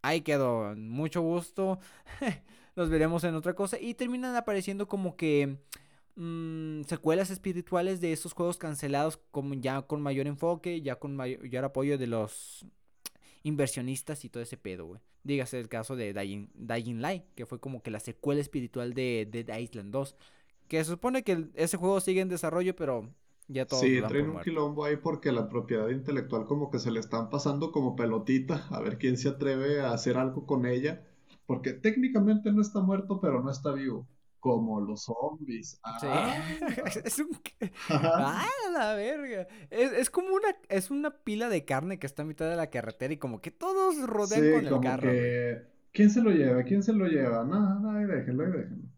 Ahí 0.07 0.21
quedó, 0.21 0.75
mucho 0.77 1.21
gusto, 1.21 1.81
nos 2.77 2.89
veremos 2.91 3.25
en 3.25 3.35
otra 3.35 3.55
cosa 3.55 3.79
y 3.81 3.95
terminan 3.95 4.37
apareciendo 4.37 4.87
como 4.87 5.17
que 5.17 5.59
mm, 6.15 6.83
secuelas 6.83 7.31
espirituales 7.31 8.01
de 8.01 8.13
esos 8.13 8.33
juegos 8.33 8.57
cancelados 8.57 9.19
como 9.31 9.55
ya 9.55 9.83
con 9.83 10.01
mayor 10.01 10.29
enfoque, 10.29 10.81
ya 10.81 10.97
con 10.97 11.17
mayor 11.17 11.65
apoyo 11.65 11.99
de 11.99 12.07
los 12.07 12.65
inversionistas 13.43 14.25
y 14.25 14.29
todo 14.29 14.43
ese 14.43 14.57
pedo, 14.57 14.87
güey. 14.87 15.01
Dígase 15.25 15.59
el 15.59 15.69
caso 15.69 15.97
de 15.97 16.13
Dying, 16.13 16.51
Dying 16.55 17.01
Light, 17.01 17.25
que 17.35 17.47
fue 17.47 17.59
como 17.59 17.83
que 17.83 17.91
la 17.91 17.99
secuela 17.99 18.41
espiritual 18.41 18.95
de 18.95 19.27
Dead 19.29 19.59
Island 19.59 19.91
2. 19.91 20.15
Que 20.69 20.85
se 20.85 20.91
supone 20.91 21.25
que 21.25 21.49
ese 21.55 21.77
juego 21.77 22.01
sigue 22.01 22.21
en 22.21 22.29
desarrollo, 22.29 22.77
pero 22.77 23.13
ya 23.49 23.67
todo 23.67 23.81
sí, 23.81 24.01
traen 24.09 24.31
un 24.31 24.41
quilombo 24.41 24.85
ahí 24.85 24.97
porque 24.97 25.31
la 25.31 25.49
propiedad 25.49 25.89
intelectual 25.89 26.47
como 26.47 26.71
que 26.71 26.79
se 26.79 26.91
le 26.91 27.01
están 27.01 27.31
pasando 27.31 27.71
como 27.71 27.95
pelotita, 27.95 28.67
a 28.71 28.81
ver 28.81 28.99
quién 28.99 29.17
se 29.17 29.29
atreve 29.29 29.81
a 29.81 29.93
hacer 29.93 30.17
algo 30.17 30.47
con 30.47 30.67
ella, 30.67 31.05
porque 31.47 31.73
técnicamente 31.73 32.53
no 32.53 32.61
está 32.61 32.81
muerto, 32.81 33.21
pero 33.21 33.43
no 33.43 33.51
está 33.51 33.73
vivo. 33.73 34.09
como 34.41 34.81
los 34.81 35.05
zombies. 35.05 35.81
Sí. 36.01 36.07
Ah. 36.09 36.37
es 37.05 37.19
un... 37.19 37.31
¡Ah, 37.89 38.47
la 38.73 38.95
verga! 38.95 39.49
Es, 39.71 40.09
como 40.11 40.35
una, 40.35 40.49
es 40.69 40.91
una 40.91 41.11
pila 41.11 41.49
de 41.49 41.65
carne 41.65 41.99
que 41.99 42.07
está 42.07 42.23
a 42.23 42.27
mitad 42.27 42.49
de 42.49 42.57
la 42.57 42.71
carretera 42.71 43.13
y 43.13 43.17
como 43.17 43.41
que 43.41 43.51
todos 43.51 44.01
rodean 44.09 44.53
con 44.53 44.75
el 44.75 44.81
carro. 44.81 45.11
¿Quién 45.93 46.11
se 46.11 46.21
lo 46.21 46.31
lleva? 46.31 46.63
¿Quién 46.63 46.83
se 46.83 46.93
lo 46.93 47.07
lleva? 47.07 47.43
No, 47.45 47.81
no, 47.81 47.91
ahí 47.91 48.05
déjenlo, 48.05 48.45
ahí 48.45 48.53
déjenlo. 48.53 48.89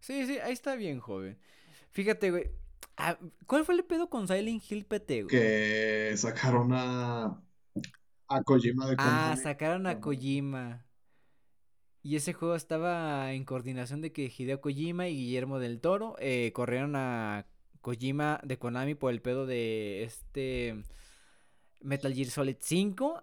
Sí, 0.00 0.26
sí, 0.26 0.38
ahí 0.38 0.52
está 0.52 0.74
bien, 0.74 1.00
joven. 1.00 1.38
Fíjate, 1.90 2.30
güey. 2.30 2.50
Ah, 3.00 3.16
¿Cuál 3.46 3.64
fue 3.64 3.76
el 3.76 3.84
pedo 3.84 4.10
con 4.10 4.26
Silent 4.26 4.60
Hill 4.68 4.84
PT, 4.84 5.22
güey? 5.22 5.30
Que 5.30 6.14
sacaron 6.16 6.72
a. 6.72 7.40
A 8.26 8.42
Kojima 8.42 8.88
de 8.88 8.96
Ah, 8.98 9.36
sacaron 9.40 9.86
a 9.86 10.00
Kojima. 10.00 10.84
Y 12.02 12.16
ese 12.16 12.32
juego 12.32 12.56
estaba 12.56 13.32
en 13.32 13.44
coordinación 13.44 14.00
de 14.00 14.12
que 14.12 14.32
Hideo 14.36 14.60
Kojima 14.60 15.08
y 15.08 15.14
Guillermo 15.16 15.60
del 15.60 15.80
Toro 15.80 16.16
eh, 16.18 16.52
corrieron 16.52 16.96
a 16.96 17.46
Kojima 17.80 18.40
de 18.42 18.58
Konami 18.58 18.94
por 18.96 19.12
el 19.12 19.22
pedo 19.22 19.46
de 19.46 20.02
este 20.02 20.82
Metal 21.80 22.12
Gear 22.12 22.30
Solid 22.30 22.56
5. 22.60 23.22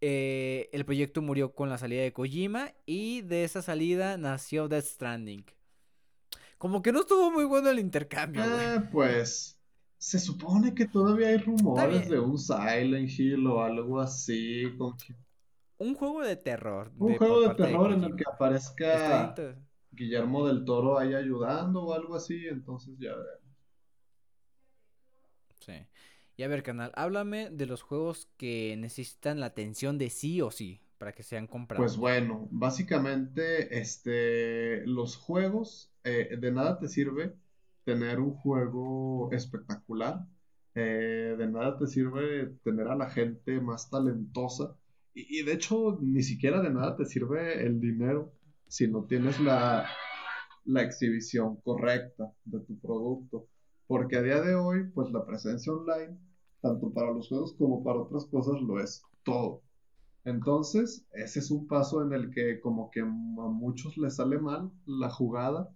Eh, 0.00 0.70
el 0.72 0.84
proyecto 0.84 1.20
murió 1.20 1.54
con 1.54 1.68
la 1.68 1.78
salida 1.78 2.02
de 2.02 2.12
Kojima 2.12 2.72
y 2.86 3.20
de 3.20 3.44
esa 3.44 3.60
salida 3.60 4.16
nació 4.16 4.68
Death 4.68 4.86
Stranding. 4.86 5.44
Como 6.62 6.80
que 6.80 6.92
no 6.92 7.00
estuvo 7.00 7.28
muy 7.32 7.44
bueno 7.44 7.70
el 7.70 7.80
intercambio. 7.80 8.40
Eh, 8.44 8.88
pues 8.92 9.60
se 9.98 10.20
supone 10.20 10.72
que 10.72 10.86
todavía 10.86 11.30
hay 11.30 11.38
rumores 11.38 12.08
de 12.08 12.20
un 12.20 12.38
Silent 12.38 13.10
Hill 13.10 13.44
o 13.48 13.64
algo 13.64 14.00
así. 14.00 14.72
Con 14.78 14.94
un 15.78 15.96
juego 15.96 16.22
de 16.22 16.36
terror. 16.36 16.92
Un 16.98 17.16
juego 17.16 17.48
de 17.48 17.54
terror 17.56 17.92
en 17.92 18.04
el 18.04 18.14
que 18.14 18.22
aparezca 18.32 19.34
Guillermo 19.90 20.46
del 20.46 20.64
Toro 20.64 21.00
ahí 21.00 21.14
ayudando 21.14 21.82
o 21.82 21.94
algo 21.94 22.14
así, 22.14 22.46
entonces 22.46 22.94
ya 22.96 23.10
veremos. 23.10 23.56
Sí. 25.58 25.84
Y 26.36 26.44
a 26.44 26.48
ver, 26.48 26.62
canal, 26.62 26.92
háblame 26.94 27.50
de 27.50 27.66
los 27.66 27.82
juegos 27.82 28.28
que 28.36 28.76
necesitan 28.78 29.40
la 29.40 29.46
atención 29.46 29.98
de 29.98 30.10
sí 30.10 30.40
o 30.40 30.52
sí 30.52 30.80
para 30.98 31.12
que 31.12 31.24
sean 31.24 31.48
comprados. 31.48 31.84
Pues 31.84 31.96
bueno, 31.96 32.46
básicamente, 32.52 33.80
este, 33.80 34.86
los 34.86 35.16
juegos, 35.16 35.91
eh, 36.04 36.36
de 36.38 36.52
nada 36.52 36.78
te 36.78 36.88
sirve 36.88 37.34
tener 37.84 38.20
un 38.20 38.34
juego 38.34 39.30
espectacular, 39.32 40.26
eh, 40.74 41.34
de 41.36 41.48
nada 41.48 41.78
te 41.78 41.86
sirve 41.86 42.54
tener 42.64 42.88
a 42.88 42.96
la 42.96 43.10
gente 43.10 43.60
más 43.60 43.90
talentosa 43.90 44.76
y, 45.14 45.42
de 45.42 45.52
hecho, 45.52 45.98
ni 46.00 46.22
siquiera 46.22 46.62
de 46.62 46.70
nada 46.70 46.96
te 46.96 47.04
sirve 47.04 47.66
el 47.66 47.80
dinero 47.80 48.32
si 48.66 48.88
no 48.88 49.04
tienes 49.04 49.38
la, 49.40 49.86
la 50.64 50.82
exhibición 50.82 51.56
correcta 51.56 52.32
de 52.44 52.60
tu 52.60 52.78
producto. 52.78 53.46
Porque 53.86 54.16
a 54.16 54.22
día 54.22 54.40
de 54.40 54.54
hoy, 54.54 54.84
pues 54.94 55.10
la 55.12 55.26
presencia 55.26 55.72
online, 55.72 56.16
tanto 56.62 56.90
para 56.92 57.12
los 57.12 57.28
juegos 57.28 57.54
como 57.58 57.84
para 57.84 57.98
otras 58.00 58.24
cosas, 58.26 58.60
lo 58.62 58.80
es 58.80 59.02
todo. 59.22 59.60
Entonces, 60.24 61.04
ese 61.12 61.40
es 61.40 61.50
un 61.50 61.66
paso 61.66 62.02
en 62.02 62.12
el 62.14 62.30
que 62.30 62.60
como 62.60 62.90
que 62.90 63.00
a 63.00 63.04
muchos 63.04 63.98
les 63.98 64.16
sale 64.16 64.38
mal 64.38 64.70
la 64.86 65.10
jugada. 65.10 65.68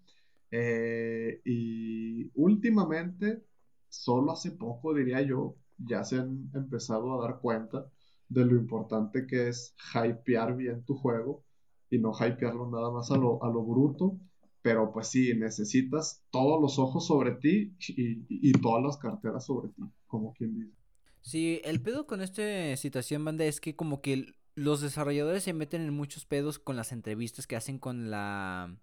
Eh, 0.59 1.43
y 1.45 2.31
últimamente, 2.35 3.45
solo 3.91 4.33
hace 4.33 4.53
poco 4.53 4.95
diría 4.95 5.21
yo, 5.21 5.55
ya 5.77 6.03
se 6.03 6.17
han 6.17 6.51
empezado 6.55 7.13
a 7.13 7.27
dar 7.27 7.41
cuenta 7.41 7.87
de 8.31 8.47
lo 8.47 8.57
importante 8.57 9.27
que 9.27 9.49
es 9.49 9.75
hypear 9.95 10.57
bien 10.57 10.83
tu 10.85 10.97
juego 10.97 11.45
y 11.91 11.99
no 11.99 12.13
hypearlo 12.13 12.71
nada 12.71 12.91
más 12.91 13.11
a 13.11 13.19
lo, 13.19 13.45
a 13.45 13.51
lo 13.51 13.63
bruto. 13.65 14.19
Pero 14.63 14.93
pues 14.93 15.09
sí, 15.09 15.35
necesitas 15.35 16.25
todos 16.31 16.61
los 16.61 16.79
ojos 16.79 17.07
sobre 17.07 17.33
ti 17.33 17.77
y, 17.79 18.53
todas 18.53 18.83
las 18.83 18.97
carteras 18.97 19.45
sobre 19.45 19.69
ti, 19.69 19.83
como 20.07 20.33
quien 20.33 20.55
dice. 20.55 20.73
Sí, 21.21 21.61
el 21.65 21.83
pedo 21.83 22.07
con 22.07 22.23
esta 22.23 22.77
situación, 22.77 23.25
banda, 23.25 23.45
es 23.45 23.61
que 23.61 23.77
como 23.77 24.01
que 24.01 24.33
los 24.55 24.81
desarrolladores 24.81 25.45
se 25.45 25.53
meten 25.53 25.83
en 25.83 25.93
muchos 25.93 26.25
pedos 26.25 26.59
con 26.59 26.77
las 26.77 26.93
entrevistas 26.93 27.47
que 27.47 27.57
hacen 27.57 27.79
con 27.79 28.11
la... 28.11 28.81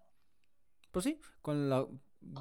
Pues 0.94 1.04
sí, 1.04 1.20
con 1.42 1.70
la... 1.70 1.86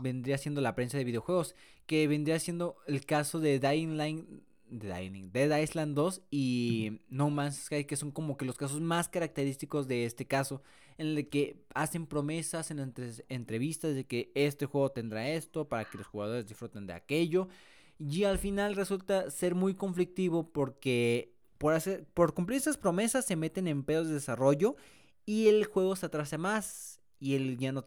Vendría 0.01 0.39
siendo 0.39 0.61
la 0.61 0.77
prensa 0.77 0.97
de 0.97 1.03
videojuegos, 1.03 1.57
que 1.87 2.07
vendría 2.07 2.39
siendo 2.39 2.77
el 2.87 3.05
caso 3.05 3.41
de 3.41 3.59
Dying 3.59 3.99
Line 3.99 4.25
Dead 4.73 5.59
Island 5.59 5.97
2 5.97 6.23
y 6.31 7.01
No 7.09 7.31
Man's 7.31 7.65
Sky, 7.65 7.85
que 7.85 7.97
son 7.97 8.13
como 8.13 8.37
que 8.37 8.45
los 8.45 8.57
casos 8.57 8.81
más 8.81 9.09
característicos 9.09 9.89
de 9.89 10.05
este 10.05 10.27
caso, 10.27 10.63
en 10.99 11.09
el 11.09 11.29
que 11.29 11.65
hacen 11.75 12.07
promesas 12.07 12.71
en 12.71 12.95
entrevistas 13.29 13.97
de 13.97 14.07
que 14.07 14.31
este 14.37 14.67
juego 14.67 14.93
tendrá 14.93 15.29
esto 15.31 15.69
para 15.69 15.85
que 15.85 15.99
los 15.99 16.07
jugadores 16.07 16.47
disfruten 16.47 16.87
de 16.87 16.93
aquello, 16.93 17.49
y 17.99 18.25
al 18.25 18.39
final 18.39 18.77
resulta 18.77 19.31
ser 19.31 19.55
muy 19.55 19.75
conflictivo 19.75 20.49
porque 20.53 21.35
por, 21.59 21.75
hacer, 21.75 22.07
por 22.15 22.35
cumplir 22.35 22.59
esas 22.59 22.77
promesas 22.77 23.27
se 23.27 23.37
meten 23.37 23.69
en 23.69 23.85
pedos 23.85 24.09
de 24.09 24.15
desarrollo 24.15 24.77
y 25.27 25.49
el 25.49 25.67
juego 25.67 25.97
se 25.97 26.07
atrasa 26.07 26.39
más 26.39 27.02
y 27.23 27.37
él 27.37 27.57
ya 27.57 27.71
no, 27.71 27.85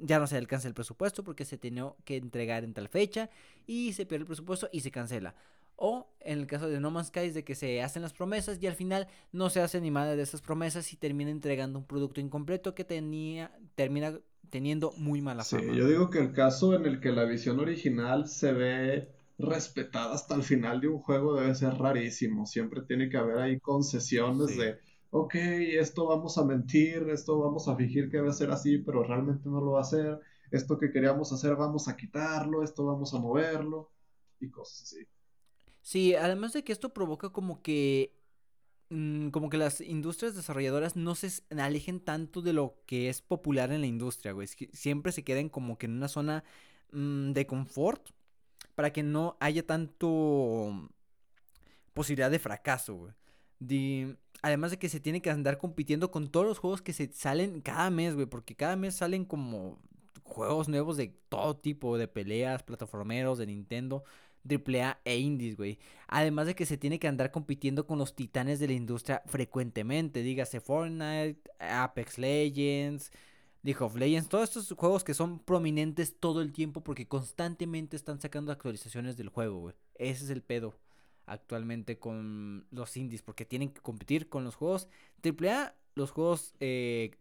ya 0.00 0.18
no 0.18 0.26
se 0.26 0.36
alcanza 0.36 0.68
el 0.68 0.74
presupuesto 0.74 1.24
porque 1.24 1.46
se 1.46 1.56
tenía 1.56 1.90
que 2.04 2.16
entregar 2.18 2.62
en 2.62 2.74
tal 2.74 2.88
fecha 2.88 3.30
y 3.66 3.94
se 3.94 4.04
pierde 4.04 4.24
el 4.24 4.26
presupuesto 4.26 4.68
y 4.70 4.80
se 4.80 4.90
cancela. 4.90 5.34
O 5.76 6.06
en 6.20 6.40
el 6.40 6.46
caso 6.46 6.68
de 6.68 6.78
No 6.78 6.90
Man's 6.90 7.06
Sky 7.06 7.20
es 7.20 7.34
de 7.34 7.42
que 7.42 7.54
se 7.54 7.80
hacen 7.80 8.02
las 8.02 8.12
promesas 8.12 8.62
y 8.62 8.66
al 8.66 8.74
final 8.74 9.08
no 9.32 9.48
se 9.48 9.62
hace 9.62 9.80
ni 9.80 9.90
madre 9.90 10.14
de 10.14 10.24
esas 10.24 10.42
promesas 10.42 10.92
y 10.92 10.96
termina 10.96 11.30
entregando 11.30 11.78
un 11.78 11.86
producto 11.86 12.20
incompleto 12.20 12.74
que 12.74 12.84
tenía, 12.84 13.50
termina 13.76 14.12
teniendo 14.50 14.92
muy 14.98 15.22
mala 15.22 15.42
sí, 15.42 15.56
Yo 15.74 15.88
digo 15.88 16.10
que 16.10 16.18
el 16.18 16.32
caso 16.32 16.74
en 16.74 16.84
el 16.84 17.00
que 17.00 17.12
la 17.12 17.24
visión 17.24 17.60
original 17.60 18.28
se 18.28 18.52
ve 18.52 19.08
respetada 19.38 20.14
hasta 20.14 20.34
el 20.34 20.42
final 20.42 20.82
de 20.82 20.88
un 20.88 20.98
juego 20.98 21.40
debe 21.40 21.54
ser 21.54 21.72
rarísimo. 21.78 22.44
Siempre 22.44 22.82
tiene 22.82 23.08
que 23.08 23.16
haber 23.16 23.38
ahí 23.38 23.58
concesiones 23.58 24.54
de, 24.58 24.78
ok, 25.10 25.34
esto 25.34 26.06
vamos 26.06 26.38
a 26.38 26.44
mentir, 26.44 27.08
esto 27.10 27.38
vamos 27.38 27.68
a 27.68 27.76
fingir 27.76 28.10
que 28.10 28.20
va 28.20 28.30
a 28.30 28.32
ser 28.32 28.50
así, 28.50 28.78
pero 28.78 29.02
realmente 29.02 29.48
no 29.48 29.60
lo 29.60 29.72
va 29.72 29.80
a 29.80 29.82
hacer. 29.82 30.20
Esto 30.50 30.78
que 30.78 30.90
queríamos 30.90 31.32
hacer 31.32 31.56
vamos 31.56 31.88
a 31.88 31.96
quitarlo, 31.96 32.62
esto 32.62 32.84
vamos 32.84 33.14
a 33.14 33.18
moverlo 33.18 33.90
y 34.40 34.50
cosas 34.50 34.82
así. 34.82 35.06
Sí, 35.82 36.14
además 36.14 36.52
de 36.52 36.64
que 36.64 36.72
esto 36.72 36.92
provoca 36.92 37.30
como 37.30 37.62
que 37.62 38.16
mm, 38.90 39.30
como 39.30 39.50
que 39.50 39.58
las 39.58 39.80
industrias 39.80 40.34
desarrolladoras 40.34 40.96
no 40.96 41.14
se 41.14 41.42
alejen 41.58 42.00
tanto 42.00 42.42
de 42.42 42.52
lo 42.52 42.76
que 42.86 43.08
es 43.08 43.22
popular 43.22 43.72
en 43.72 43.80
la 43.80 43.86
industria, 43.86 44.32
güey. 44.32 44.48
Siempre 44.72 45.12
se 45.12 45.24
queden 45.24 45.48
como 45.48 45.78
que 45.78 45.86
en 45.86 45.92
una 45.96 46.08
zona 46.08 46.44
mm, 46.92 47.32
de 47.32 47.46
confort 47.46 48.10
para 48.74 48.92
que 48.92 49.02
no 49.02 49.36
haya 49.40 49.66
tanto 49.66 50.90
posibilidad 51.94 52.30
de 52.30 52.38
fracaso, 52.38 52.94
güey. 52.94 53.12
Además 54.42 54.70
de 54.70 54.78
que 54.78 54.88
se 54.88 55.00
tiene 55.00 55.22
que 55.22 55.30
andar 55.30 55.58
compitiendo 55.58 56.10
con 56.10 56.28
todos 56.28 56.46
los 56.46 56.58
juegos 56.58 56.82
que 56.82 56.92
se 56.92 57.12
salen 57.12 57.60
cada 57.60 57.90
mes, 57.90 58.14
güey, 58.14 58.26
porque 58.26 58.54
cada 58.56 58.76
mes 58.76 58.96
salen 58.96 59.24
como 59.24 59.78
juegos 60.24 60.68
nuevos 60.68 60.96
de 60.96 61.14
todo 61.28 61.56
tipo, 61.56 61.98
de 61.98 62.08
peleas, 62.08 62.62
plataformeros, 62.62 63.38
de 63.38 63.46
Nintendo. 63.46 64.04
AAA 64.48 64.98
e 65.04 65.18
indies, 65.18 65.56
güey. 65.56 65.78
Además 66.08 66.46
de 66.46 66.54
que 66.54 66.64
se 66.64 66.78
tiene 66.78 66.98
que 66.98 67.08
andar 67.08 67.30
compitiendo 67.30 67.86
con 67.86 67.98
los 67.98 68.14
titanes 68.14 68.58
de 68.58 68.68
la 68.68 68.72
industria 68.72 69.22
frecuentemente. 69.26 70.22
Dígase 70.22 70.60
Fortnite, 70.60 71.40
Apex 71.58 72.16
Legends, 72.16 73.12
League 73.62 73.84
of 73.84 73.96
Legends. 73.96 74.28
Todos 74.30 74.48
estos 74.48 74.72
juegos 74.78 75.04
que 75.04 75.12
son 75.12 75.40
prominentes 75.40 76.16
todo 76.18 76.40
el 76.40 76.52
tiempo 76.52 76.82
porque 76.82 77.06
constantemente 77.06 77.96
están 77.96 78.20
sacando 78.20 78.50
actualizaciones 78.50 79.18
del 79.18 79.28
juego, 79.28 79.60
güey. 79.60 79.74
Ese 79.96 80.24
es 80.24 80.30
el 80.30 80.42
pedo 80.42 80.74
actualmente 81.30 81.98
con 81.98 82.66
los 82.70 82.96
indies 82.96 83.22
porque 83.22 83.44
tienen 83.44 83.70
que 83.70 83.80
competir 83.80 84.28
con 84.28 84.44
los 84.44 84.56
juegos 84.56 84.88
AAA, 85.22 85.74
los 85.94 86.10
juegos 86.10 86.54
eh, 86.60 87.12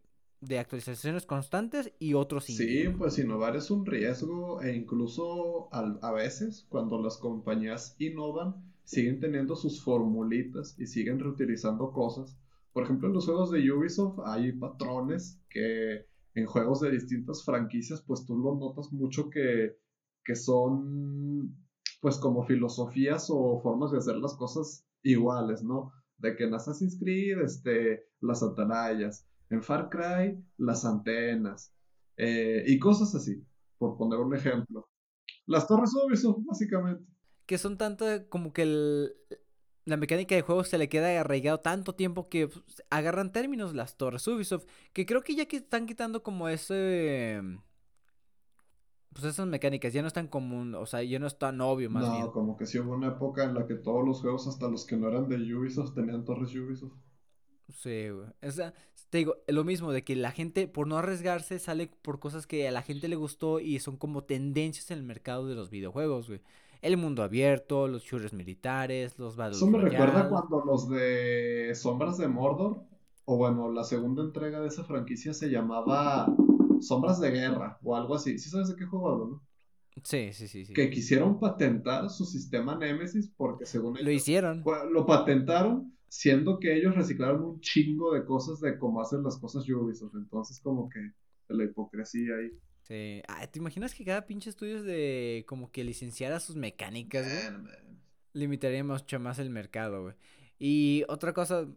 de 0.42 0.58
actualizaciones 0.58 1.26
constantes 1.26 1.92
y 2.00 2.16
otros 2.16 2.46
Sí, 2.46 2.86
pues 2.98 3.20
innovar 3.20 3.56
es 3.56 3.70
un 3.72 3.86
riesgo 3.86 4.62
e 4.62 4.76
incluso 4.76 5.70
a 5.72 6.12
veces 6.12 6.66
cuando 6.70 7.02
las 7.02 7.18
compañías 7.18 7.96
innovan 8.00 8.56
siguen 8.84 9.20
teniendo 9.20 9.56
sus 9.56 9.84
formulitas 9.84 10.76
y 10.80 10.88
siguen 10.88 11.20
reutilizando 11.20 11.92
cosas. 11.92 12.36
Por 12.74 12.84
ejemplo, 12.84 13.10
en 13.10 13.14
los 13.14 13.26
juegos 13.26 13.52
de 13.52 13.72
Ubisoft 13.72 14.20
hay 14.26 14.54
patrones 14.54 15.40
que 15.50 16.08
en 16.34 16.46
juegos 16.46 16.80
de 16.80 16.92
distintas 16.92 17.44
franquicias 17.44 18.02
pues 18.02 18.26
tú 18.26 18.38
lo 18.38 18.56
notas 18.56 18.92
mucho 18.92 19.30
que, 19.30 19.78
que 20.24 20.36
son 20.36 21.56
pues 22.00 22.18
como 22.18 22.44
filosofías 22.44 23.28
o 23.30 23.60
formas 23.62 23.92
de 23.92 23.98
hacer 23.98 24.16
las 24.18 24.36
cosas 24.36 24.86
iguales, 25.04 25.64
¿no? 25.64 25.92
De 26.18 26.36
que 26.36 26.46
en 26.46 26.54
Assassin's 26.54 26.98
Creed, 27.00 27.40
este, 27.42 28.06
las 28.22 28.44
atalayas, 28.44 29.26
en 29.50 29.64
Far 29.64 29.90
Cry, 29.90 30.42
las 30.58 30.86
antenas 30.86 31.74
eh, 32.18 32.64
y 32.68 32.80
cosas 32.80 33.14
así, 33.16 33.44
por 33.78 33.98
poner 33.98 34.20
un 34.20 34.36
ejemplo. 34.36 34.88
Las 35.46 35.68
torres 35.68 35.92
Ubisoft, 35.96 36.44
básicamente. 36.46 37.04
Que 37.46 37.58
son 37.58 37.78
tanto 37.78 38.06
como 38.30 38.54
que 38.54 38.62
el... 38.62 39.16
la 39.86 39.98
mecánica 39.98 40.36
de 40.36 40.42
juego 40.42 40.64
se 40.64 40.78
le 40.78 40.90
queda 40.90 41.20
arraigado 41.20 41.60
tanto 41.60 41.96
tiempo 41.96 42.30
que 42.30 42.48
pues, 42.48 42.84
agarran 42.90 43.32
términos 43.32 43.74
las 43.74 43.98
torres 43.98 44.28
Ubisoft, 44.28 44.66
que 44.94 45.06
creo 45.06 45.24
que 45.24 45.36
ya 45.36 45.48
que 45.48 45.58
están 45.58 45.88
quitando 45.88 46.22
como 46.22 46.48
ese 46.50 47.42
pues 49.14 49.26
esas 49.26 49.48
mecánicas 49.48 49.94
ya 49.94 50.02
no 50.02 50.08
están 50.08 50.28
común, 50.28 50.76
o 50.76 50.86
sea, 50.86 51.04
ya 51.04 51.20
no 51.20 51.28
es 51.28 51.38
tan 51.38 51.60
obvio 51.62 51.90
más 51.90 52.10
bien. 52.10 52.26
No, 52.26 52.32
como 52.32 52.58
que 52.58 52.66
sí 52.66 52.80
hubo 52.80 52.94
una 52.94 53.08
época 53.08 53.44
en 53.44 53.56
la 53.56 53.66
que 53.66 53.76
todos 53.76 54.06
los 54.06 54.22
juegos, 54.22 54.48
hasta 54.48 54.68
los 54.68 54.86
que 54.86 54.98
no 54.98 55.08
eran 55.08 55.28
de 55.28 55.36
Ubisoft, 55.56 55.94
tenían 55.94 56.26
torres 56.26 56.54
Ubisoft. 56.56 56.94
Sí, 57.70 58.10
güey. 58.10 58.28
O 58.42 58.52
sea, 58.52 58.74
te 59.10 59.20
digo, 59.20 59.38
lo 59.48 59.64
mismo 59.64 59.92
de 59.92 60.04
que 60.04 60.16
la 60.16 60.32
gente, 60.32 60.68
por 60.68 60.88
no 60.88 60.98
arriesgarse, 60.98 61.60
sale 61.60 61.88
por 62.02 62.20
cosas 62.20 62.48
que 62.48 62.68
a 62.68 62.72
la 62.72 62.82
gente 62.82 63.08
le 63.08 63.16
gustó 63.16 63.60
y 63.60 63.80
son 63.80 63.98
como 63.98 64.24
tendencias 64.24 64.90
en 64.92 65.00
el 65.00 65.04
mercado 65.04 65.48
de 65.48 65.56
los 65.56 65.70
videojuegos, 65.70 66.28
güey 66.28 66.42
el 66.82 66.98
mundo 66.98 67.24
abierto, 67.24 67.88
los 67.88 68.04
shooters 68.04 68.34
militares, 68.34 69.18
los 69.20 69.36
Battle 69.36 69.56
Eso 69.56 69.68
me 69.68 69.80
recuerda 69.80 70.30
cuando 70.30 70.64
los 70.66 70.90
de 70.90 71.72
Sombras 71.76 72.18
de 72.18 72.28
Mordor, 72.28 72.84
o 73.26 73.38
bueno, 73.38 73.72
la 73.72 73.84
segunda 73.84 74.24
entrega 74.24 74.62
de 74.62 74.68
esa 74.68 74.84
franquicia 74.84 75.34
se 75.34 75.50
llamaba 75.50 76.34
Sombras 76.82 77.20
de 77.20 77.32
Guerra 77.32 77.80
o 77.84 77.96
algo 77.96 78.16
así. 78.16 78.38
¿Sí 78.38 78.50
sabes 78.50 78.70
de 78.70 78.76
qué 78.76 78.86
juego 78.86 79.10
hablo, 79.10 79.28
no? 79.28 79.50
Sí, 80.04 80.32
sí, 80.34 80.48
sí, 80.48 80.66
sí. 80.66 80.74
Que 80.74 80.90
quisieron 80.90 81.40
patentar 81.40 82.10
su 82.10 82.26
sistema 82.26 82.78
Nemesis 82.78 83.32
porque 83.36 83.66
según 83.66 83.98
ellos... 83.98 84.06
Lo 84.06 84.12
hicieron. 84.12 84.64
Lo 84.92 85.06
patentaron 85.06 85.94
siendo 86.08 86.60
que 86.60 86.76
ellos 86.76 86.96
reciclaron 86.96 87.44
un 87.44 87.60
chingo 87.62 88.14
de 88.14 88.26
cosas 88.26 88.60
de 88.62 88.78
cómo 88.78 89.02
hacen 89.02 89.24
las 89.24 89.38
cosas 89.38 89.68
Ubisoft. 89.70 90.16
Entonces 90.16 90.60
como 90.60 90.90
que 90.90 91.12
la 91.50 91.64
hipocresía 91.64 92.36
ahí. 92.36 92.52
Sí. 92.84 93.22
¿te 93.52 93.60
imaginas 93.60 93.94
que 93.94 94.04
cada 94.04 94.26
pinche 94.26 94.50
estudio 94.50 94.78
es 94.78 94.84
de 94.84 95.46
como 95.48 95.72
que 95.72 95.84
licenciara 95.84 96.40
sus 96.40 96.56
mecánicas, 96.56 97.26
güey? 97.26 97.64
Limitaría 98.34 98.84
mucho 98.84 99.20
más 99.20 99.40
el 99.40 99.50
mercado, 99.50 100.04
güey. 100.04 100.16
Y 100.58 101.04
otra 101.08 101.34
cosa 101.34 101.68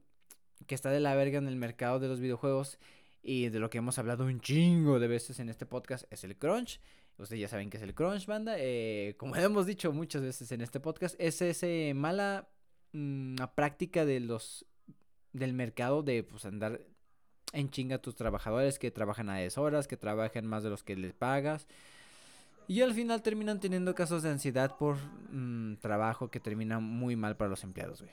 que 0.67 0.75
está 0.75 0.91
de 0.91 1.01
la 1.01 1.15
verga 1.15 1.39
en 1.39 1.49
el 1.49 1.57
mercado 1.57 1.99
de 1.99 2.09
los 2.09 2.21
videojuegos 2.21 2.79
y 3.23 3.49
de 3.49 3.61
lo 3.61 3.71
que 3.71 3.79
hemos 3.79 3.99
hablado 3.99 4.25
un 4.25 4.41
chingo 4.41 4.99
de 4.99 5.07
veces 5.07 5.39
en 5.39 5.49
este 5.49 5.65
podcast 5.65 6.05
es 6.13 6.25
el 6.25 6.37
crunch. 6.37 6.81
Ustedes 7.19 7.41
ya 7.41 7.49
saben 7.49 7.71
que 7.71 7.77
es 7.77 7.83
el 7.83 7.95
crunch, 7.95 8.27
banda. 8.27 8.57
Eh, 8.59 9.15
como 9.17 9.37
hemos 9.37 9.67
dicho 9.67 9.93
muchas 9.93 10.23
veces 10.23 10.51
en 10.51 10.61
este 10.61 10.81
podcast, 10.81 11.15
es 11.19 11.41
esa 11.41 11.67
mala 11.95 12.49
mm, 12.93 13.37
práctica 13.55 14.05
de 14.05 14.21
los 14.21 14.67
del 15.33 15.55
mercado 15.55 16.03
de 16.03 16.25
pues 16.25 16.45
andar 16.45 16.81
en 17.53 17.71
chinga 17.71 17.97
a 17.97 18.03
tus 18.03 18.17
trabajadores 18.17 18.79
que 18.79 18.91
trabajan 18.91 19.31
a 19.31 19.37
deshoras, 19.37 19.87
que 19.87 19.97
trabajan 19.97 20.47
más 20.47 20.63
de 20.63 20.71
los 20.71 20.83
que 20.83 20.97
les 20.97 21.13
pagas. 21.13 21.67
Y 22.67 22.81
al 22.81 22.95
final 22.95 23.23
terminan 23.23 23.61
teniendo 23.61 23.95
casos 23.95 24.23
de 24.23 24.31
ansiedad 24.31 24.77
por 24.77 24.97
mm, 25.31 25.77
trabajo 25.77 26.31
que 26.31 26.41
termina 26.41 26.81
muy 26.81 27.17
mal 27.17 27.37
para 27.37 27.51
los 27.51 27.63
empleados, 27.65 28.03
güey. 28.03 28.13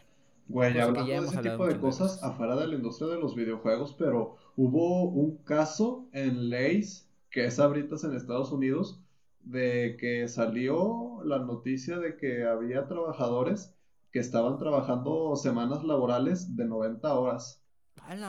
Güey, 0.49 0.79
hablando 0.79 1.05
de 1.05 1.27
ese 1.27 1.41
tipo 1.43 1.67
de 1.67 1.79
cosas 1.79 2.23
afuera 2.23 2.55
de 2.55 2.67
la 2.67 2.75
industria 2.75 3.07
de 3.09 3.19
los 3.19 3.35
videojuegos, 3.35 3.95
pero 3.97 4.35
hubo 4.55 5.03
un 5.03 5.37
caso 5.43 6.07
en 6.11 6.49
leyes, 6.49 7.07
que 7.29 7.45
es 7.45 7.59
ahorita 7.59 7.95
en 8.03 8.15
Estados 8.15 8.51
Unidos, 8.51 8.99
de 9.43 9.95
que 9.99 10.27
salió 10.27 11.21
la 11.23 11.37
noticia 11.37 11.99
de 11.99 12.17
que 12.17 12.45
había 12.45 12.87
trabajadores 12.87 13.75
que 14.11 14.17
estaban 14.17 14.57
trabajando 14.57 15.35
semanas 15.35 15.83
laborales 15.83 16.55
de 16.55 16.65
90 16.65 17.13
horas. 17.13 17.63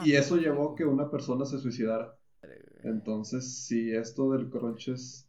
Y 0.05 0.13
eso 0.13 0.37
llevó 0.37 0.73
a 0.73 0.75
que 0.75 0.85
una 0.85 1.09
persona 1.09 1.45
se 1.45 1.57
suicidara. 1.57 2.15
Entonces, 2.83 3.65
si 3.65 3.91
esto 3.91 4.31
del 4.31 4.51
crunch 4.51 4.89
es, 4.89 5.27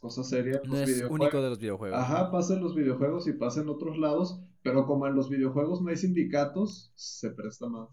cosa 0.00 0.24
seria, 0.24 0.60
no 0.64 0.76
es 0.76 1.04
único 1.08 1.40
de 1.40 1.50
los 1.50 1.60
videojuegos. 1.60 1.98
Ajá, 1.98 2.32
pasa 2.32 2.54
en 2.54 2.62
los 2.62 2.74
videojuegos 2.74 3.28
y 3.28 3.32
pasa 3.32 3.60
en 3.60 3.68
otros 3.68 3.96
lados, 3.96 4.40
pero 4.62 4.86
como 4.86 5.06
en 5.06 5.14
los 5.14 5.28
videojuegos 5.28 5.82
no 5.82 5.90
hay 5.90 5.96
sindicatos, 5.96 6.92
se 6.94 7.30
presta 7.30 7.68
más. 7.68 7.88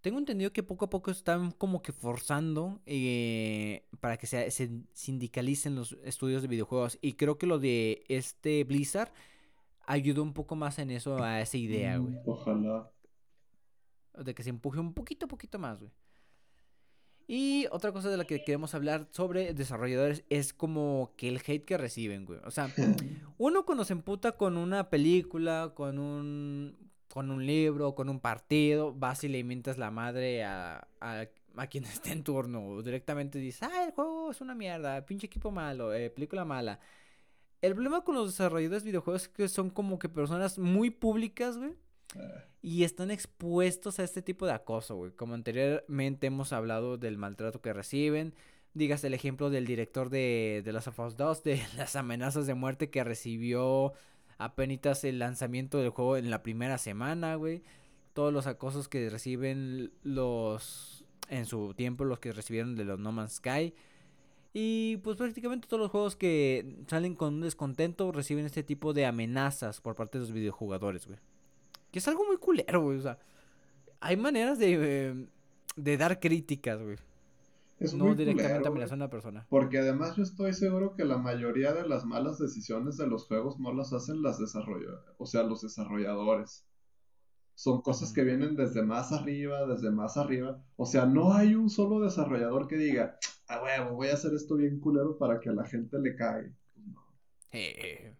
Tengo 0.00 0.18
entendido 0.18 0.52
que 0.52 0.62
poco 0.62 0.84
a 0.84 0.90
poco 0.90 1.10
están 1.10 1.50
como 1.52 1.80
que 1.80 1.92
forzando 1.92 2.82
eh, 2.84 3.86
para 4.00 4.18
que 4.18 4.26
se, 4.26 4.50
se, 4.50 4.70
sindicalicen 4.92 5.74
los 5.74 5.96
estudios 6.04 6.42
de 6.42 6.48
videojuegos. 6.48 6.98
Y 7.00 7.14
creo 7.14 7.38
que 7.38 7.46
lo 7.46 7.58
de 7.58 8.04
este 8.08 8.64
Blizzard 8.64 9.12
ayudó 9.86 10.22
un 10.22 10.34
poco 10.34 10.56
más 10.56 10.78
en 10.78 10.90
eso, 10.90 11.22
a 11.22 11.40
esa 11.40 11.56
idea, 11.56 11.96
güey. 11.96 12.16
Ojalá 12.26 12.90
de 14.22 14.34
que 14.34 14.42
se 14.42 14.50
empuje 14.50 14.78
un 14.78 14.94
poquito, 14.94 15.26
poquito 15.26 15.58
más, 15.58 15.80
güey. 15.80 15.90
Y 17.26 17.66
otra 17.70 17.92
cosa 17.92 18.10
de 18.10 18.16
la 18.16 18.24
que 18.24 18.44
queremos 18.44 18.74
hablar 18.74 19.08
sobre 19.10 19.54
desarrolladores 19.54 20.24
es 20.28 20.52
como 20.52 21.12
que 21.16 21.28
el 21.28 21.40
hate 21.46 21.64
que 21.64 21.78
reciben, 21.78 22.26
güey. 22.26 22.40
O 22.44 22.50
sea, 22.50 22.70
uno 23.38 23.64
cuando 23.64 23.84
se 23.84 23.94
emputa 23.94 24.32
con 24.32 24.56
una 24.58 24.90
película, 24.90 25.72
con 25.74 25.98
un, 25.98 26.76
con 27.08 27.30
un 27.30 27.46
libro, 27.46 27.94
con 27.94 28.10
un 28.10 28.20
partido, 28.20 28.92
vas 28.92 29.24
y 29.24 29.28
le 29.28 29.38
inventas 29.38 29.78
la 29.78 29.90
madre 29.90 30.44
a, 30.44 30.86
a, 31.00 31.24
a 31.56 31.66
quien 31.66 31.84
esté 31.84 32.12
en 32.12 32.24
turno. 32.24 32.66
O 32.66 32.82
directamente 32.82 33.38
dices, 33.38 33.62
ah, 33.62 33.84
el 33.84 33.92
juego 33.92 34.30
es 34.30 34.40
una 34.42 34.54
mierda, 34.54 35.04
pinche 35.06 35.26
equipo 35.26 35.50
malo, 35.50 35.94
eh, 35.94 36.10
película 36.10 36.44
mala. 36.44 36.78
El 37.62 37.72
problema 37.72 38.04
con 38.04 38.14
los 38.14 38.26
desarrolladores 38.26 38.82
de 38.82 38.90
videojuegos 38.90 39.22
es 39.22 39.28
que 39.28 39.48
son 39.48 39.70
como 39.70 39.98
que 39.98 40.10
personas 40.10 40.58
muy 40.58 40.90
públicas, 40.90 41.56
güey. 41.56 41.72
Y 42.62 42.84
están 42.84 43.10
expuestos 43.10 43.98
a 43.98 44.04
este 44.04 44.22
tipo 44.22 44.46
de 44.46 44.52
acoso, 44.52 44.96
güey. 44.96 45.12
Como 45.12 45.34
anteriormente 45.34 46.28
hemos 46.28 46.52
hablado 46.52 46.96
del 46.96 47.18
maltrato 47.18 47.60
que 47.60 47.72
reciben. 47.72 48.34
Digas 48.72 49.04
el 49.04 49.14
ejemplo 49.14 49.50
del 49.50 49.66
director 49.66 50.08
de, 50.10 50.62
de 50.64 50.72
Last 50.72 50.88
of 50.88 50.98
Us 50.98 51.16
2, 51.16 51.42
de 51.44 51.62
las 51.76 51.94
amenazas 51.96 52.46
de 52.46 52.54
muerte 52.54 52.90
que 52.90 53.04
recibió 53.04 53.92
apenas 54.38 55.04
el 55.04 55.18
lanzamiento 55.18 55.78
del 55.78 55.90
juego 55.90 56.16
en 56.16 56.30
la 56.30 56.42
primera 56.42 56.78
semana, 56.78 57.34
güey. 57.36 57.62
Todos 58.14 58.32
los 58.32 58.46
acosos 58.46 58.88
que 58.88 59.10
reciben 59.10 59.92
los... 60.02 61.04
En 61.28 61.46
su 61.46 61.72
tiempo, 61.74 62.04
los 62.04 62.18
que 62.18 62.32
recibieron 62.32 62.76
de 62.76 62.84
los 62.84 62.98
No 62.98 63.10
Man's 63.10 63.36
Sky. 63.36 63.74
Y 64.52 64.98
pues 64.98 65.16
prácticamente 65.16 65.66
todos 65.66 65.80
los 65.80 65.90
juegos 65.90 66.16
que 66.16 66.76
salen 66.86 67.14
con 67.14 67.34
un 67.34 67.40
descontento 67.40 68.12
reciben 68.12 68.46
este 68.46 68.62
tipo 68.62 68.92
de 68.92 69.04
amenazas 69.04 69.80
por 69.80 69.96
parte 69.96 70.18
de 70.18 70.22
los 70.22 70.32
videojugadores, 70.32 71.06
güey. 71.06 71.18
Que 71.94 72.00
es 72.00 72.08
algo 72.08 72.24
muy 72.26 72.38
culero, 72.38 72.82
güey. 72.82 72.98
O 72.98 73.02
sea, 73.02 73.20
hay 74.00 74.16
maneras 74.16 74.58
de, 74.58 75.28
de 75.76 75.96
dar 75.96 76.18
críticas, 76.18 76.82
güey. 76.82 76.96
Es 77.78 77.94
no 77.94 78.16
directamente 78.16 78.66
amenazar 78.66 78.94
a 78.94 78.96
una 78.96 79.10
persona. 79.10 79.46
Porque 79.48 79.78
además 79.78 80.16
yo 80.16 80.24
estoy 80.24 80.54
seguro 80.54 80.96
que 80.96 81.04
la 81.04 81.18
mayoría 81.18 81.72
de 81.72 81.88
las 81.88 82.04
malas 82.04 82.40
decisiones 82.40 82.96
de 82.96 83.06
los 83.06 83.28
juegos 83.28 83.60
no 83.60 83.72
las 83.72 83.92
hacen 83.92 84.22
las 84.22 84.40
desarrolladores, 84.40 85.14
o 85.18 85.26
sea, 85.26 85.44
los 85.44 85.62
desarrolladores. 85.62 86.66
Son 87.54 87.80
cosas 87.80 88.12
que 88.12 88.24
vienen 88.24 88.56
desde 88.56 88.82
más 88.82 89.12
arriba, 89.12 89.64
desde 89.64 89.92
más 89.92 90.16
arriba. 90.16 90.60
O 90.74 90.86
sea, 90.86 91.06
no 91.06 91.32
hay 91.32 91.54
un 91.54 91.70
solo 91.70 92.00
desarrollador 92.00 92.66
que 92.66 92.76
diga, 92.76 93.20
ah, 93.46 93.62
huevo, 93.62 93.94
voy 93.94 94.08
a 94.08 94.14
hacer 94.14 94.34
esto 94.34 94.56
bien 94.56 94.80
culero 94.80 95.16
para 95.16 95.38
que 95.38 95.48
a 95.48 95.52
la 95.52 95.64
gente 95.64 95.96
le 96.00 96.16
caiga. 96.16 96.50
Pues 96.74 96.86
no. 96.88 97.00
Eh, 97.52 98.16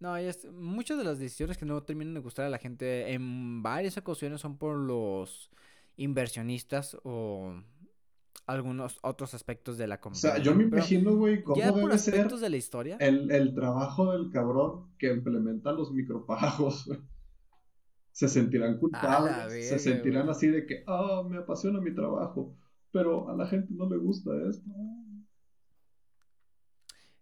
no, 0.00 0.16
es, 0.16 0.50
muchas 0.50 0.98
de 0.98 1.04
las 1.04 1.18
decisiones 1.18 1.58
que 1.58 1.66
no 1.66 1.82
terminan 1.82 2.14
de 2.14 2.20
gustar 2.20 2.46
a 2.46 2.50
la 2.50 2.58
gente 2.58 3.12
en 3.12 3.62
varias 3.62 3.98
ocasiones 3.98 4.40
son 4.40 4.56
por 4.56 4.76
los 4.76 5.50
inversionistas 5.96 6.96
o 7.04 7.54
algunos 8.46 8.98
otros 9.02 9.34
aspectos 9.34 9.76
de 9.76 9.86
la 9.86 10.00
compañía. 10.00 10.30
O 10.30 10.34
sea, 10.36 10.42
yo 10.42 10.54
me 10.54 10.64
imagino, 10.64 11.14
güey, 11.16 11.42
cómo 11.42 11.60
ya 11.60 11.72
por 11.72 11.92
aspectos 11.92 12.40
de 12.40 12.48
la 12.48 12.56
historia. 12.56 12.96
El, 12.98 13.30
el, 13.30 13.54
trabajo 13.54 14.12
del 14.12 14.30
cabrón 14.30 14.86
que 14.98 15.12
implementa 15.12 15.72
los 15.72 15.92
micropagos, 15.92 16.86
güey. 16.86 16.98
Se 18.12 18.28
sentirán 18.28 18.78
culpables, 18.78 19.68
se 19.68 19.78
sentirán 19.78 20.28
así 20.28 20.48
de 20.48 20.66
que, 20.66 20.82
ah, 20.86 21.22
me 21.28 21.38
apasiona 21.38 21.80
mi 21.80 21.94
trabajo, 21.94 22.56
pero 22.90 23.28
a 23.28 23.36
la 23.36 23.46
gente 23.46 23.72
no 23.72 23.88
le 23.88 23.98
gusta 23.98 24.30
esto. 24.48 24.68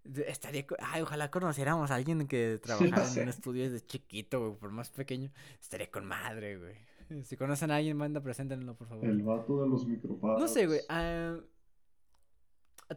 Estaría. 0.04 0.64
Ay, 0.78 1.02
ojalá 1.02 1.30
conociéramos 1.30 1.90
a 1.90 1.96
alguien 1.96 2.26
que 2.26 2.58
trabajara 2.62 3.12
en 3.12 3.22
un 3.22 3.28
estudio 3.28 3.70
desde 3.70 3.86
chiquito, 3.86 4.40
güey, 4.40 4.58
por 4.58 4.70
más 4.70 4.90
pequeño. 4.90 5.30
Estaría 5.60 5.90
con 5.90 6.06
madre, 6.06 6.58
güey. 6.58 7.24
Si 7.24 7.36
conocen 7.36 7.70
a 7.70 7.76
alguien, 7.76 7.96
manda, 7.96 8.20
preséntenlo, 8.20 8.74
por 8.74 8.88
favor. 8.88 9.04
El 9.06 9.22
vato 9.22 9.62
de 9.62 9.68
los 9.68 9.86
micropads. 9.86 10.40
No 10.40 10.48
sé, 10.48 10.66
güey. 10.66 10.80
Ah, 10.88 11.36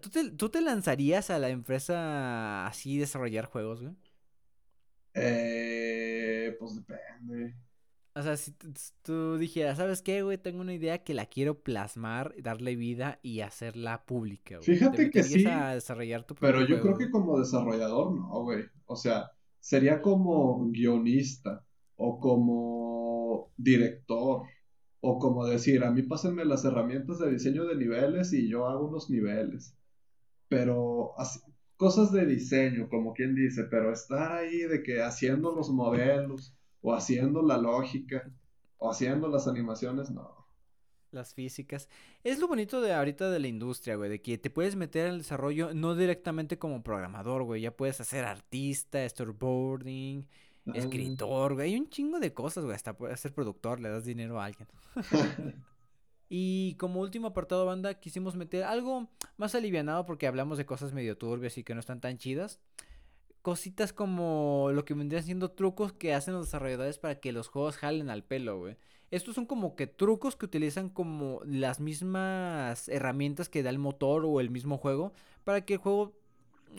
¿tú, 0.02 0.10
te, 0.10 0.32
¿Tú 0.32 0.50
te 0.50 0.62
lanzarías 0.62 1.30
a 1.30 1.40
la 1.40 1.50
empresa 1.50 2.68
así 2.68 2.98
desarrollar 2.98 3.46
juegos, 3.46 3.82
güey? 3.82 3.96
Eh. 5.14 6.56
Pues 6.60 6.76
depende. 6.76 7.56
O 8.14 8.22
sea, 8.22 8.36
si 8.36 8.54
tú 9.04 9.38
dijeras, 9.38 9.78
¿sabes 9.78 10.02
qué, 10.02 10.22
güey? 10.22 10.38
Tengo 10.38 10.60
una 10.62 10.74
idea 10.74 11.04
que 11.04 11.14
la 11.14 11.28
quiero 11.28 11.60
plasmar, 11.62 12.36
darle 12.42 12.76
vida 12.76 13.20
y 13.24 13.40
hacerla 13.40 14.06
pública, 14.06 14.58
güey. 14.58 14.66
Fíjate 14.66 15.10
que 15.10 15.24
sí. 15.24 15.46
A 15.46 15.76
desarrollar 15.76 16.26
tu 16.26 16.36
pero 16.36 16.66
yo 16.66 16.82
creo 16.82 16.98
que 16.98 17.10
como 17.10 17.40
desarrollador, 17.40 18.14
no, 18.14 18.44
güey. 18.44 18.66
O 18.86 18.98
sea, 18.98 19.32
sería 19.60 20.02
como 20.02 20.70
guionista 20.72 21.64
o 21.96 22.20
como 22.20 23.54
director 23.56 24.44
o 25.00 25.18
como 25.18 25.46
decir, 25.48 25.84
a 25.84 25.92
mí 25.92 26.04
pásenme 26.04 26.46
las 26.46 26.66
herramientas 26.66 27.20
de 27.20 27.32
diseño 27.32 27.66
de 27.66 27.76
niveles 27.76 28.34
y 28.34 28.50
yo 28.50 28.68
hago 28.68 28.88
unos 28.88 29.10
niveles. 29.10 29.76
Pero 30.48 31.18
así, 31.18 31.40
cosas 31.78 32.12
de 32.12 32.26
diseño, 32.26 32.90
como 32.90 33.14
quien 33.14 33.34
dice, 33.34 33.64
pero 33.72 33.92
estar 33.92 34.34
ahí 34.34 34.60
de 34.64 34.84
que 34.84 35.02
haciendo 35.02 35.56
los 35.56 35.72
modelos 35.72 36.54
o 36.82 36.94
haciendo 36.94 37.42
la 37.42 37.58
lógica, 37.58 38.30
o 38.78 38.90
haciendo 38.90 39.28
las 39.28 39.48
animaciones, 39.48 40.10
no. 40.10 40.42
Las 41.12 41.34
físicas. 41.34 41.90
Es 42.24 42.40
lo 42.40 42.48
bonito 42.48 42.82
de 42.82 42.94
ahorita 42.94 43.30
de 43.30 43.40
la 43.40 43.48
industria, 43.48 43.96
güey, 43.96 44.10
de 44.10 44.22
que 44.22 44.38
te 44.38 44.50
puedes 44.50 44.76
meter 44.76 45.08
en 45.08 45.14
el 45.14 45.18
desarrollo 45.20 45.74
no 45.74 45.96
directamente 45.96 46.58
como 46.58 46.84
programador, 46.84 47.44
güey, 47.44 47.62
ya 47.62 47.76
puedes 47.76 48.00
hacer 48.00 48.24
artista, 48.24 49.08
storyboarding, 49.08 50.26
escritor, 50.74 51.56
güey, 51.56 51.74
hay 51.74 51.80
un 51.80 51.90
chingo 51.90 52.20
de 52.20 52.34
cosas, 52.34 52.64
güey, 52.64 52.76
hasta 52.76 52.98
puedes 52.98 53.20
ser 53.20 53.34
productor, 53.34 53.80
le 53.80 53.90
das 53.90 54.06
dinero 54.06 54.40
a 54.40 54.46
alguien. 54.46 54.68
y 56.30 56.76
como 56.76 57.02
último 57.02 57.28
apartado 57.28 57.66
banda, 57.66 58.00
quisimos 58.00 58.36
meter 58.36 58.64
algo 58.64 59.10
más 59.38 59.54
alivianado 59.54 60.06
porque 60.06 60.28
hablamos 60.28 60.58
de 60.58 60.66
cosas 60.66 60.94
medio 60.94 61.18
turbias 61.18 61.58
y 61.58 61.64
que 61.64 61.74
no 61.74 61.82
están 61.82 62.00
tan 62.00 62.18
chidas 62.18 62.62
cositas 63.42 63.94
como 63.94 64.70
lo 64.74 64.86
que 64.86 64.94
vendrían 64.94 65.24
siendo 65.24 65.52
trucos 65.52 65.94
que 65.94 66.14
hacen 66.14 66.34
los 66.34 66.46
desarrolladores 66.46 67.00
para 67.00 67.20
que 67.20 67.32
los 67.32 67.48
juegos 67.48 67.78
jalen 67.78 68.10
al 68.10 68.24
pelo, 68.24 68.60
güey. 68.60 68.78
Estos 69.10 69.36
son 69.36 69.46
como 69.46 69.76
que 69.76 69.88
trucos 69.88 70.36
que 70.36 70.46
utilizan 70.46 70.90
como 70.90 71.42
las 71.44 71.80
mismas 71.80 72.88
herramientas 72.88 73.50
que 73.50 73.64
da 73.64 73.70
el 73.70 73.80
motor 73.80 74.24
o 74.26 74.40
el 74.40 74.50
mismo 74.50 74.78
juego 74.78 75.12
para 75.44 75.66
que 75.66 75.74
el 75.74 75.80
juego 75.80 76.14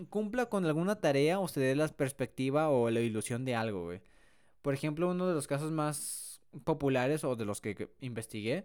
cumpla 0.08 0.46
con 0.46 0.64
alguna 0.64 0.96
tarea 0.96 1.40
o 1.40 1.48
se 1.48 1.60
dé 1.60 1.76
la 1.76 1.88
perspectiva 1.88 2.70
o 2.70 2.88
la 2.90 3.00
ilusión 3.00 3.44
de 3.44 3.54
algo, 3.54 3.84
güey. 3.84 4.00
Por 4.62 4.72
ejemplo, 4.72 5.10
uno 5.10 5.28
de 5.28 5.34
los 5.34 5.46
casos 5.46 5.72
más 5.72 6.40
populares 6.64 7.24
o 7.24 7.36
de 7.36 7.44
los 7.44 7.60
que 7.60 7.90
investigué 8.00 8.64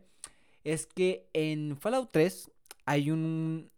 es 0.63 0.85
que 0.85 1.27
en 1.33 1.77
Fallout 1.77 2.09
3 2.11 2.51
hay 2.85 3.11
un 3.11 3.69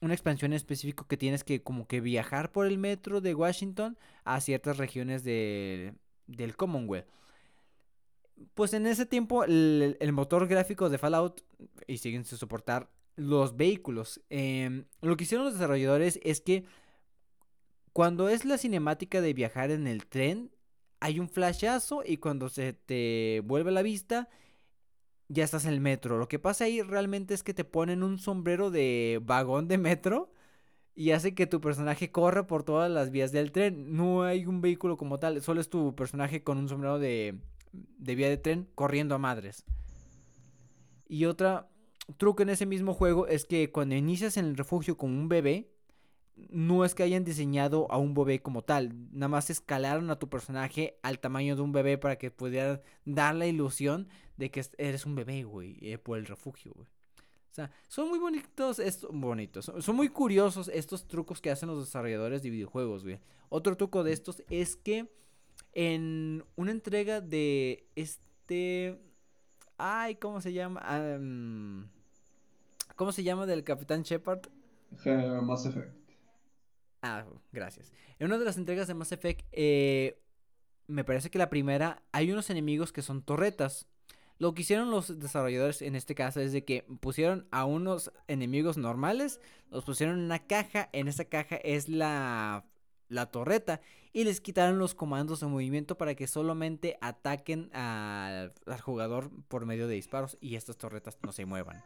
una 0.00 0.14
expansión 0.14 0.52
específica 0.52 1.04
que 1.08 1.16
tienes 1.16 1.44
que 1.44 1.62
como 1.62 1.86
que 1.86 2.00
viajar 2.00 2.52
por 2.52 2.66
el 2.66 2.78
metro 2.78 3.20
de 3.20 3.34
Washington 3.34 3.98
a 4.24 4.40
ciertas 4.40 4.78
regiones 4.78 5.24
de, 5.24 5.94
del 6.26 6.56
Commonwealth. 6.56 7.06
Pues 8.54 8.72
en 8.72 8.86
ese 8.86 9.04
tiempo 9.04 9.44
el, 9.44 9.96
motor 10.12 10.46
gráfico 10.48 10.88
de 10.88 10.96
Fallout 10.96 11.42
y 11.86 11.98
siguen 11.98 12.24
sin 12.24 12.38
soportar 12.38 12.90
los 13.16 13.56
vehículos. 13.56 14.22
Em, 14.30 14.86
lo 15.02 15.16
que 15.16 15.24
hicieron 15.24 15.44
los 15.44 15.54
desarrolladores 15.54 16.18
es 16.22 16.40
que 16.40 16.64
cuando 17.92 18.30
es 18.30 18.46
la 18.46 18.56
cinemática 18.56 19.20
de 19.20 19.34
viajar 19.34 19.70
en 19.70 19.86
el 19.86 20.06
tren, 20.06 20.50
hay 21.00 21.18
un 21.18 21.28
flashazo 21.28 22.02
y 22.04 22.16
cuando 22.16 22.48
se 22.48 22.72
te 22.72 23.42
vuelve 23.44 23.72
la 23.72 23.82
vista, 23.82 24.28
ya 25.30 25.44
estás 25.44 25.64
en 25.64 25.72
el 25.72 25.80
metro. 25.80 26.18
Lo 26.18 26.28
que 26.28 26.40
pasa 26.40 26.64
ahí 26.64 26.82
realmente 26.82 27.34
es 27.34 27.42
que 27.42 27.54
te 27.54 27.64
ponen 27.64 28.02
un 28.02 28.18
sombrero 28.18 28.70
de 28.70 29.20
vagón 29.24 29.68
de 29.68 29.78
metro 29.78 30.32
y 30.94 31.12
hace 31.12 31.34
que 31.34 31.46
tu 31.46 31.60
personaje 31.60 32.10
corra 32.10 32.48
por 32.48 32.64
todas 32.64 32.90
las 32.90 33.10
vías 33.12 33.30
del 33.30 33.52
tren. 33.52 33.96
No 33.96 34.24
hay 34.24 34.44
un 34.44 34.60
vehículo 34.60 34.96
como 34.96 35.20
tal, 35.20 35.40
solo 35.40 35.60
es 35.60 35.70
tu 35.70 35.94
personaje 35.94 36.42
con 36.42 36.58
un 36.58 36.68
sombrero 36.68 36.98
de, 36.98 37.38
de 37.72 38.14
vía 38.16 38.28
de 38.28 38.38
tren 38.38 38.68
corriendo 38.74 39.14
a 39.14 39.18
madres. 39.18 39.64
Y 41.08 41.26
otra 41.26 41.70
truco 42.16 42.42
en 42.42 42.50
ese 42.50 42.66
mismo 42.66 42.92
juego 42.92 43.28
es 43.28 43.44
que 43.44 43.70
cuando 43.70 43.94
inicias 43.94 44.36
en 44.36 44.46
el 44.46 44.56
refugio 44.56 44.96
con 44.96 45.12
un 45.12 45.28
bebé, 45.28 45.70
no 46.48 46.84
es 46.84 46.94
que 46.94 47.04
hayan 47.04 47.22
diseñado 47.22 47.86
a 47.90 47.98
un 47.98 48.14
bebé 48.14 48.40
como 48.40 48.62
tal, 48.62 48.94
nada 49.12 49.28
más 49.28 49.50
escalaron 49.50 50.10
a 50.10 50.18
tu 50.18 50.28
personaje 50.28 50.98
al 51.02 51.20
tamaño 51.20 51.54
de 51.54 51.62
un 51.62 51.72
bebé 51.72 51.98
para 51.98 52.16
que 52.16 52.30
pudiera 52.30 52.80
dar 53.04 53.34
la 53.34 53.46
ilusión 53.46 54.08
de 54.40 54.50
que 54.50 54.64
eres 54.78 55.04
un 55.06 55.14
bebé, 55.14 55.44
güey, 55.44 55.76
eh, 55.82 55.98
por 55.98 56.18
el 56.18 56.26
refugio, 56.26 56.72
güey. 56.74 56.88
O 56.88 57.52
sea, 57.52 57.70
son 57.88 58.08
muy 58.08 58.18
bonitos 58.18 58.78
estos, 58.78 59.10
bonitos, 59.12 59.70
son, 59.78 59.96
muy 59.96 60.08
curiosos 60.08 60.68
estos 60.68 61.06
trucos 61.06 61.40
que 61.40 61.50
hacen 61.50 61.68
los 61.68 61.84
desarrolladores 61.84 62.42
de 62.42 62.50
videojuegos, 62.50 63.04
güey. 63.04 63.20
Otro 63.48 63.76
truco 63.76 64.02
de 64.02 64.12
estos 64.12 64.42
es 64.48 64.76
que 64.76 65.12
en 65.72 66.44
una 66.56 66.70
entrega 66.70 67.20
de 67.20 67.86
este, 67.96 68.98
ay, 69.76 70.14
¿cómo 70.16 70.40
se 70.40 70.52
llama? 70.52 70.80
¿Cómo 72.96 73.12
se 73.12 73.22
llama 73.22 73.46
del 73.46 73.64
Capitán 73.64 74.02
Shepard? 74.02 74.46
Mass 75.42 75.66
Effect. 75.66 75.92
Ah, 77.02 77.24
gracias. 77.52 77.92
En 78.18 78.26
una 78.26 78.38
de 78.38 78.44
las 78.44 78.56
entregas 78.56 78.86
de 78.86 78.94
Mass 78.94 79.12
Effect, 79.12 79.46
eh, 79.52 80.22
me 80.86 81.04
parece 81.04 81.30
que 81.30 81.38
la 81.38 81.50
primera, 81.50 82.02
hay 82.12 82.30
unos 82.30 82.50
enemigos 82.50 82.92
que 82.92 83.02
son 83.02 83.22
torretas. 83.22 83.86
Lo 84.40 84.54
que 84.54 84.62
hicieron 84.62 84.90
los 84.90 85.20
desarrolladores 85.20 85.82
en 85.82 85.94
este 85.94 86.14
caso 86.14 86.40
es 86.40 86.52
de 86.52 86.64
que 86.64 86.86
pusieron 87.00 87.46
a 87.50 87.66
unos 87.66 88.10
enemigos 88.26 88.78
normales, 88.78 89.38
los 89.70 89.84
pusieron 89.84 90.18
en 90.18 90.24
una 90.24 90.38
caja, 90.38 90.88
en 90.94 91.08
esa 91.08 91.26
caja 91.26 91.56
es 91.56 91.90
la, 91.90 92.64
la 93.08 93.26
torreta 93.26 93.82
y 94.14 94.24
les 94.24 94.40
quitaron 94.40 94.78
los 94.78 94.94
comandos 94.94 95.40
de 95.40 95.46
movimiento 95.46 95.98
para 95.98 96.14
que 96.14 96.26
solamente 96.26 96.96
ataquen 97.02 97.68
al 97.74 98.54
jugador 98.80 99.30
por 99.48 99.66
medio 99.66 99.86
de 99.86 99.96
disparos 99.96 100.38
y 100.40 100.54
estas 100.54 100.78
torretas 100.78 101.18
no 101.22 101.32
se 101.32 101.44
muevan. 101.44 101.82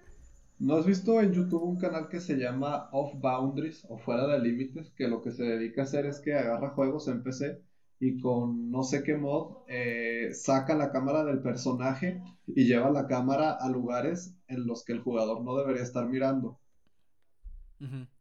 ¿No 0.61 0.77
has 0.77 0.87
visto 0.87 1.21
en 1.21 1.33
YouTube 1.33 1.65
un 1.65 1.79
canal 1.79 2.09
que 2.09 2.21
se 2.21 2.37
llama 2.37 2.89
Off 2.93 3.15
Boundaries 3.17 3.85
o 3.89 3.99
Fuera 3.99 4.29
de 4.29 4.39
Límites? 4.39 4.93
Que 4.93 5.09
lo 5.09 5.23
que 5.23 5.33
se 5.33 5.43
dedica 5.43 5.81
a 5.81 5.85
hacer 5.87 6.07
es 6.07 6.21
que 6.21 6.35
agarra 6.35 6.71
juegos 6.71 7.09
en 7.09 7.25
PC 7.25 7.61
y 8.05 8.21
con 8.21 8.71
no 8.71 8.83
sé 8.83 9.03
qué 9.03 9.17
mod 9.17 9.63
eh, 9.67 10.29
saca 10.35 10.75
la 10.75 10.93
cámara 10.93 11.25
del 11.25 11.41
personaje 11.41 12.23
y 12.47 12.67
lleva 12.67 12.91
la 12.91 13.07
cámara 13.07 13.53
a 13.53 13.71
lugares 13.71 14.37
en 14.47 14.67
los 14.67 14.85
que 14.85 14.93
el 14.93 15.01
jugador 15.01 15.43
no 15.43 15.57
debería 15.57 15.83
estar 15.83 16.07
mirando. 16.07 16.59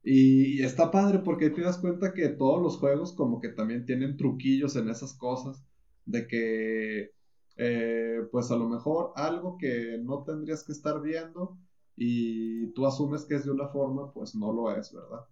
y, 0.01 0.61
está 0.63 0.89
padre 0.89 1.19
porque 1.19 1.49
te 1.49 1.61
das 1.61 1.79
cuenta 1.79 2.13
que 2.13 2.29
todos 2.29 2.61
los 2.61 2.77
juegos 2.77 3.11
como 3.11 3.41
que 3.41 3.49
también 3.49 3.86
tienen 3.86 4.15
truquillos 4.15 4.77
en 4.77 4.88
esas 4.89 5.13
cosas. 5.13 5.61
De 6.05 6.27
que 6.27 7.11
eh, 7.57 8.19
pues 8.31 8.51
a 8.51 8.55
lo 8.55 8.69
mejor 8.69 9.11
algo 9.15 9.57
que 9.57 9.99
no 10.01 10.23
tendrías 10.23 10.63
que 10.63 10.71
estar 10.71 11.01
viendo 11.01 11.57
y 11.97 12.67
tú 12.73 12.86
asumes 12.88 13.25
que 13.25 13.36
es 13.36 13.45
de 13.45 13.51
una 13.51 13.67
forma, 13.67 14.13
pues 14.13 14.34
no 14.34 14.53
lo 14.53 14.75
es, 14.75 14.93
¿verdad? 14.93 15.25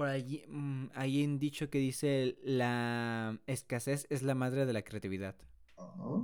Por 0.00 0.08
allí 0.08 0.42
mm, 0.48 0.86
hay 0.94 1.22
un 1.22 1.38
dicho 1.38 1.68
que 1.68 1.76
dice 1.76 2.38
la 2.42 3.38
escasez 3.46 4.06
es 4.08 4.22
la 4.22 4.34
madre 4.34 4.64
de 4.64 4.72
la 4.72 4.80
creatividad. 4.80 5.34
Ah. 5.76 6.22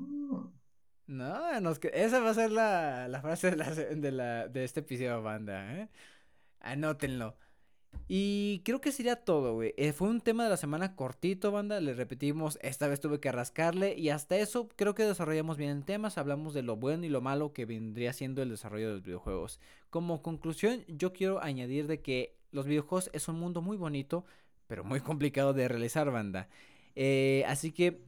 No, 1.07 1.61
no 1.61 1.71
esa 1.93 2.21
va 2.21 2.31
a 2.31 2.35
ser 2.35 2.53
la, 2.53 3.07
la 3.07 3.21
frase 3.21 3.51
de, 3.51 3.57
la, 3.59 3.71
de, 3.71 4.13
la, 4.13 4.49
de 4.49 4.65
este 4.65 4.81
episodio 4.81 5.21
banda, 5.21 5.75
¿eh? 5.75 5.91
Anótenlo. 6.61 7.37
Y 8.09 8.63
creo 8.65 8.81
que 8.81 8.93
sería 8.93 9.17
todo, 9.17 9.53
güey. 9.53 9.75
Eh, 9.77 9.93
fue 9.93 10.09
un 10.09 10.23
tema 10.23 10.45
de 10.45 10.51
la 10.51 10.57
semana 10.57 10.97
cortito, 10.97 11.53
banda. 11.53 11.79
Le 11.79 11.93
repetimos, 11.93 12.59
esta 12.63 12.89
vez 12.89 13.03
tuve 13.03 13.21
que 13.21 13.31
rascarle. 13.31 13.95
Y 13.95 14.09
hasta 14.09 14.39
eso 14.39 14.71
creo 14.75 14.95
que 14.95 15.03
desarrollamos 15.05 15.59
bien 15.59 15.71
el 15.71 15.85
tema. 15.85 16.11
Hablamos 16.17 16.55
de 16.55 16.63
lo 16.63 16.77
bueno 16.77 17.05
y 17.05 17.11
lo 17.11 17.21
malo 17.21 17.53
que 17.53 17.67
vendría 17.67 18.15
siendo 18.15 18.41
el 18.41 18.49
desarrollo 18.49 18.89
de 18.89 18.95
los 18.95 19.03
videojuegos. 19.03 19.61
Como 19.91 20.23
conclusión, 20.23 20.83
yo 20.89 21.13
quiero 21.13 21.43
añadir 21.43 21.89
de 21.89 22.01
que 22.01 22.37
los 22.57 22.67
videojuegos 22.67 23.11
es 23.13 23.29
un 23.29 23.39
mundo 23.39 23.63
muy 23.63 23.77
bonito, 23.77 24.25
pero 24.67 24.83
muy 24.83 25.01
complicado 25.09 25.53
de 25.53 25.69
realizar, 25.69 26.11
banda. 26.11 26.49
Eh, 26.97 27.45
así 27.47 27.71
que 27.71 28.01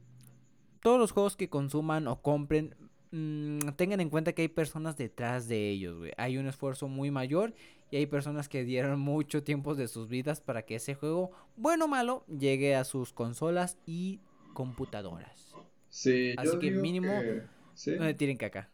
todos 0.81 0.99
los 0.99 1.11
juegos 1.11 1.37
que 1.37 1.49
consuman 1.49 2.07
o 2.07 2.21
compren 2.21 2.75
Mm, 3.11 3.59
tengan 3.75 4.01
en 4.01 4.09
cuenta 4.09 4.33
que 4.33 4.43
hay 4.43 4.47
personas 4.49 4.95
detrás 4.95 5.47
de 5.47 5.69
ellos, 5.69 5.97
güey. 5.97 6.11
Hay 6.17 6.37
un 6.37 6.47
esfuerzo 6.47 6.87
muy 6.87 7.09
mayor 7.09 7.53
y 7.89 7.97
hay 7.97 8.05
personas 8.05 8.49
que 8.49 8.63
dieron 8.63 8.99
mucho 8.99 9.43
tiempo 9.43 9.75
de 9.75 9.87
sus 9.87 10.07
vidas 10.07 10.41
para 10.41 10.63
que 10.63 10.75
ese 10.75 10.95
juego, 10.95 11.31
bueno 11.55 11.85
o 11.85 11.87
malo, 11.87 12.23
llegue 12.27 12.75
a 12.75 12.83
sus 12.83 13.13
consolas 13.13 13.77
y 13.85 14.19
computadoras. 14.53 15.55
Sí, 15.89 16.35
Así 16.37 16.59
que 16.59 16.69
mínimo 16.71 17.11
no 17.11 18.05
le 18.05 18.13
tiren 18.13 18.37
caca. 18.37 18.69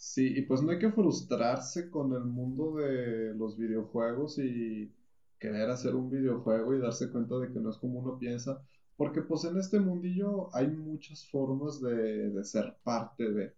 Sí, 0.00 0.32
y 0.34 0.42
pues 0.42 0.62
no 0.62 0.70
hay 0.72 0.78
que 0.78 0.90
frustrarse 0.92 1.90
con 1.90 2.14
el 2.14 2.24
mundo 2.24 2.76
de 2.76 3.34
los 3.34 3.58
videojuegos 3.58 4.38
y 4.38 4.90
querer 5.38 5.68
hacer 5.70 5.94
un 5.94 6.10
videojuego 6.10 6.74
y 6.74 6.80
darse 6.80 7.10
cuenta 7.12 7.38
de 7.38 7.52
que 7.52 7.60
no 7.60 7.70
es 7.70 7.76
como 7.76 8.00
uno 8.00 8.18
piensa. 8.18 8.62
Porque 8.96 9.20
pues 9.22 9.44
en 9.44 9.58
este 9.58 9.78
mundillo 9.78 10.54
hay 10.56 10.68
muchas 10.68 11.28
formas 11.30 11.80
de, 11.82 12.42
ser 12.44 12.76
parte 12.82 13.30
de. 13.30 13.54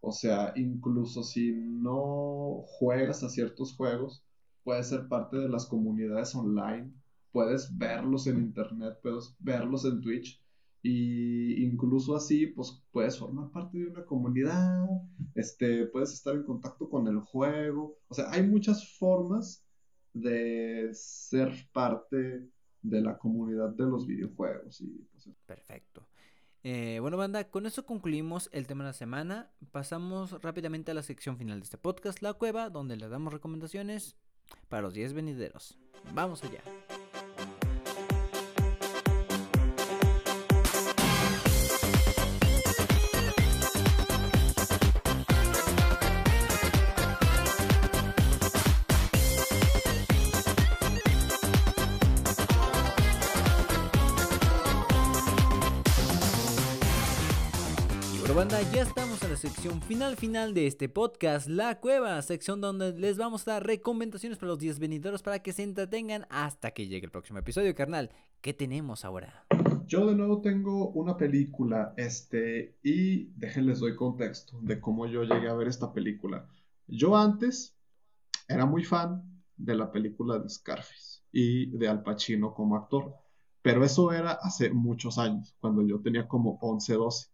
O 0.00 0.10
sea, 0.12 0.52
incluso 0.56 1.22
si 1.22 1.52
no 1.52 2.64
juegas 2.66 3.22
a 3.22 3.28
ciertos 3.28 3.76
juegos, 3.76 4.24
puedes 4.64 4.88
ser 4.88 5.08
parte 5.08 5.36
de 5.38 5.48
las 5.48 5.66
comunidades 5.66 6.34
online, 6.34 6.92
puedes 7.32 7.76
verlos 7.78 8.26
en 8.26 8.38
internet, 8.38 8.98
puedes 9.02 9.36
verlos 9.38 9.84
en 9.84 10.00
Twitch 10.00 10.43
y 10.86 11.64
incluso 11.64 12.14
así 12.14 12.46
pues 12.48 12.84
puedes 12.92 13.18
formar 13.18 13.50
parte 13.50 13.78
de 13.78 13.86
una 13.86 14.04
comunidad, 14.04 14.86
este, 15.34 15.86
puedes 15.86 16.12
estar 16.12 16.34
en 16.34 16.42
contacto 16.42 16.90
con 16.90 17.08
el 17.08 17.20
juego, 17.20 17.98
o 18.08 18.14
sea, 18.14 18.30
hay 18.30 18.42
muchas 18.42 18.96
formas 18.98 19.64
de 20.12 20.90
ser 20.92 21.52
parte 21.72 22.46
de 22.82 23.00
la 23.00 23.16
comunidad 23.16 23.70
de 23.70 23.84
los 23.84 24.06
videojuegos. 24.06 24.82
Y, 24.82 25.08
pues, 25.10 25.30
Perfecto. 25.46 26.06
Eh, 26.62 26.98
bueno, 27.00 27.16
banda, 27.16 27.44
con 27.50 27.64
eso 27.64 27.86
concluimos 27.86 28.50
el 28.52 28.66
tema 28.66 28.84
de 28.84 28.90
la 28.90 28.94
semana. 28.94 29.50
Pasamos 29.72 30.42
rápidamente 30.42 30.90
a 30.90 30.94
la 30.94 31.02
sección 31.02 31.38
final 31.38 31.60
de 31.60 31.64
este 31.64 31.78
podcast, 31.78 32.20
La 32.20 32.34
Cueva, 32.34 32.68
donde 32.68 32.96
le 32.96 33.08
damos 33.08 33.32
recomendaciones 33.32 34.16
para 34.68 34.82
los 34.82 34.92
10 34.92 35.14
venideros. 35.14 35.78
Vamos 36.12 36.44
allá. 36.44 36.60
Banda, 58.54 58.72
ya 58.72 58.82
estamos 58.82 59.22
en 59.22 59.30
la 59.30 59.36
sección 59.36 59.80
final 59.82 60.16
final 60.16 60.54
de 60.54 60.66
este 60.66 60.88
podcast, 60.88 61.48
La 61.48 61.80
Cueva, 61.80 62.20
sección 62.22 62.60
donde 62.60 62.92
les 62.92 63.18
vamos 63.18 63.46
a 63.46 63.52
dar 63.52 63.66
recomendaciones 63.66 64.38
para 64.38 64.50
los 64.50 64.58
10 64.58 64.78
venideros 64.78 65.22
para 65.22 65.40
que 65.40 65.52
se 65.52 65.62
entretengan 65.62 66.26
hasta 66.30 66.70
que 66.70 66.86
llegue 66.86 67.06
el 67.06 67.10
próximo 67.10 67.38
episodio, 67.38 67.74
carnal. 67.74 68.10
¿Qué 68.40 68.54
tenemos 68.54 69.04
ahora? 69.04 69.46
Yo 69.86 70.06
de 70.06 70.14
nuevo 70.14 70.40
tengo 70.40 70.90
una 70.90 71.16
película, 71.16 71.94
este, 71.96 72.76
y 72.82 73.24
déjenles 73.36 73.80
doy 73.80 73.96
contexto 73.96 74.58
de 74.62 74.80
cómo 74.80 75.06
yo 75.06 75.24
llegué 75.24 75.48
a 75.48 75.54
ver 75.54 75.68
esta 75.68 75.92
película. 75.92 76.46
Yo 76.86 77.16
antes 77.16 77.76
era 78.48 78.66
muy 78.66 78.84
fan 78.84 79.22
de 79.56 79.74
la 79.74 79.90
película 79.90 80.38
de 80.38 80.48
Scarface 80.48 81.22
y 81.32 81.70
de 81.76 81.88
Al 81.88 82.02
Pacino 82.02 82.54
como 82.54 82.76
actor, 82.76 83.14
pero 83.62 83.84
eso 83.84 84.12
era 84.12 84.32
hace 84.32 84.70
muchos 84.70 85.18
años, 85.18 85.56
cuando 85.60 85.82
yo 85.82 86.00
tenía 86.00 86.28
como 86.28 86.58
11, 86.60 86.94
12. 86.94 87.33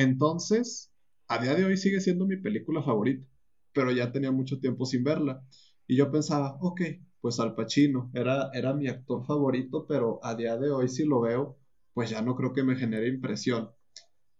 Entonces, 0.00 0.90
a 1.28 1.42
día 1.42 1.54
de 1.54 1.66
hoy 1.66 1.76
sigue 1.76 2.00
siendo 2.00 2.24
mi 2.26 2.38
película 2.38 2.82
favorita, 2.82 3.26
pero 3.74 3.92
ya 3.92 4.10
tenía 4.10 4.32
mucho 4.32 4.58
tiempo 4.58 4.86
sin 4.86 5.04
verla. 5.04 5.44
Y 5.86 5.96
yo 5.96 6.10
pensaba, 6.10 6.56
ok, 6.62 6.80
pues 7.20 7.38
Al 7.38 7.54
Pacino 7.54 8.10
era, 8.14 8.48
era 8.54 8.72
mi 8.72 8.88
actor 8.88 9.26
favorito, 9.26 9.84
pero 9.86 10.18
a 10.22 10.34
día 10.34 10.56
de 10.56 10.70
hoy 10.70 10.88
si 10.88 11.04
lo 11.04 11.20
veo, 11.20 11.58
pues 11.92 12.08
ya 12.08 12.22
no 12.22 12.34
creo 12.34 12.54
que 12.54 12.62
me 12.64 12.76
genere 12.76 13.08
impresión. 13.08 13.72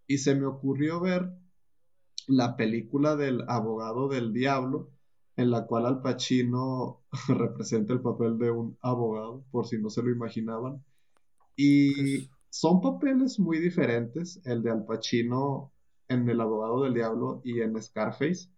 Y 0.07 0.17
se 0.17 0.35
me 0.35 0.47
ocurrió 0.47 0.99
ver 0.99 1.31
la 2.27 2.57
película 2.57 3.15
del 3.15 3.45
abogado 3.47 4.09
del 4.09 4.33
diablo, 4.33 4.89
en 5.37 5.51
la 5.51 5.67
cual 5.67 5.85
Al 5.85 6.01
Pacino 6.01 7.03
representa 7.29 7.93
el 7.93 8.01
papel 8.01 8.39
de 8.39 8.51
un 8.51 8.79
abogado, 8.81 9.45
por 9.51 9.67
si 9.67 9.77
no 9.77 9.91
se 9.91 10.03
lo 10.03 10.11
imaginaban. 10.11 10.83
Y 11.55 12.31
son 12.51 12.81
papeles 12.81 13.39
muy 13.39 13.59
diferentes, 13.59 14.41
el 14.45 14.63
de 14.63 14.71
Al 14.71 14.85
Pacino 14.85 15.73
en 16.09 16.29
El 16.29 16.41
abogado 16.41 16.83
del 16.83 16.95
diablo 16.95 17.41
y 17.45 17.61
en 17.61 17.81
Scarface, 17.81 18.51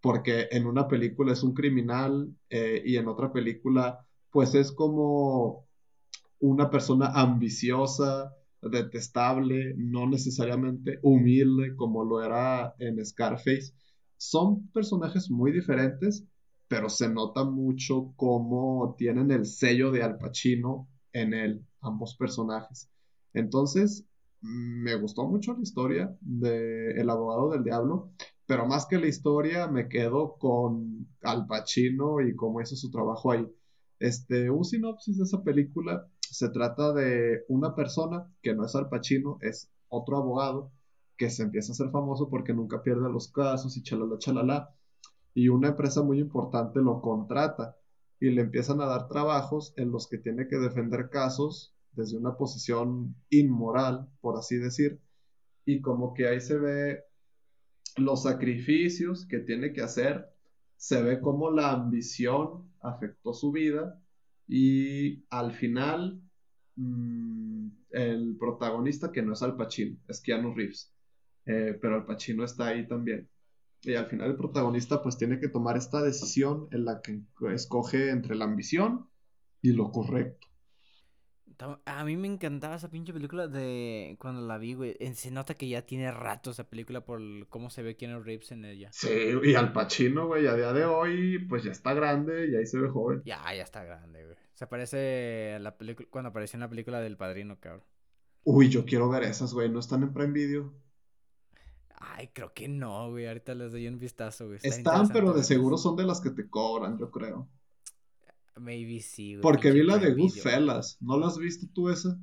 porque 0.00 0.48
en 0.50 0.66
una 0.66 0.88
película 0.88 1.32
es 1.32 1.42
un 1.44 1.54
criminal 1.54 2.34
eh, 2.50 2.82
y 2.84 2.96
en 2.96 3.06
otra 3.08 3.32
película 3.32 4.04
pues 4.30 4.54
es 4.54 4.72
como 4.72 5.66
una 6.40 6.68
persona 6.70 7.06
ambiciosa, 7.14 8.34
detestable, 8.60 9.74
no 9.76 10.08
necesariamente 10.08 10.98
humilde 11.02 11.76
como 11.76 12.04
lo 12.04 12.22
era 12.22 12.74
en 12.78 13.04
Scarface. 13.04 13.72
Son 14.16 14.68
personajes 14.72 15.30
muy 15.30 15.52
diferentes, 15.52 16.26
pero 16.68 16.88
se 16.88 17.08
nota 17.08 17.44
mucho 17.44 18.12
cómo 18.16 18.94
tienen 18.98 19.30
el 19.30 19.46
sello 19.46 19.92
de 19.92 20.02
Al 20.02 20.18
Pacino 20.18 20.88
en 21.12 21.32
él, 21.32 21.64
ambos 21.80 22.16
personajes. 22.16 22.90
Entonces, 23.36 24.06
me 24.40 24.94
gustó 24.96 25.28
mucho 25.28 25.52
la 25.52 25.60
historia 25.60 26.16
de 26.22 26.92
El 26.98 27.10
abogado 27.10 27.50
del 27.50 27.64
diablo, 27.64 28.10
pero 28.46 28.66
más 28.66 28.86
que 28.86 28.98
la 28.98 29.08
historia 29.08 29.68
me 29.68 29.88
quedo 29.90 30.38
con 30.38 31.06
Al 31.20 31.46
Pacino 31.46 32.22
y 32.22 32.34
cómo 32.34 32.62
hizo 32.62 32.76
su 32.76 32.90
trabajo 32.90 33.30
ahí. 33.32 33.46
Este, 33.98 34.48
un 34.48 34.64
sinopsis 34.64 35.18
de 35.18 35.24
esa 35.24 35.42
película 35.44 36.08
se 36.20 36.48
trata 36.48 36.94
de 36.94 37.44
una 37.48 37.74
persona 37.74 38.26
que 38.40 38.54
no 38.54 38.64
es 38.64 38.74
Al 38.74 38.88
Pacino, 38.88 39.36
es 39.42 39.70
otro 39.88 40.16
abogado 40.16 40.72
que 41.18 41.28
se 41.28 41.42
empieza 41.42 41.72
a 41.72 41.74
hacer 41.74 41.90
famoso 41.90 42.30
porque 42.30 42.54
nunca 42.54 42.82
pierde 42.82 43.10
los 43.10 43.30
casos 43.30 43.76
y 43.76 43.82
chalala 43.82 44.16
chalala. 44.18 44.74
Y 45.34 45.50
una 45.50 45.68
empresa 45.68 46.02
muy 46.02 46.20
importante 46.20 46.80
lo 46.80 47.02
contrata 47.02 47.76
y 48.18 48.30
le 48.30 48.40
empiezan 48.40 48.80
a 48.80 48.86
dar 48.86 49.08
trabajos 49.08 49.74
en 49.76 49.90
los 49.90 50.08
que 50.08 50.16
tiene 50.16 50.48
que 50.48 50.56
defender 50.56 51.10
casos 51.10 51.75
desde 51.96 52.16
una 52.16 52.36
posición 52.36 53.16
inmoral, 53.30 54.08
por 54.20 54.38
así 54.38 54.56
decir. 54.56 55.00
Y 55.64 55.80
como 55.80 56.14
que 56.14 56.28
ahí 56.28 56.40
se 56.40 56.58
ve 56.58 57.04
los 57.96 58.22
sacrificios 58.22 59.26
que 59.26 59.38
tiene 59.38 59.72
que 59.72 59.82
hacer, 59.82 60.28
se 60.76 61.02
ve 61.02 61.20
cómo 61.20 61.50
la 61.50 61.72
ambición 61.72 62.70
afectó 62.80 63.32
su 63.32 63.50
vida 63.50 64.00
y 64.46 65.24
al 65.30 65.52
final 65.52 66.20
mm, 66.76 67.68
el 67.90 68.36
protagonista 68.38 69.10
que 69.10 69.22
no 69.22 69.32
es 69.32 69.42
Al 69.42 69.56
Pacino, 69.56 69.96
es 70.06 70.20
Keanu 70.20 70.54
Reeves, 70.54 70.92
eh, 71.46 71.78
pero 71.80 71.96
Al 71.96 72.06
Pacino 72.06 72.44
está 72.44 72.66
ahí 72.68 72.86
también. 72.86 73.28
Y 73.82 73.94
al 73.94 74.06
final 74.06 74.30
el 74.30 74.36
protagonista 74.36 75.02
pues 75.02 75.16
tiene 75.16 75.38
que 75.38 75.48
tomar 75.48 75.76
esta 75.76 76.02
decisión 76.02 76.68
en 76.72 76.84
la 76.84 77.00
que 77.00 77.20
escoge 77.52 78.10
entre 78.10 78.34
la 78.34 78.44
ambición 78.44 79.08
y 79.62 79.72
lo 79.72 79.90
correcto. 79.90 80.45
A 81.58 82.04
mí 82.04 82.16
me 82.16 82.28
encantaba 82.28 82.76
esa 82.76 82.90
pinche 82.90 83.12
película 83.12 83.48
de 83.48 84.16
cuando 84.20 84.46
la 84.46 84.58
vi, 84.58 84.74
güey. 84.74 84.96
Se 85.14 85.30
nota 85.30 85.54
que 85.54 85.68
ya 85.68 85.82
tiene 85.82 86.10
rato 86.10 86.50
esa 86.50 86.68
película 86.68 87.04
por 87.04 87.20
cómo 87.48 87.70
se 87.70 87.82
ve 87.82 87.96
Keanu 87.96 88.22
Reeves 88.22 88.52
en 88.52 88.64
ella. 88.64 88.90
Sí, 88.92 89.08
y 89.42 89.54
Al 89.54 89.72
Pacino, 89.72 90.26
güey, 90.26 90.46
a 90.46 90.54
día 90.54 90.72
de 90.72 90.84
hoy, 90.84 91.38
pues 91.48 91.64
ya 91.64 91.72
está 91.72 91.94
grande 91.94 92.48
y 92.48 92.56
ahí 92.56 92.66
se 92.66 92.78
ve 92.78 92.88
joven. 92.88 93.22
Ya, 93.24 93.42
ya 93.54 93.62
está 93.62 93.84
grande, 93.84 94.24
güey. 94.24 94.36
Se 94.52 94.66
parece 94.66 95.54
a 95.54 95.58
la 95.58 95.76
película 95.78 96.08
cuando 96.10 96.30
apareció 96.30 96.56
en 96.56 96.60
la 96.60 96.68
película 96.68 97.00
del 97.00 97.16
Padrino, 97.16 97.58
cabrón. 97.58 97.84
Uy, 98.44 98.68
yo 98.68 98.84
quiero 98.84 99.08
ver 99.08 99.24
esas, 99.24 99.54
güey. 99.54 99.68
¿No 99.68 99.80
están 99.80 100.02
en 100.02 100.12
Prime 100.12 100.32
Video? 100.32 100.72
Ay, 101.98 102.28
creo 102.32 102.52
que 102.52 102.68
no, 102.68 103.10
güey. 103.10 103.26
Ahorita 103.26 103.54
les 103.54 103.72
doy 103.72 103.88
un 103.88 103.98
vistazo, 103.98 104.46
güey. 104.46 104.58
están, 104.62 105.08
pero 105.08 105.32
de 105.32 105.42
seguro 105.42 105.78
son 105.78 105.96
de 105.96 106.04
las 106.04 106.20
que 106.20 106.30
te 106.30 106.48
cobran, 106.48 106.98
yo 106.98 107.10
creo. 107.10 107.48
Maybe 108.56 109.00
sí, 109.00 109.34
güey. 109.34 109.42
Porque 109.42 109.70
vi 109.70 109.82
la 109.82 109.98
de 109.98 110.14
Goodfellas. 110.14 110.96
¿No 111.00 111.18
la 111.18 111.26
has 111.26 111.38
visto 111.38 111.66
tú 111.72 111.90
esa? 111.90 112.18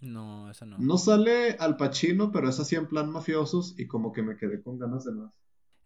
No, 0.00 0.50
esa 0.50 0.66
no. 0.66 0.78
No 0.78 0.98
sale 0.98 1.56
Al 1.58 1.76
Pacino, 1.76 2.30
pero 2.32 2.48
es 2.48 2.58
así 2.60 2.76
en 2.76 2.88
plan 2.88 3.10
mafiosos 3.10 3.74
y 3.78 3.86
como 3.86 4.12
que 4.12 4.22
me 4.22 4.36
quedé 4.36 4.62
con 4.62 4.78
ganas 4.78 5.04
de 5.04 5.12
más. 5.12 5.32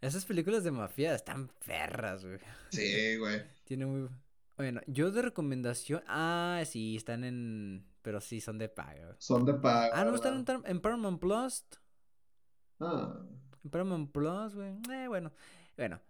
Esas 0.00 0.24
películas 0.24 0.64
de 0.64 0.70
mafia 0.70 1.14
están 1.14 1.50
perras, 1.66 2.24
güey. 2.24 2.38
Sí, 2.70 3.16
güey. 3.16 3.42
Tiene 3.64 3.86
muy... 3.86 4.08
Bueno, 4.56 4.80
yo 4.86 5.10
de 5.10 5.22
recomendación... 5.22 6.02
Ah, 6.06 6.62
sí, 6.66 6.96
están 6.96 7.24
en... 7.24 7.86
Pero 8.02 8.20
sí, 8.20 8.40
son 8.40 8.58
de 8.58 8.70
paga. 8.70 9.14
Son 9.18 9.44
de 9.44 9.54
paga. 9.54 9.90
Ah, 9.94 10.04
¿no 10.04 10.14
están 10.14 10.44
en, 10.64 10.80
Paramount 10.80 11.20
Plus? 11.20 11.64
Ah. 12.78 13.20
En 13.62 13.70
Paramount 13.70 14.10
Plus, 14.10 14.54
güey. 14.54 14.72
Eh, 14.90 15.06
bueno. 15.06 15.32
Bueno, 15.76 16.00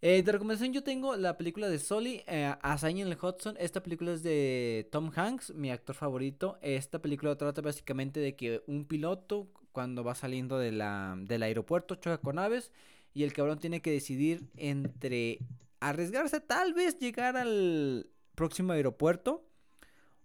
eh, 0.00 0.22
de 0.22 0.32
recomendación 0.32 0.72
yo 0.72 0.82
tengo 0.82 1.16
la 1.16 1.36
película 1.36 1.68
de 1.68 1.78
Sully, 1.78 2.22
eh, 2.26 2.54
Hazaña 2.62 3.02
en 3.02 3.12
el 3.12 3.18
Hudson. 3.20 3.56
Esta 3.58 3.82
película 3.82 4.12
es 4.12 4.22
de 4.22 4.88
Tom 4.92 5.10
Hanks, 5.14 5.54
mi 5.54 5.70
actor 5.70 5.94
favorito. 5.94 6.58
Esta 6.62 7.00
película 7.00 7.36
trata 7.36 7.60
básicamente 7.60 8.20
de 8.20 8.36
que 8.36 8.62
un 8.66 8.84
piloto 8.84 9.48
cuando 9.72 10.04
va 10.04 10.14
saliendo 10.14 10.58
de 10.58 10.72
la, 10.72 11.16
del 11.18 11.42
aeropuerto 11.42 11.96
choca 11.96 12.18
con 12.18 12.38
aves 12.38 12.72
y 13.14 13.24
el 13.24 13.32
cabrón 13.32 13.58
tiene 13.58 13.82
que 13.82 13.90
decidir 13.90 14.48
entre 14.56 15.38
arriesgarse 15.80 16.40
tal 16.40 16.74
vez 16.74 16.98
llegar 16.98 17.36
al 17.36 18.10
próximo 18.34 18.72
aeropuerto 18.72 19.44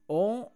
o 0.08 0.54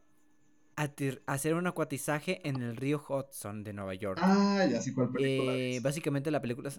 hacer 1.26 1.56
un 1.56 1.66
acuatizaje 1.66 2.48
en 2.48 2.62
el 2.62 2.76
río 2.76 3.04
Hudson 3.08 3.64
de 3.64 3.74
Nueva 3.74 3.96
York. 3.96 4.20
Ah, 4.22 4.66
ya 4.70 4.80
sí 4.80 4.94
cuál 4.94 5.10
película 5.10 5.54
eh, 5.56 5.80
Básicamente 5.82 6.30
la 6.30 6.40
película 6.40 6.72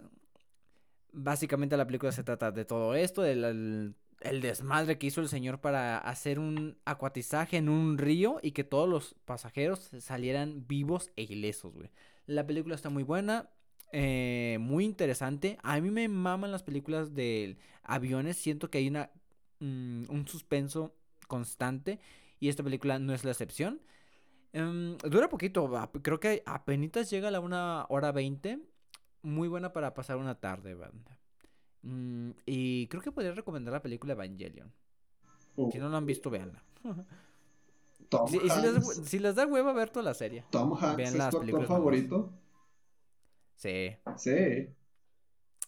Básicamente 1.12 1.76
la 1.76 1.86
película 1.86 2.12
se 2.12 2.24
trata 2.24 2.50
de 2.52 2.64
todo 2.64 2.94
esto, 2.94 3.22
del 3.22 3.94
el 4.20 4.40
desmadre 4.40 4.98
que 4.98 5.06
hizo 5.06 5.20
el 5.20 5.28
señor 5.28 5.60
para 5.60 5.98
hacer 5.98 6.38
un 6.38 6.76
acuatizaje 6.84 7.56
en 7.56 7.68
un 7.68 7.98
río 7.98 8.40
y 8.42 8.52
que 8.52 8.64
todos 8.64 8.88
los 8.88 9.14
pasajeros 9.24 9.90
salieran 10.00 10.66
vivos 10.66 11.10
e 11.16 11.22
ilesos, 11.22 11.74
güey. 11.74 11.90
La 12.26 12.46
película 12.46 12.74
está 12.74 12.90
muy 12.90 13.04
buena, 13.04 13.48
eh, 13.92 14.58
muy 14.60 14.84
interesante. 14.84 15.58
A 15.62 15.80
mí 15.80 15.90
me 15.90 16.08
maman 16.08 16.52
las 16.52 16.62
películas 16.62 17.14
de 17.14 17.58
aviones, 17.82 18.36
siento 18.36 18.70
que 18.70 18.78
hay 18.78 18.88
una, 18.88 19.10
mm, 19.60 20.04
un 20.08 20.26
suspenso 20.26 20.94
constante 21.28 22.00
y 22.40 22.48
esta 22.48 22.62
película 22.62 22.98
no 22.98 23.14
es 23.14 23.24
la 23.24 23.30
excepción. 23.30 23.80
Em, 24.52 24.96
dura 24.98 25.28
poquito, 25.28 25.70
creo 26.02 26.20
que 26.20 26.42
apenas 26.46 27.10
llega 27.10 27.28
a 27.28 27.30
la 27.30 27.40
una 27.40 27.86
hora 27.88 28.12
veinte 28.12 28.58
muy 29.22 29.48
buena 29.48 29.72
para 29.72 29.94
pasar 29.94 30.16
una 30.16 30.34
tarde, 30.34 30.74
banda. 30.74 31.18
Mm, 31.82 32.30
y 32.46 32.86
creo 32.88 33.02
que 33.02 33.12
podría 33.12 33.32
recomendar 33.32 33.72
la 33.72 33.82
película 33.82 34.12
Evangelion. 34.12 34.72
Si 35.72 35.78
no 35.78 35.88
lo 35.88 35.96
han 35.96 36.06
visto, 36.06 36.30
véanla. 36.30 36.62
si, 38.28 38.38
si, 39.04 39.18
les, 39.18 39.34
da 39.34 39.46
hueva 39.46 39.72
ver 39.72 39.90
toda 39.90 40.04
la 40.04 40.14
serie. 40.14 40.44
Tom 40.50 40.72
Hanks 40.72 41.14
es 41.14 41.30
tu 41.30 41.38
actor 41.38 41.66
favorito. 41.66 42.32
Sí. 43.56 43.96
Sí. 44.16 44.68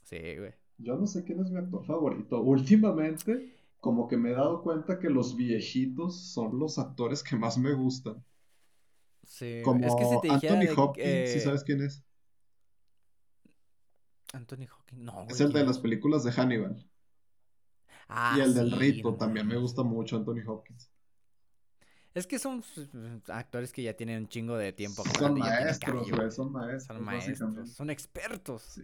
Sí, 0.05 0.37
güey. 0.39 0.55
Yo 0.79 0.97
no 0.97 1.07
sé 1.07 1.25
quién 1.25 1.41
es 1.41 1.51
mi 1.51 1.59
actor 1.59 1.85
favorito. 1.85 2.41
Últimamente, 2.41 3.53
como 3.81 4.09
que 4.09 4.17
me 4.17 4.31
he 4.31 4.35
dado 4.35 4.63
cuenta 4.63 4.99
que 4.99 5.11
los 5.11 5.37
viejitos 5.37 6.33
son 6.33 6.59
los 6.59 6.79
actores 6.79 7.23
que 7.23 7.37
más 7.37 7.59
me 7.59 7.75
gustan. 7.75 8.25
Sí, 9.25 9.61
como 9.65 9.85
es 9.87 9.95
que 9.95 10.29
te 10.29 10.33
Anthony 10.33 10.73
Hopkins, 10.77 11.31
si 11.31 11.41
sabes 11.41 11.63
quién 11.65 11.83
es. 11.83 12.03
Anthony 14.33 14.67
Hawking, 14.67 15.05
no. 15.05 15.27
es 15.29 15.41
el 15.41 15.53
de 15.53 15.65
las 15.65 15.79
películas 15.79 16.25
de 16.25 16.33
Hannibal. 16.33 16.87
Ah, 18.09 18.35
y 18.37 18.41
el 18.41 18.55
del 18.55 18.73
Rito 18.73 19.15
también 19.15 19.47
me 19.47 19.57
gusta 19.57 19.83
mucho 19.83 20.17
Anthony 20.17 20.43
Hopkins. 20.47 20.91
Es 22.13 22.27
que 22.27 22.41
son 22.41 22.65
actores 23.29 23.73
que 23.73 23.83
ya 23.85 23.95
tienen 23.95 24.23
un 24.23 24.29
chingo 24.29 24.57
de 24.57 24.73
tiempo. 24.73 25.05
Son 25.17 25.39
maestros, 25.39 26.11
güey, 26.11 26.31
son 26.31 26.53
maestros. 26.53 26.97
Son 26.97 27.05
maestros, 27.05 27.73
son 27.73 27.91
expertos. 27.91 28.63
Sí. 28.63 28.83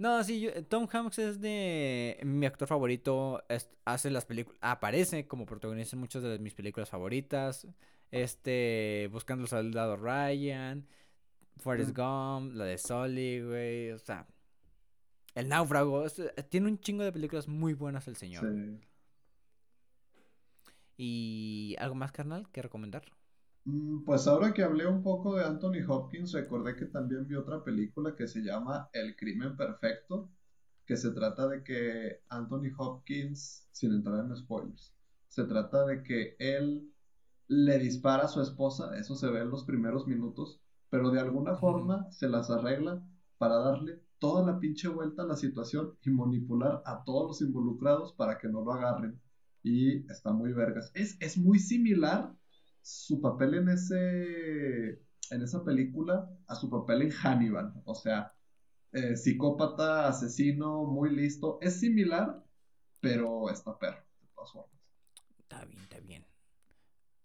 No, 0.00 0.24
sí, 0.24 0.48
Tom 0.70 0.88
Hanks 0.90 1.18
es 1.18 1.40
de 1.42 2.18
mi 2.24 2.46
actor 2.46 2.66
favorito. 2.66 3.44
hace 3.84 4.10
las 4.10 4.24
películas, 4.24 4.58
aparece 4.62 5.28
como 5.28 5.44
protagonista 5.44 5.94
en 5.94 6.00
muchas 6.00 6.22
de 6.22 6.38
mis 6.38 6.54
películas 6.54 6.88
favoritas. 6.88 7.68
Este, 8.10 9.10
Buscando 9.12 9.42
al 9.42 9.48
Soldado 9.48 9.98
Ryan, 9.98 10.88
Forrest 11.58 11.94
Gump, 11.94 12.54
la 12.54 12.64
de 12.64 12.78
Sully, 12.78 13.42
güey. 13.42 13.90
O 13.90 13.98
sea, 13.98 14.26
El 15.34 15.48
Náufrago. 15.48 16.04
tiene 16.48 16.68
un 16.68 16.78
chingo 16.78 17.04
de 17.04 17.12
películas 17.12 17.48
muy 17.48 17.74
buenas 17.74 18.08
el 18.08 18.16
señor. 18.16 18.44
Sí. 18.44 18.80
¿Y 20.96 21.76
algo 21.78 21.94
más, 21.94 22.12
carnal, 22.12 22.48
que 22.50 22.62
recomendar? 22.62 23.04
Mm, 23.64 24.04
pues 24.04 24.26
ahora 24.26 24.52
que 24.52 24.62
hablé 24.62 24.86
un 24.86 25.02
poco 25.02 25.36
de 25.36 25.44
Anthony 25.44 25.82
Hopkins, 25.86 26.32
recordé 26.32 26.76
que 26.76 26.86
también 26.86 27.26
vi 27.26 27.36
otra 27.36 27.62
película 27.62 28.14
que 28.14 28.26
se 28.26 28.40
llama 28.40 28.88
El 28.92 29.16
crimen 29.16 29.56
perfecto, 29.56 30.30
que 30.84 30.96
se 30.96 31.12
trata 31.12 31.48
de 31.48 31.62
que 31.62 32.22
Anthony 32.28 32.72
Hopkins, 32.76 33.68
sin 33.72 33.92
entrar 33.92 34.24
en 34.24 34.36
spoilers, 34.36 34.94
se 35.28 35.44
trata 35.44 35.86
de 35.86 36.02
que 36.02 36.36
él 36.38 36.92
le 37.48 37.78
dispara 37.78 38.24
a 38.24 38.28
su 38.28 38.42
esposa, 38.42 38.96
eso 38.98 39.14
se 39.14 39.28
ve 39.30 39.40
en 39.40 39.50
los 39.50 39.64
primeros 39.64 40.06
minutos, 40.06 40.60
pero 40.88 41.10
de 41.10 41.20
alguna 41.20 41.56
forma 41.56 42.10
se 42.10 42.28
las 42.28 42.50
arregla 42.50 43.02
para 43.38 43.56
darle 43.56 44.02
toda 44.20 44.46
la 44.46 44.60
pinche 44.60 44.86
vuelta 44.86 45.22
a 45.22 45.26
la 45.26 45.36
situación 45.36 45.96
y 46.02 46.10
manipular 46.10 46.82
a 46.86 47.02
todos 47.04 47.26
los 47.26 47.42
involucrados 47.42 48.12
para 48.12 48.38
que 48.38 48.48
no 48.48 48.62
lo 48.62 48.72
agarren 48.72 49.20
y 49.62 50.10
está 50.10 50.32
muy 50.32 50.52
vergas. 50.52 50.92
Es, 50.94 51.16
es 51.20 51.36
muy 51.36 51.58
similar 51.58 52.32
su 52.82 53.20
papel 53.20 53.54
en 53.54 53.68
ese 53.70 55.02
en 55.30 55.42
esa 55.42 55.64
película 55.64 56.28
a 56.46 56.54
su 56.54 56.70
papel 56.70 57.02
en 57.02 57.10
Hannibal. 57.10 57.72
O 57.84 57.94
sea, 57.94 58.34
eh, 58.92 59.16
psicópata, 59.16 60.08
asesino, 60.08 60.84
muy 60.84 61.14
listo. 61.14 61.58
Es 61.60 61.80
similar, 61.80 62.44
pero 63.00 63.48
está 63.50 63.78
perro, 63.78 64.02
de 64.20 64.28
todas 64.34 64.52
formas. 64.52 64.80
Está 65.38 65.64
bien, 65.64 65.80
está 65.82 66.00
bien. 66.00 66.26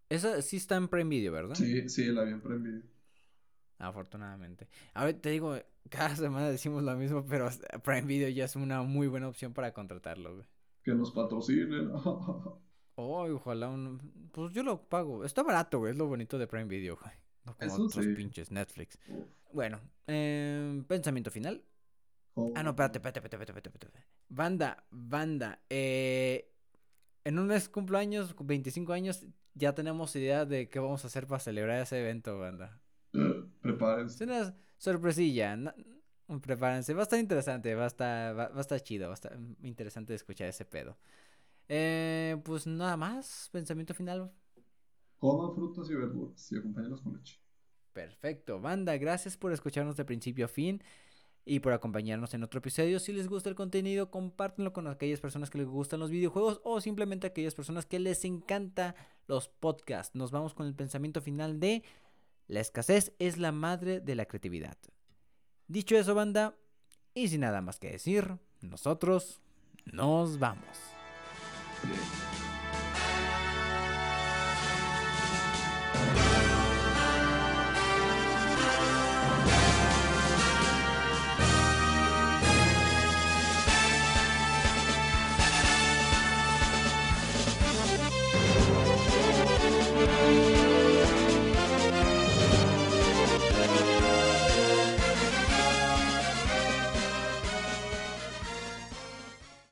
Esa 0.09 0.41
sí 0.41 0.57
está 0.57 0.75
en 0.75 0.87
Prime 0.87 1.09
Video, 1.09 1.31
¿verdad? 1.31 1.55
Sí, 1.55 1.89
sí, 1.89 2.05
la 2.05 2.23
vi 2.23 2.31
en 2.31 2.41
Prime 2.41 2.69
Video. 2.69 2.89
Afortunadamente. 3.79 4.69
A 4.93 5.05
ver, 5.05 5.19
te 5.19 5.31
digo, 5.31 5.57
cada 5.89 6.15
semana 6.15 6.49
decimos 6.49 6.83
lo 6.83 6.95
mismo, 6.95 7.25
pero 7.25 7.49
Prime 7.83 8.03
Video 8.03 8.29
ya 8.29 8.45
es 8.45 8.55
una 8.55 8.81
muy 8.83 9.07
buena 9.07 9.27
opción 9.27 9.53
para 9.53 9.73
contratarlo, 9.73 10.35
güey 10.35 10.45
que 10.85 10.93
nos 10.93 11.11
patrocinen. 11.11 11.89
oh, 12.95 13.27
ojalá 13.33 13.69
un... 13.69 14.29
Pues 14.31 14.53
yo 14.53 14.61
lo 14.61 14.87
pago. 14.87 15.25
Está 15.25 15.41
barato, 15.41 15.79
güey. 15.79 15.91
Es 15.91 15.97
lo 15.97 16.05
bonito 16.05 16.37
de 16.37 16.47
Prime 16.47 16.65
Video, 16.65 16.97
güey. 17.01 17.13
No 17.43 17.57
como 17.57 17.85
otros 17.85 18.05
pinches 18.15 18.51
Netflix. 18.51 18.99
Bueno, 19.51 19.79
eh, 20.07 20.83
pensamiento 20.87 21.31
final. 21.31 21.63
Ah, 22.55 22.63
no, 22.63 22.71
espérate, 22.71 22.99
espérate, 22.99 23.19
espérate, 23.19 23.35
espérate, 23.35 23.69
espérate. 23.69 24.07
Banda, 24.29 24.85
banda. 24.91 25.59
Eh, 25.69 26.51
en 27.23 27.39
un 27.39 27.47
mes 27.47 27.69
cumplo 27.69 27.97
años, 27.97 28.35
25 28.37 28.93
años, 28.93 29.25
ya 29.53 29.73
tenemos 29.73 30.15
idea 30.15 30.45
de 30.45 30.69
qué 30.69 30.79
vamos 30.79 31.03
a 31.03 31.07
hacer 31.07 31.27
para 31.27 31.39
celebrar 31.39 31.81
ese 31.81 31.99
evento, 32.01 32.37
banda. 32.37 32.81
prepárense. 33.61 34.23
Es 34.23 34.29
una 34.29 34.55
sorpresilla. 34.85 35.75
Prepárense, 36.41 36.93
va 36.93 37.01
a 37.01 37.03
estar 37.03 37.19
interesante, 37.19 37.75
va 37.75 37.83
a 37.83 37.87
estar, 37.87 38.37
va, 38.37 38.51
a 38.55 38.61
estar 38.61 38.79
chido, 38.81 39.07
va 39.07 39.13
a 39.13 39.19
estar 39.19 39.37
interesante 39.61 40.13
escuchar 40.13 40.47
ese 40.47 40.65
pedo. 40.65 40.97
Eh, 41.67 42.37
pues 42.43 42.65
nada 42.65 42.97
más, 42.97 43.49
pensamiento 43.51 43.93
final. 43.93 44.31
Coman 45.19 45.53
frutas 45.53 45.89
y 45.89 45.95
verduras 45.95 46.51
y 46.51 46.57
acompáñanos 46.57 47.01
con 47.01 47.13
leche. 47.13 47.39
Perfecto, 47.93 48.59
banda, 48.59 48.97
gracias 48.97 49.37
por 49.37 49.53
escucharnos 49.53 49.95
de 49.95 50.05
principio 50.05 50.45
a 50.45 50.49
fin 50.49 50.81
y 51.45 51.59
por 51.59 51.73
acompañarnos 51.73 52.33
en 52.33 52.43
otro 52.43 52.57
episodio. 52.57 52.99
Si 52.99 53.13
les 53.13 53.29
gusta 53.29 53.49
el 53.49 53.55
contenido, 53.55 54.09
compártenlo 54.09 54.73
con 54.73 54.87
aquellas 54.87 55.21
personas 55.21 55.49
que 55.49 55.59
les 55.59 55.67
gustan 55.67 55.99
los 55.99 56.09
videojuegos 56.09 56.59
o 56.63 56.81
simplemente 56.81 57.27
aquellas 57.27 57.53
personas 57.53 57.85
que 57.85 57.99
les 57.99 58.25
encanta 58.25 58.95
los 59.27 59.47
podcasts. 59.47 60.15
Nos 60.15 60.31
vamos 60.31 60.53
con 60.55 60.65
el 60.65 60.75
pensamiento 60.75 61.21
final 61.21 61.59
de 61.59 61.83
la 62.47 62.59
escasez 62.59 63.13
es 63.19 63.37
la 63.37 63.51
madre 63.51 63.99
de 63.99 64.15
la 64.15 64.25
creatividad. 64.25 64.77
Dicho 65.67 65.97
eso, 65.97 66.13
banda, 66.13 66.55
y 67.13 67.27
sin 67.27 67.41
nada 67.41 67.61
más 67.61 67.79
que 67.79 67.91
decir, 67.91 68.37
nosotros 68.61 69.41
nos 69.85 70.37
vamos. 70.39 70.77